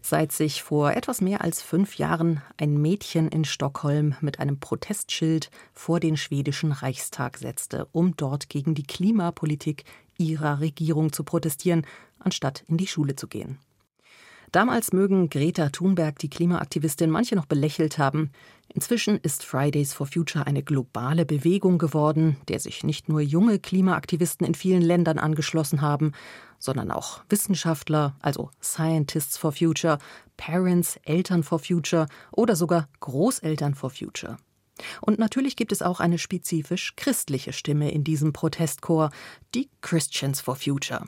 seit 0.02 0.32
sich 0.32 0.62
vor 0.62 0.92
etwas 0.92 1.20
mehr 1.20 1.40
als 1.40 1.62
fünf 1.62 1.96
Jahren 1.96 2.42
ein 2.56 2.80
Mädchen 2.80 3.28
in 3.28 3.44
Stockholm 3.44 4.14
mit 4.20 4.40
einem 4.40 4.60
Protestschild 4.60 5.50
vor 5.72 6.00
den 6.00 6.16
schwedischen 6.16 6.72
Reichstag 6.72 7.38
setzte, 7.38 7.86
um 7.92 8.16
dort 8.16 8.48
gegen 8.48 8.74
die 8.74 8.82
Klimapolitik 8.82 9.84
ihrer 10.18 10.60
Regierung 10.60 11.12
zu 11.12 11.24
protestieren, 11.24 11.86
anstatt 12.18 12.64
in 12.68 12.76
die 12.76 12.86
Schule 12.86 13.16
zu 13.16 13.26
gehen. 13.26 13.58
Damals 14.52 14.92
mögen 14.92 15.30
Greta 15.30 15.68
Thunberg, 15.68 16.18
die 16.18 16.30
Klimaaktivistin, 16.30 17.08
manche 17.08 17.36
noch 17.36 17.46
belächelt 17.46 17.98
haben. 17.98 18.32
Inzwischen 18.72 19.18
ist 19.18 19.44
Fridays 19.44 19.92
for 19.92 20.06
Future 20.06 20.46
eine 20.46 20.62
globale 20.62 21.26
Bewegung 21.26 21.78
geworden, 21.78 22.36
der 22.48 22.60
sich 22.60 22.84
nicht 22.84 23.08
nur 23.08 23.20
junge 23.20 23.58
Klimaaktivisten 23.58 24.46
in 24.46 24.54
vielen 24.54 24.82
Ländern 24.82 25.18
angeschlossen 25.18 25.80
haben, 25.80 26.12
sondern 26.58 26.90
auch 26.90 27.22
Wissenschaftler, 27.28 28.16
also 28.20 28.50
Scientists 28.62 29.36
for 29.36 29.52
Future, 29.52 29.98
Parents, 30.36 31.00
Eltern 31.02 31.42
for 31.42 31.58
Future 31.58 32.06
oder 32.30 32.54
sogar 32.54 32.88
Großeltern 33.00 33.74
for 33.74 33.90
Future. 33.90 34.36
Und 35.00 35.18
natürlich 35.18 35.56
gibt 35.56 35.72
es 35.72 35.82
auch 35.82 36.00
eine 36.00 36.18
spezifisch 36.18 36.94
christliche 36.96 37.52
Stimme 37.52 37.90
in 37.90 38.04
diesem 38.04 38.32
Protestchor, 38.32 39.10
die 39.54 39.68
Christians 39.80 40.40
for 40.40 40.54
Future. 40.54 41.06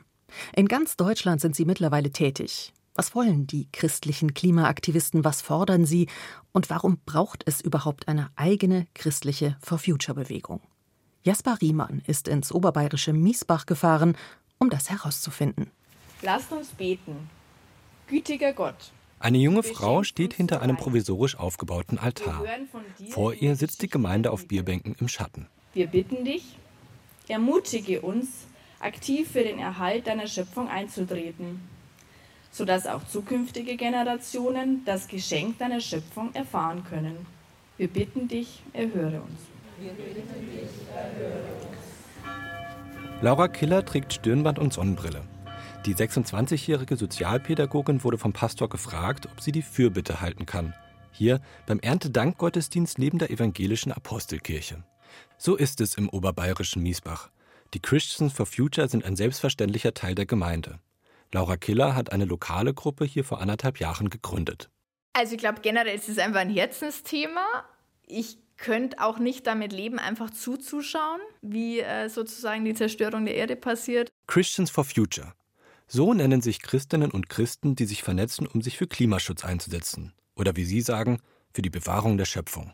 In 0.55 0.67
ganz 0.67 0.97
Deutschland 0.97 1.41
sind 1.41 1.55
sie 1.55 1.65
mittlerweile 1.65 2.11
tätig. 2.11 2.73
Was 2.95 3.15
wollen 3.15 3.47
die 3.47 3.67
christlichen 3.71 4.35
Klimaaktivisten? 4.35 5.23
Was 5.23 5.41
fordern 5.41 5.85
sie? 5.85 6.07
Und 6.51 6.69
warum 6.69 6.99
braucht 7.05 7.43
es 7.47 7.59
überhaupt 7.59 8.07
eine 8.07 8.29
eigene 8.35 8.85
christliche 8.93 9.57
For 9.61 9.79
Future 9.79 10.15
Bewegung? 10.15 10.61
Jasper 11.23 11.57
Riemann 11.59 12.03
ist 12.05 12.27
ins 12.27 12.51
oberbayerische 12.51 13.13
Miesbach 13.13 13.65
gefahren, 13.65 14.15
um 14.59 14.69
das 14.69 14.91
herauszufinden. 14.91 15.71
Lasst 16.21 16.51
uns 16.51 16.67
beten. 16.69 17.29
Gütiger 18.07 18.53
Gott, 18.53 18.91
eine 19.23 19.37
junge 19.37 19.63
Frau 19.63 20.03
steht 20.03 20.33
hinter 20.33 20.61
einem 20.61 20.75
provisorisch 20.75 21.37
aufgebauten 21.37 21.97
Altar. 21.97 22.43
Vor 23.09 23.33
ihr 23.33 23.55
sitzt 23.55 23.81
die 23.81 23.87
Gemeinde 23.87 24.31
auf 24.31 24.49
Bierbänken 24.49 24.95
im 24.99 25.07
Schatten. 25.07 25.47
Wir 25.73 25.87
bitten 25.87 26.25
dich, 26.25 26.57
ermutige 27.29 28.01
uns, 28.01 28.27
aktiv 28.81 29.31
für 29.31 29.43
den 29.43 29.59
Erhalt 29.59 30.07
deiner 30.07 30.27
Schöpfung 30.27 30.67
einzutreten, 30.67 31.61
sodass 32.53 32.85
auch 32.85 33.05
zukünftige 33.07 33.75
Generationen 33.75 34.85
das 34.85 35.07
Geschenk 35.07 35.57
deiner 35.57 35.81
Schöpfung 35.81 36.33
erfahren 36.35 36.83
können. 36.87 37.25
Wir 37.77 37.87
bitten 37.87 38.27
dich, 38.27 38.61
erhöre 38.73 39.21
uns. 39.21 39.39
Laura 43.21 43.47
Killer 43.47 43.83
trägt 43.83 44.13
Stirnband 44.13 44.59
und 44.59 44.71
Sonnenbrille. 44.71 45.23
Die 45.87 45.95
26-jährige 45.95 46.95
Sozialpädagogin 46.95 48.03
wurde 48.03 48.19
vom 48.19 48.33
Pastor 48.33 48.69
gefragt, 48.69 49.27
ob 49.31 49.41
sie 49.41 49.51
die 49.51 49.63
Fürbitte 49.63 50.21
halten 50.21 50.45
kann. 50.45 50.75
Hier 51.11 51.41
beim 51.65 51.79
Erntedankgottesdienst 51.79 52.99
neben 52.99 53.17
der 53.17 53.31
evangelischen 53.31 53.91
Apostelkirche. 53.91 54.83
So 55.37 55.55
ist 55.55 55.81
es 55.81 55.95
im 55.95 56.07
oberbayerischen 56.07 56.83
Miesbach. 56.83 57.31
Die 57.73 57.79
Christians 57.79 58.31
for 58.31 58.45
Future 58.45 58.87
sind 58.87 59.03
ein 59.03 59.15
selbstverständlicher 59.15 59.95
Teil 59.95 60.13
der 60.13 60.27
Gemeinde. 60.27 60.79
Laura 61.33 61.57
Killer 61.57 61.95
hat 61.95 62.11
eine 62.11 62.25
lokale 62.25 62.73
Gruppe 62.73 63.05
hier 63.05 63.23
vor 63.23 63.41
anderthalb 63.41 63.79
Jahren 63.79 64.09
gegründet. 64.09 64.69
Also 65.13 65.33
ich 65.33 65.39
glaube 65.39 65.61
generell 65.61 65.95
ist 65.95 66.09
es 66.09 66.17
einfach 66.19 66.39
ein 66.39 66.49
Herzensthema. 66.49 67.65
Ich 68.05 68.37
könnte 68.57 69.01
auch 69.01 69.19
nicht 69.19 69.47
damit 69.47 69.73
leben, 69.73 69.99
einfach 69.99 70.29
zuzuschauen, 70.29 71.19
wie 71.41 71.79
äh, 71.79 72.07
sozusagen 72.07 72.63
die 72.65 72.75
Zerstörung 72.75 73.25
der 73.25 73.35
Erde 73.35 73.55
passiert. 73.55 74.09
Christians 74.27 74.69
for 74.69 74.83
Future. 74.83 75.33
So 75.87 76.13
nennen 76.13 76.41
sich 76.41 76.61
Christinnen 76.61 77.11
und 77.11 77.29
Christen, 77.29 77.75
die 77.75 77.85
sich 77.85 78.03
vernetzen, 78.03 78.47
um 78.47 78.61
sich 78.61 78.77
für 78.77 78.87
Klimaschutz 78.87 79.43
einzusetzen. 79.43 80.13
Oder 80.35 80.55
wie 80.55 80.65
Sie 80.65 80.81
sagen, 80.81 81.19
für 81.53 81.61
die 81.61 81.69
Bewahrung 81.69 82.17
der 82.17 82.25
Schöpfung. 82.25 82.73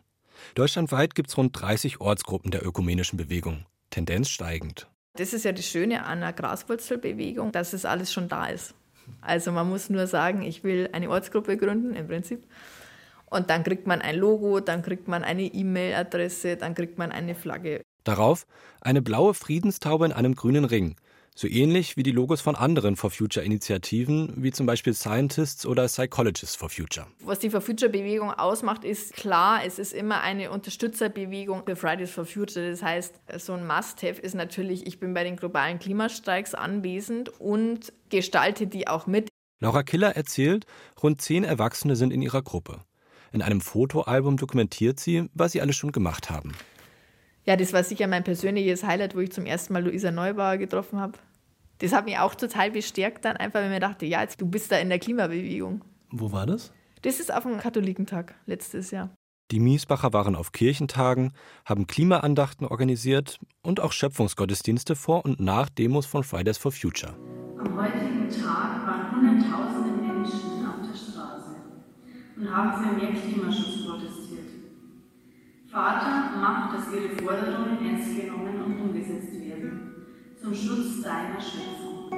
Deutschlandweit 0.56 1.16
gibt 1.16 1.30
es 1.30 1.38
rund 1.38 1.60
30 1.60 2.00
Ortsgruppen 2.00 2.52
der 2.52 2.66
ökumenischen 2.66 3.18
Bewegung. 3.18 3.66
Tendenz 3.90 4.30
steigend. 4.30 4.88
Das 5.16 5.34
ist 5.34 5.46
ja 5.46 5.52
das 5.52 5.66
Schöne 5.66 6.06
an 6.06 6.20
einer 6.20 6.34
Graswurzelbewegung, 6.34 7.52
dass 7.52 7.74
es 7.74 7.86
alles 7.86 8.14
schon 8.14 8.28
da 8.28 8.48
ist. 8.48 8.74
Also 9.22 9.52
man 9.52 9.68
muss 9.68 9.90
nur 9.90 10.08
sagen, 10.08 10.44
ich 10.44 10.64
will 10.64 10.90
eine 10.94 11.10
Ortsgruppe 11.10 11.58
gründen 11.58 11.96
im 11.96 12.08
Prinzip. 12.08 12.46
Und 13.26 13.50
dann 13.50 13.64
kriegt 13.64 13.86
man 13.86 14.02
ein 14.02 14.16
Logo, 14.16 14.60
dann 14.60 14.82
kriegt 14.82 15.08
man 15.08 15.24
eine 15.24 15.44
E-Mail-Adresse, 15.44 16.58
dann 16.58 16.74
kriegt 16.74 16.98
man 16.98 17.12
eine 17.12 17.36
Flagge. 17.36 17.84
Darauf 18.04 18.48
eine 18.82 19.02
blaue 19.02 19.34
Friedenstaube 19.34 20.06
in 20.06 20.14
einem 20.14 20.36
grünen 20.36 20.66
Ring, 20.66 20.96
so 21.40 21.48
ähnlich 21.48 21.96
wie 21.96 22.04
die 22.04 22.12
Logos 22.12 22.42
von 22.42 22.58
anderen 22.58 22.98
For 22.98 23.10
Future 23.10 23.46
Initiativen, 23.46 24.34
wie 24.36 24.52
zum 24.52 24.66
Beispiel 24.66 24.94
Scientists 24.94 25.66
oder 25.66 25.86
Psychologists 25.86 26.58
for 26.58 26.70
Future. 26.70 27.08
Was 27.24 27.40
die 27.40 27.50
For 27.50 27.62
Future 27.62 27.90
Bewegung 27.90 28.32
ausmacht, 28.32 28.84
ist 28.84 29.14
klar, 29.14 29.62
es 29.66 29.80
ist 29.80 29.94
immer 29.94 30.20
eine 30.20 30.52
Unterstützerbewegung 30.52 31.64
für 31.66 31.78
Fridays 31.78 32.12
for 32.12 32.26
Future. 32.26 32.70
Das 32.70 32.84
heißt, 32.84 33.16
so 33.38 33.54
ein 33.54 33.66
Must-Have 33.66 34.20
ist 34.22 34.36
natürlich, 34.36 34.86
ich 34.86 35.00
bin 35.00 35.14
bei 35.14 35.24
den 35.24 35.38
globalen 35.38 35.80
Klimastreiks 35.80 36.56
anwesend 36.56 37.30
und 37.40 37.94
gestalte 38.10 38.68
die 38.68 38.90
auch 38.90 39.08
mit. 39.08 39.30
Laura 39.62 39.84
Killer 39.84 40.18
erzählt, 40.18 40.66
rund 41.02 41.22
zehn 41.22 41.46
Erwachsene 41.46 41.96
sind 41.96 42.12
in 42.12 42.22
ihrer 42.22 42.42
Gruppe. 42.42 42.82
In 43.32 43.42
einem 43.42 43.62
Fotoalbum 43.62 44.36
dokumentiert 44.36 45.00
sie, 45.00 45.30
was 45.34 45.54
sie 45.54 45.62
alles 45.62 45.78
schon 45.78 45.94
gemacht 45.94 46.30
haben. 46.30 46.52
Ja, 47.46 47.56
das 47.56 47.72
war 47.72 47.86
sicher 47.86 48.08
mein 48.08 48.26
persönliches 48.26 48.84
Highlight, 48.84 49.16
wo 49.16 49.20
ich 49.22 49.32
zum 49.32 49.46
ersten 49.46 49.72
Mal 49.72 49.86
Luisa 49.86 50.12
Neubauer 50.12 50.58
getroffen 50.58 51.00
habe 51.00 51.18
das 51.80 51.94
hat 51.94 52.06
mich 52.06 52.18
auch 52.18 52.36
total 52.36 52.72
bestärkt 52.72 53.26
dann 53.26 53.38
einfach, 53.38 53.62
wenn 53.62 53.70
mir 53.70 53.80
dachte, 53.80 54.06
ja, 54.06 54.22
jetzt, 54.22 54.40
du 54.40 54.46
bist 54.46 54.72
da 54.72 54.78
in 54.78 54.90
der 54.90 55.00
Klimabewegung. 55.00 55.84
Wo 56.12 56.32
war 56.32 56.46
das? 56.46 56.72
Das 57.02 57.20
ist 57.20 57.34
auf 57.34 57.44
dem 57.44 57.58
Katholikentag 57.58 58.36
letztes 58.46 58.92
Jahr. 58.92 59.10
Die 59.52 59.60
Miesbacher 59.60 60.14
waren 60.14 60.36
auf 60.36 60.52
Kirchentagen, 60.52 61.32
haben 61.66 61.88
Klimaandachten 61.88 62.68
organisiert 62.68 63.40
und 63.64 63.80
auch 63.80 63.94
Schöpfungsgottesdienste 63.94 64.96
vor 64.96 65.26
und 65.26 65.40
nach 65.40 65.70
Demos 65.70 66.06
von 66.06 66.24
Fridays 66.24 66.58
for 66.58 66.72
Future. 66.72 67.16
Am 67.58 67.82
heutigen 67.82 68.30
Tag 68.30 68.86
waren 68.86 69.12
Hunderttausende 69.12 70.04
Menschen 70.04 70.68
auf 70.68 70.82
der 70.86 70.96
Straße 70.96 71.56
und 72.36 72.54
haben 72.56 72.84
für 72.84 72.94
mehr 72.94 73.14
Klimaschutz 73.20 73.86
protestiert. 73.88 74.50
Vater, 75.72 76.32
mach, 76.40 76.76
dass 76.76 76.94
ihre 76.94 77.16
Forderungen 77.16 77.84
ernst 77.84 78.20
genommen 78.20 78.62
und 78.64 78.82
umgesetzt 78.82 79.34
werden 79.34 79.79
zum 80.42 80.56
Schutz 80.56 81.02
deiner 81.04 81.42
Schöpfung. 81.42 82.10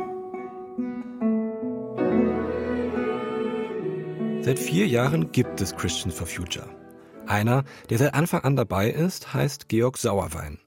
Seit 4.43 4.59
vier 4.59 4.87
Jahren 4.87 5.31
gibt 5.31 5.61
es 5.61 5.75
Christians 5.75 6.15
for 6.15 6.27
Future. 6.27 6.69
Einer, 7.25 7.63
der 7.89 7.97
seit 7.97 8.13
Anfang 8.13 8.41
an 8.41 8.55
dabei 8.55 8.91
ist, 8.91 9.33
heißt 9.33 9.69
Georg 9.69 9.97
Sauerwein. 9.97 10.59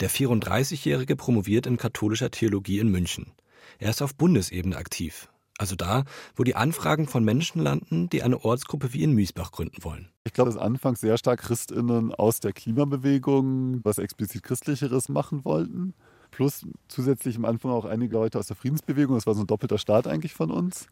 Der 0.00 0.10
34-Jährige 0.10 1.16
promoviert 1.16 1.66
in 1.66 1.76
katholischer 1.76 2.30
Theologie 2.30 2.78
in 2.78 2.88
München. 2.88 3.32
Er 3.78 3.90
ist 3.90 4.02
auf 4.02 4.14
Bundesebene 4.14 4.76
aktiv. 4.76 5.28
Also 5.56 5.76
da, 5.76 6.04
wo 6.34 6.42
die 6.42 6.56
Anfragen 6.56 7.06
von 7.06 7.24
Menschen 7.24 7.62
landen, 7.62 8.08
die 8.08 8.22
eine 8.22 8.44
Ortsgruppe 8.44 8.92
wie 8.92 9.04
in 9.04 9.12
Miesbach 9.12 9.52
gründen 9.52 9.84
wollen. 9.84 10.10
Ich 10.24 10.32
glaube, 10.32 10.50
dass 10.50 10.60
anfangs 10.60 11.00
sehr 11.00 11.16
stark 11.16 11.40
Christinnen 11.40 12.12
aus 12.12 12.40
der 12.40 12.52
Klimabewegung 12.52 13.80
was 13.84 13.98
explizit 13.98 14.42
Christlicheres 14.42 15.08
machen 15.08 15.44
wollten 15.44 15.94
plus 16.34 16.66
zusätzlich 16.88 17.36
am 17.36 17.44
Anfang 17.44 17.70
auch 17.70 17.84
einige 17.84 18.14
Leute 18.14 18.40
aus 18.40 18.48
der 18.48 18.56
Friedensbewegung. 18.56 19.14
Das 19.14 19.26
war 19.26 19.34
so 19.34 19.42
ein 19.42 19.46
doppelter 19.46 19.78
Start 19.78 20.08
eigentlich 20.08 20.34
von 20.34 20.50
uns. 20.50 20.88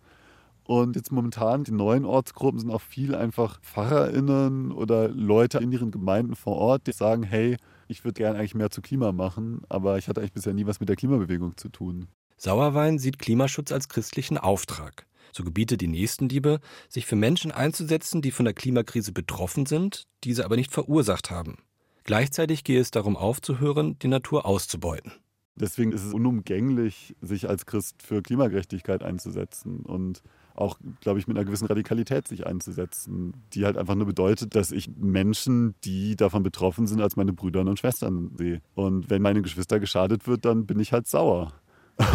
Und 0.64 0.94
jetzt 0.94 1.10
momentan, 1.10 1.64
die 1.64 1.72
neuen 1.72 2.04
Ortsgruppen 2.04 2.60
sind 2.60 2.70
auch 2.70 2.80
viel 2.80 3.16
einfach 3.16 3.60
PfarrerInnen 3.62 4.70
oder 4.70 5.08
Leute 5.08 5.58
in 5.58 5.72
ihren 5.72 5.90
Gemeinden 5.90 6.36
vor 6.36 6.56
Ort, 6.56 6.86
die 6.86 6.92
sagen, 6.92 7.24
hey, 7.24 7.56
ich 7.88 8.04
würde 8.04 8.20
gerne 8.20 8.38
eigentlich 8.38 8.54
mehr 8.54 8.70
zu 8.70 8.80
Klima 8.80 9.10
machen, 9.10 9.62
aber 9.68 9.98
ich 9.98 10.06
hatte 10.06 10.20
eigentlich 10.20 10.32
bisher 10.32 10.54
nie 10.54 10.66
was 10.66 10.78
mit 10.78 10.88
der 10.88 10.94
Klimabewegung 10.96 11.56
zu 11.56 11.68
tun. 11.68 12.06
Sauerwein 12.36 13.00
sieht 13.00 13.18
Klimaschutz 13.18 13.72
als 13.72 13.88
christlichen 13.88 14.38
Auftrag. 14.38 15.06
So 15.32 15.42
gebietet 15.42 15.80
die 15.80 15.88
Nächstenliebe, 15.88 16.60
sich 16.88 17.06
für 17.06 17.16
Menschen 17.16 17.50
einzusetzen, 17.50 18.22
die 18.22 18.30
von 18.30 18.44
der 18.44 18.54
Klimakrise 18.54 19.10
betroffen 19.10 19.66
sind, 19.66 20.04
diese 20.22 20.44
aber 20.44 20.54
nicht 20.54 20.70
verursacht 20.70 21.32
haben. 21.32 21.58
Gleichzeitig 22.04 22.64
gehe 22.64 22.80
es 22.80 22.90
darum 22.92 23.16
aufzuhören, 23.16 23.98
die 24.00 24.08
Natur 24.08 24.46
auszubeuten. 24.46 25.12
Deswegen 25.54 25.92
ist 25.92 26.04
es 26.04 26.14
unumgänglich, 26.14 27.14
sich 27.20 27.48
als 27.48 27.66
Christ 27.66 28.02
für 28.02 28.22
Klimagerechtigkeit 28.22 29.02
einzusetzen 29.02 29.80
und 29.80 30.22
auch, 30.54 30.78
glaube 31.00 31.18
ich, 31.18 31.26
mit 31.26 31.36
einer 31.36 31.44
gewissen 31.44 31.66
Radikalität 31.66 32.28
sich 32.28 32.46
einzusetzen, 32.46 33.34
die 33.52 33.64
halt 33.64 33.76
einfach 33.76 33.94
nur 33.94 34.06
bedeutet, 34.06 34.54
dass 34.54 34.70
ich 34.70 34.90
Menschen, 34.96 35.74
die 35.84 36.16
davon 36.16 36.42
betroffen 36.42 36.86
sind, 36.86 37.00
als 37.00 37.16
meine 37.16 37.32
Brüder 37.32 37.60
und 37.60 37.78
Schwestern 37.78 38.32
sehe. 38.36 38.60
Und 38.74 39.10
wenn 39.10 39.22
meine 39.22 39.42
Geschwister 39.42 39.80
geschadet 39.80 40.26
wird, 40.26 40.44
dann 40.44 40.66
bin 40.66 40.78
ich 40.78 40.92
halt 40.92 41.06
sauer. 41.06 41.52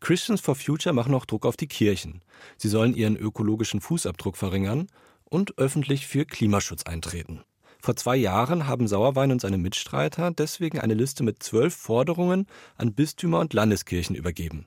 Christians 0.00 0.40
for 0.40 0.54
Future 0.54 0.94
machen 0.94 1.14
auch 1.14 1.26
Druck 1.26 1.46
auf 1.46 1.56
die 1.56 1.68
Kirchen. 1.68 2.22
Sie 2.56 2.68
sollen 2.68 2.94
ihren 2.94 3.16
ökologischen 3.16 3.80
Fußabdruck 3.80 4.36
verringern 4.36 4.88
und 5.24 5.58
öffentlich 5.58 6.06
für 6.06 6.24
Klimaschutz 6.24 6.82
eintreten. 6.84 7.42
Vor 7.84 7.96
zwei 7.96 8.14
Jahren 8.14 8.68
haben 8.68 8.86
Sauerwein 8.86 9.32
und 9.32 9.40
seine 9.40 9.58
Mitstreiter 9.58 10.30
deswegen 10.30 10.78
eine 10.78 10.94
Liste 10.94 11.24
mit 11.24 11.42
zwölf 11.42 11.74
Forderungen 11.74 12.46
an 12.76 12.94
Bistümer 12.94 13.40
und 13.40 13.54
Landeskirchen 13.54 14.14
übergeben. 14.14 14.66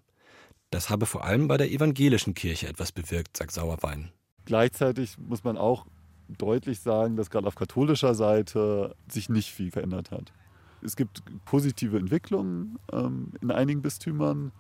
Das 0.70 0.90
habe 0.90 1.06
vor 1.06 1.24
allem 1.24 1.48
bei 1.48 1.56
der 1.56 1.72
evangelischen 1.72 2.34
Kirche 2.34 2.68
etwas 2.68 2.92
bewirkt, 2.92 3.38
sagt 3.38 3.54
Sauerwein. 3.54 4.12
Gleichzeitig 4.44 5.18
muss 5.18 5.46
man 5.46 5.58
auch 5.58 5.86
deutlich 6.28 6.82
sagen, 6.82 7.16
dass 7.16 7.30
gerade 7.30 7.48
auf 7.48 7.56
katholischer 7.56 8.16
Seite 8.16 8.98
sich 9.10 9.30
nicht 9.30 9.50
viel 9.50 9.72
verändert 9.72 10.12
hat. 10.12 10.34
Es 10.82 10.98
gibt 10.98 11.24
positive 11.46 11.98
Entwicklungen 11.98 12.80
ähm, 12.92 13.32
in 13.40 13.50
einigen 13.50 13.82
Bistümern. 13.82 14.52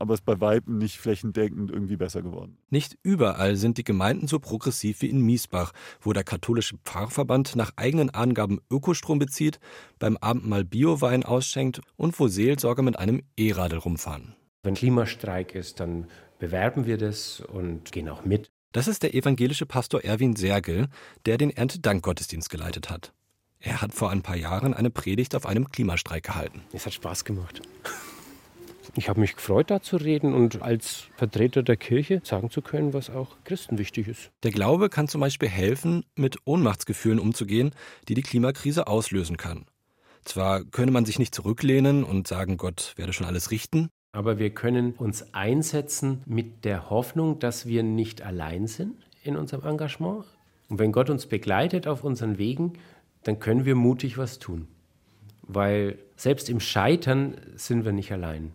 Aber 0.00 0.14
es 0.14 0.20
ist 0.20 0.26
bei 0.26 0.40
Weitem 0.40 0.78
nicht 0.78 0.98
flächendeckend 0.98 1.70
irgendwie 1.70 1.96
besser 1.96 2.22
geworden. 2.22 2.56
Nicht 2.70 2.96
überall 3.02 3.56
sind 3.56 3.78
die 3.78 3.84
Gemeinden 3.84 4.26
so 4.26 4.38
progressiv 4.38 5.02
wie 5.02 5.10
in 5.10 5.20
Miesbach, 5.20 5.72
wo 6.00 6.12
der 6.12 6.24
katholische 6.24 6.78
Pfarrverband 6.78 7.54
nach 7.54 7.72
eigenen 7.76 8.10
Angaben 8.10 8.60
Ökostrom 8.70 9.18
bezieht, 9.18 9.60
beim 9.98 10.16
Abendmahl 10.16 10.64
Biowein 10.64 11.22
ausschenkt 11.22 11.82
und 11.96 12.18
wo 12.18 12.28
Seelsorger 12.28 12.82
mit 12.82 12.98
einem 12.98 13.22
E-Radl 13.36 13.76
rumfahren. 13.76 14.34
Wenn 14.62 14.74
Klimastreik 14.74 15.54
ist, 15.54 15.80
dann 15.80 16.06
bewerben 16.38 16.86
wir 16.86 16.96
das 16.96 17.40
und 17.40 17.92
gehen 17.92 18.08
auch 18.08 18.24
mit. 18.24 18.50
Das 18.72 18.88
ist 18.88 19.02
der 19.02 19.14
evangelische 19.14 19.66
Pastor 19.66 20.02
Erwin 20.02 20.36
Sergel, 20.36 20.88
der 21.26 21.36
den 21.38 21.50
Erntedankgottesdienst 21.50 22.48
geleitet 22.48 22.88
hat. 22.88 23.12
Er 23.58 23.82
hat 23.82 23.92
vor 23.92 24.10
ein 24.10 24.22
paar 24.22 24.36
Jahren 24.36 24.72
eine 24.72 24.90
Predigt 24.90 25.34
auf 25.34 25.44
einem 25.44 25.68
Klimastreik 25.68 26.24
gehalten. 26.24 26.62
Es 26.72 26.86
hat 26.86 26.94
Spaß 26.94 27.24
gemacht. 27.24 27.60
Ich 28.96 29.08
habe 29.08 29.20
mich 29.20 29.36
gefreut, 29.36 29.70
da 29.70 29.80
zu 29.80 29.96
reden 29.96 30.34
und 30.34 30.62
als 30.62 31.08
Vertreter 31.16 31.62
der 31.62 31.76
Kirche 31.76 32.20
sagen 32.24 32.50
zu 32.50 32.60
können, 32.62 32.92
was 32.92 33.10
auch 33.10 33.36
Christen 33.44 33.78
wichtig 33.78 34.08
ist. 34.08 34.30
Der 34.42 34.50
Glaube 34.50 34.88
kann 34.88 35.08
zum 35.08 35.20
Beispiel 35.20 35.48
helfen, 35.48 36.04
mit 36.16 36.38
Ohnmachtsgefühlen 36.44 37.18
umzugehen, 37.18 37.72
die 38.08 38.14
die 38.14 38.22
Klimakrise 38.22 38.86
auslösen 38.86 39.36
kann. 39.36 39.66
Zwar 40.24 40.64
könne 40.64 40.90
man 40.90 41.04
sich 41.04 41.18
nicht 41.18 41.34
zurücklehnen 41.34 42.04
und 42.04 42.28
sagen, 42.28 42.56
Gott 42.56 42.92
werde 42.96 43.12
schon 43.12 43.26
alles 43.26 43.50
richten, 43.50 43.88
aber 44.12 44.38
wir 44.38 44.50
können 44.50 44.92
uns 44.92 45.34
einsetzen 45.34 46.22
mit 46.26 46.64
der 46.64 46.90
Hoffnung, 46.90 47.38
dass 47.38 47.66
wir 47.66 47.82
nicht 47.82 48.22
allein 48.22 48.66
sind 48.66 48.94
in 49.22 49.36
unserem 49.36 49.64
Engagement. 49.64 50.24
Und 50.68 50.78
wenn 50.78 50.92
Gott 50.92 51.10
uns 51.10 51.26
begleitet 51.26 51.86
auf 51.86 52.02
unseren 52.02 52.38
Wegen, 52.38 52.72
dann 53.22 53.38
können 53.38 53.64
wir 53.64 53.76
mutig 53.76 54.18
was 54.18 54.38
tun. 54.38 54.66
Weil 55.42 55.98
selbst 56.16 56.48
im 56.48 56.60
Scheitern 56.60 57.36
sind 57.54 57.84
wir 57.84 57.92
nicht 57.92 58.10
allein. 58.12 58.52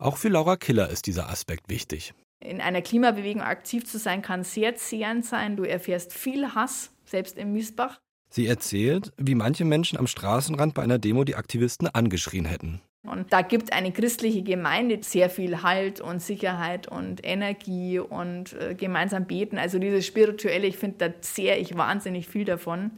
Auch 0.00 0.16
für 0.16 0.28
Laura 0.28 0.56
Killer 0.56 0.88
ist 0.90 1.06
dieser 1.06 1.28
Aspekt 1.28 1.68
wichtig. 1.68 2.14
In 2.40 2.60
einer 2.60 2.82
Klimabewegung 2.82 3.42
aktiv 3.42 3.84
zu 3.84 3.98
sein, 3.98 4.22
kann 4.22 4.44
sehr 4.44 4.76
zehrend 4.76 5.26
sein. 5.26 5.56
Du 5.56 5.64
erfährst 5.64 6.12
viel 6.12 6.54
Hass, 6.54 6.90
selbst 7.04 7.36
im 7.36 7.52
Miesbach. 7.52 7.98
Sie 8.30 8.46
erzählt, 8.46 9.12
wie 9.16 9.34
manche 9.34 9.64
Menschen 9.64 9.98
am 9.98 10.06
Straßenrand 10.06 10.74
bei 10.74 10.82
einer 10.82 10.98
Demo 10.98 11.24
die 11.24 11.34
Aktivisten 11.34 11.88
angeschrien 11.88 12.44
hätten. 12.44 12.80
Und 13.02 13.32
da 13.32 13.42
gibt 13.42 13.72
eine 13.72 13.90
christliche 13.90 14.42
Gemeinde 14.42 15.00
sehr 15.02 15.30
viel 15.30 15.62
Halt 15.62 16.00
und 16.00 16.20
Sicherheit 16.20 16.86
und 16.86 17.26
Energie 17.26 17.98
und 17.98 18.52
äh, 18.52 18.74
gemeinsam 18.74 19.26
beten. 19.26 19.58
Also 19.58 19.80
dieses 19.80 20.06
Spirituelle, 20.06 20.66
ich 20.66 20.76
finde, 20.76 20.98
da 20.98 21.20
zehre 21.20 21.56
ich 21.56 21.76
wahnsinnig 21.76 22.28
viel 22.28 22.44
davon. 22.44 22.92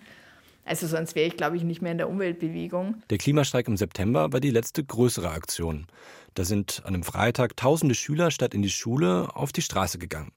Also 0.70 0.86
sonst 0.86 1.16
wäre 1.16 1.26
ich, 1.26 1.36
glaube 1.36 1.56
ich, 1.56 1.64
nicht 1.64 1.82
mehr 1.82 1.90
in 1.90 1.98
der 1.98 2.08
Umweltbewegung. 2.08 3.02
Der 3.10 3.18
Klimastreik 3.18 3.66
im 3.66 3.76
September 3.76 4.32
war 4.32 4.38
die 4.38 4.52
letzte 4.52 4.84
größere 4.84 5.28
Aktion. 5.28 5.88
Da 6.34 6.44
sind 6.44 6.82
an 6.84 6.94
einem 6.94 7.02
Freitag 7.02 7.56
tausende 7.56 7.96
Schüler 7.96 8.30
statt 8.30 8.54
in 8.54 8.62
die 8.62 8.70
Schule 8.70 9.34
auf 9.34 9.50
die 9.50 9.62
Straße 9.62 9.98
gegangen. 9.98 10.30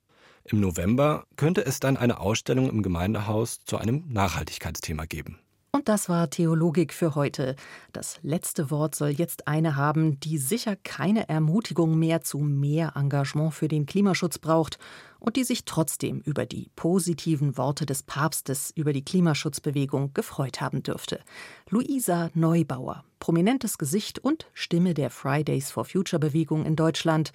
Im 0.46 0.60
November 0.60 1.26
könnte 1.36 1.64
es 1.64 1.80
dann 1.80 1.98
eine 1.98 2.20
Ausstellung 2.20 2.68
im 2.68 2.82
Gemeindehaus 2.82 3.60
zu 3.64 3.78
einem 3.78 4.06
Nachhaltigkeitsthema 4.10 5.06
geben. 5.06 5.38
Und 5.72 5.88
das 5.88 6.10
war 6.10 6.30
Theologik 6.30 6.94
für 6.94 7.14
heute. 7.14 7.56
Das 7.94 8.20
letzte 8.24 8.72
Wort 8.72 8.96
soll 8.96 9.10
jetzt 9.10 9.48
eine 9.48 9.76
haben, 9.76 10.20
die 10.20 10.40
sicher 10.40 10.76
keine 10.76 11.30
Ermutigung 11.30 11.98
mehr 11.98 12.22
zu 12.22 12.40
mehr 12.40 12.94
Engagement 12.96 13.54
für 13.54 13.68
den 13.68 13.86
Klimaschutz 13.86 14.40
braucht 14.40 14.80
und 15.24 15.38
die 15.38 15.46
sich 15.46 15.64
trotzdem 15.64 16.20
über 16.20 16.46
die 16.46 16.70
positiven 16.76 17.58
Worte 17.58 17.86
des 17.86 18.04
Papstes 18.04 18.72
über 18.76 18.92
die 18.92 19.06
Klimaschutzbewegung 19.06 20.14
gefreut 20.14 20.60
haben 20.60 20.84
dürfte. 20.84 21.22
Luisa 21.70 22.30
Neubauer, 22.34 23.06
prominentes 23.20 23.78
Gesicht 23.78 24.20
und 24.20 24.48
Stimme 24.54 24.94
der 24.94 25.10
Fridays 25.10 25.72
for 25.72 25.86
Future 25.86 26.20
Bewegung 26.20 26.66
in 26.66 26.76
Deutschland. 26.76 27.32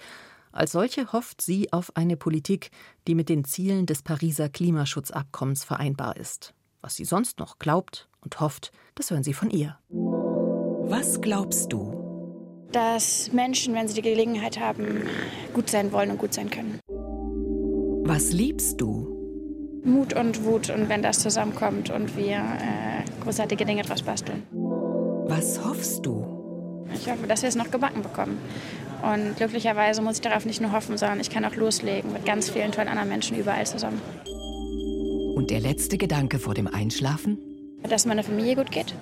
Als 0.51 0.73
solche 0.73 1.11
hofft 1.11 1.41
sie 1.41 1.73
auf 1.73 1.95
eine 1.97 2.15
Politik, 2.15 2.69
die 3.07 3.15
mit 3.15 3.27
den 3.27 3.43
Zielen 3.43 3.87
des 3.87 4.03
Pariser 4.03 4.49
Klimaschutzabkommens 4.49 5.63
vereinbar 5.63 6.15
ist. 6.15 6.53
Was 6.81 6.95
sie 6.95 7.05
sonst 7.05 7.39
noch 7.39 7.57
glaubt 7.57 8.07
und 8.21 8.39
hofft, 8.39 8.71
das 8.93 9.09
hören 9.09 9.23
Sie 9.23 9.33
von 9.33 9.49
ihr. 9.49 9.79
Was 9.89 11.21
glaubst 11.21 11.73
du? 11.73 12.67
Dass 12.71 13.31
Menschen, 13.31 13.73
wenn 13.73 13.87
sie 13.87 13.95
die 13.95 14.03
Gelegenheit 14.03 14.59
haben, 14.59 15.03
gut 15.53 15.69
sein 15.69 15.91
wollen 15.91 16.11
und 16.11 16.19
gut 16.19 16.35
sein 16.35 16.51
können. 16.51 16.79
Was 18.09 18.31
liebst 18.31 18.81
du? 18.81 19.81
Mut 19.83 20.13
und 20.13 20.43
Wut 20.43 20.71
und 20.71 20.89
wenn 20.89 21.03
das 21.03 21.19
zusammenkommt 21.19 21.91
und 21.91 22.17
wir 22.17 22.37
äh, 22.37 23.21
großartige 23.23 23.67
Dinge 23.67 23.83
draus 23.83 24.01
basteln. 24.01 24.41
Was 25.27 25.63
hoffst 25.63 26.07
du? 26.07 26.87
Ich 26.95 27.07
hoffe, 27.07 27.27
dass 27.27 27.43
wir 27.43 27.49
es 27.49 27.55
noch 27.55 27.69
gebacken 27.69 28.01
bekommen. 28.01 28.39
Und 29.03 29.37
glücklicherweise 29.37 30.01
muss 30.01 30.15
ich 30.15 30.21
darauf 30.21 30.43
nicht 30.45 30.59
nur 30.59 30.71
hoffen, 30.71 30.97
sondern 30.97 31.19
ich 31.19 31.29
kann 31.29 31.45
auch 31.45 31.55
loslegen 31.55 32.11
mit 32.11 32.25
ganz 32.25 32.49
vielen 32.49 32.71
tollen 32.71 32.87
anderen 32.87 33.09
Menschen 33.09 33.37
überall 33.37 33.67
zusammen. 33.67 34.01
Und 35.35 35.51
der 35.51 35.59
letzte 35.59 35.99
Gedanke 35.99 36.39
vor 36.39 36.55
dem 36.55 36.65
Einschlafen? 36.65 37.37
Dass 37.87 38.07
meiner 38.07 38.23
Familie 38.23 38.55
gut 38.55 38.71
geht. 38.71 38.95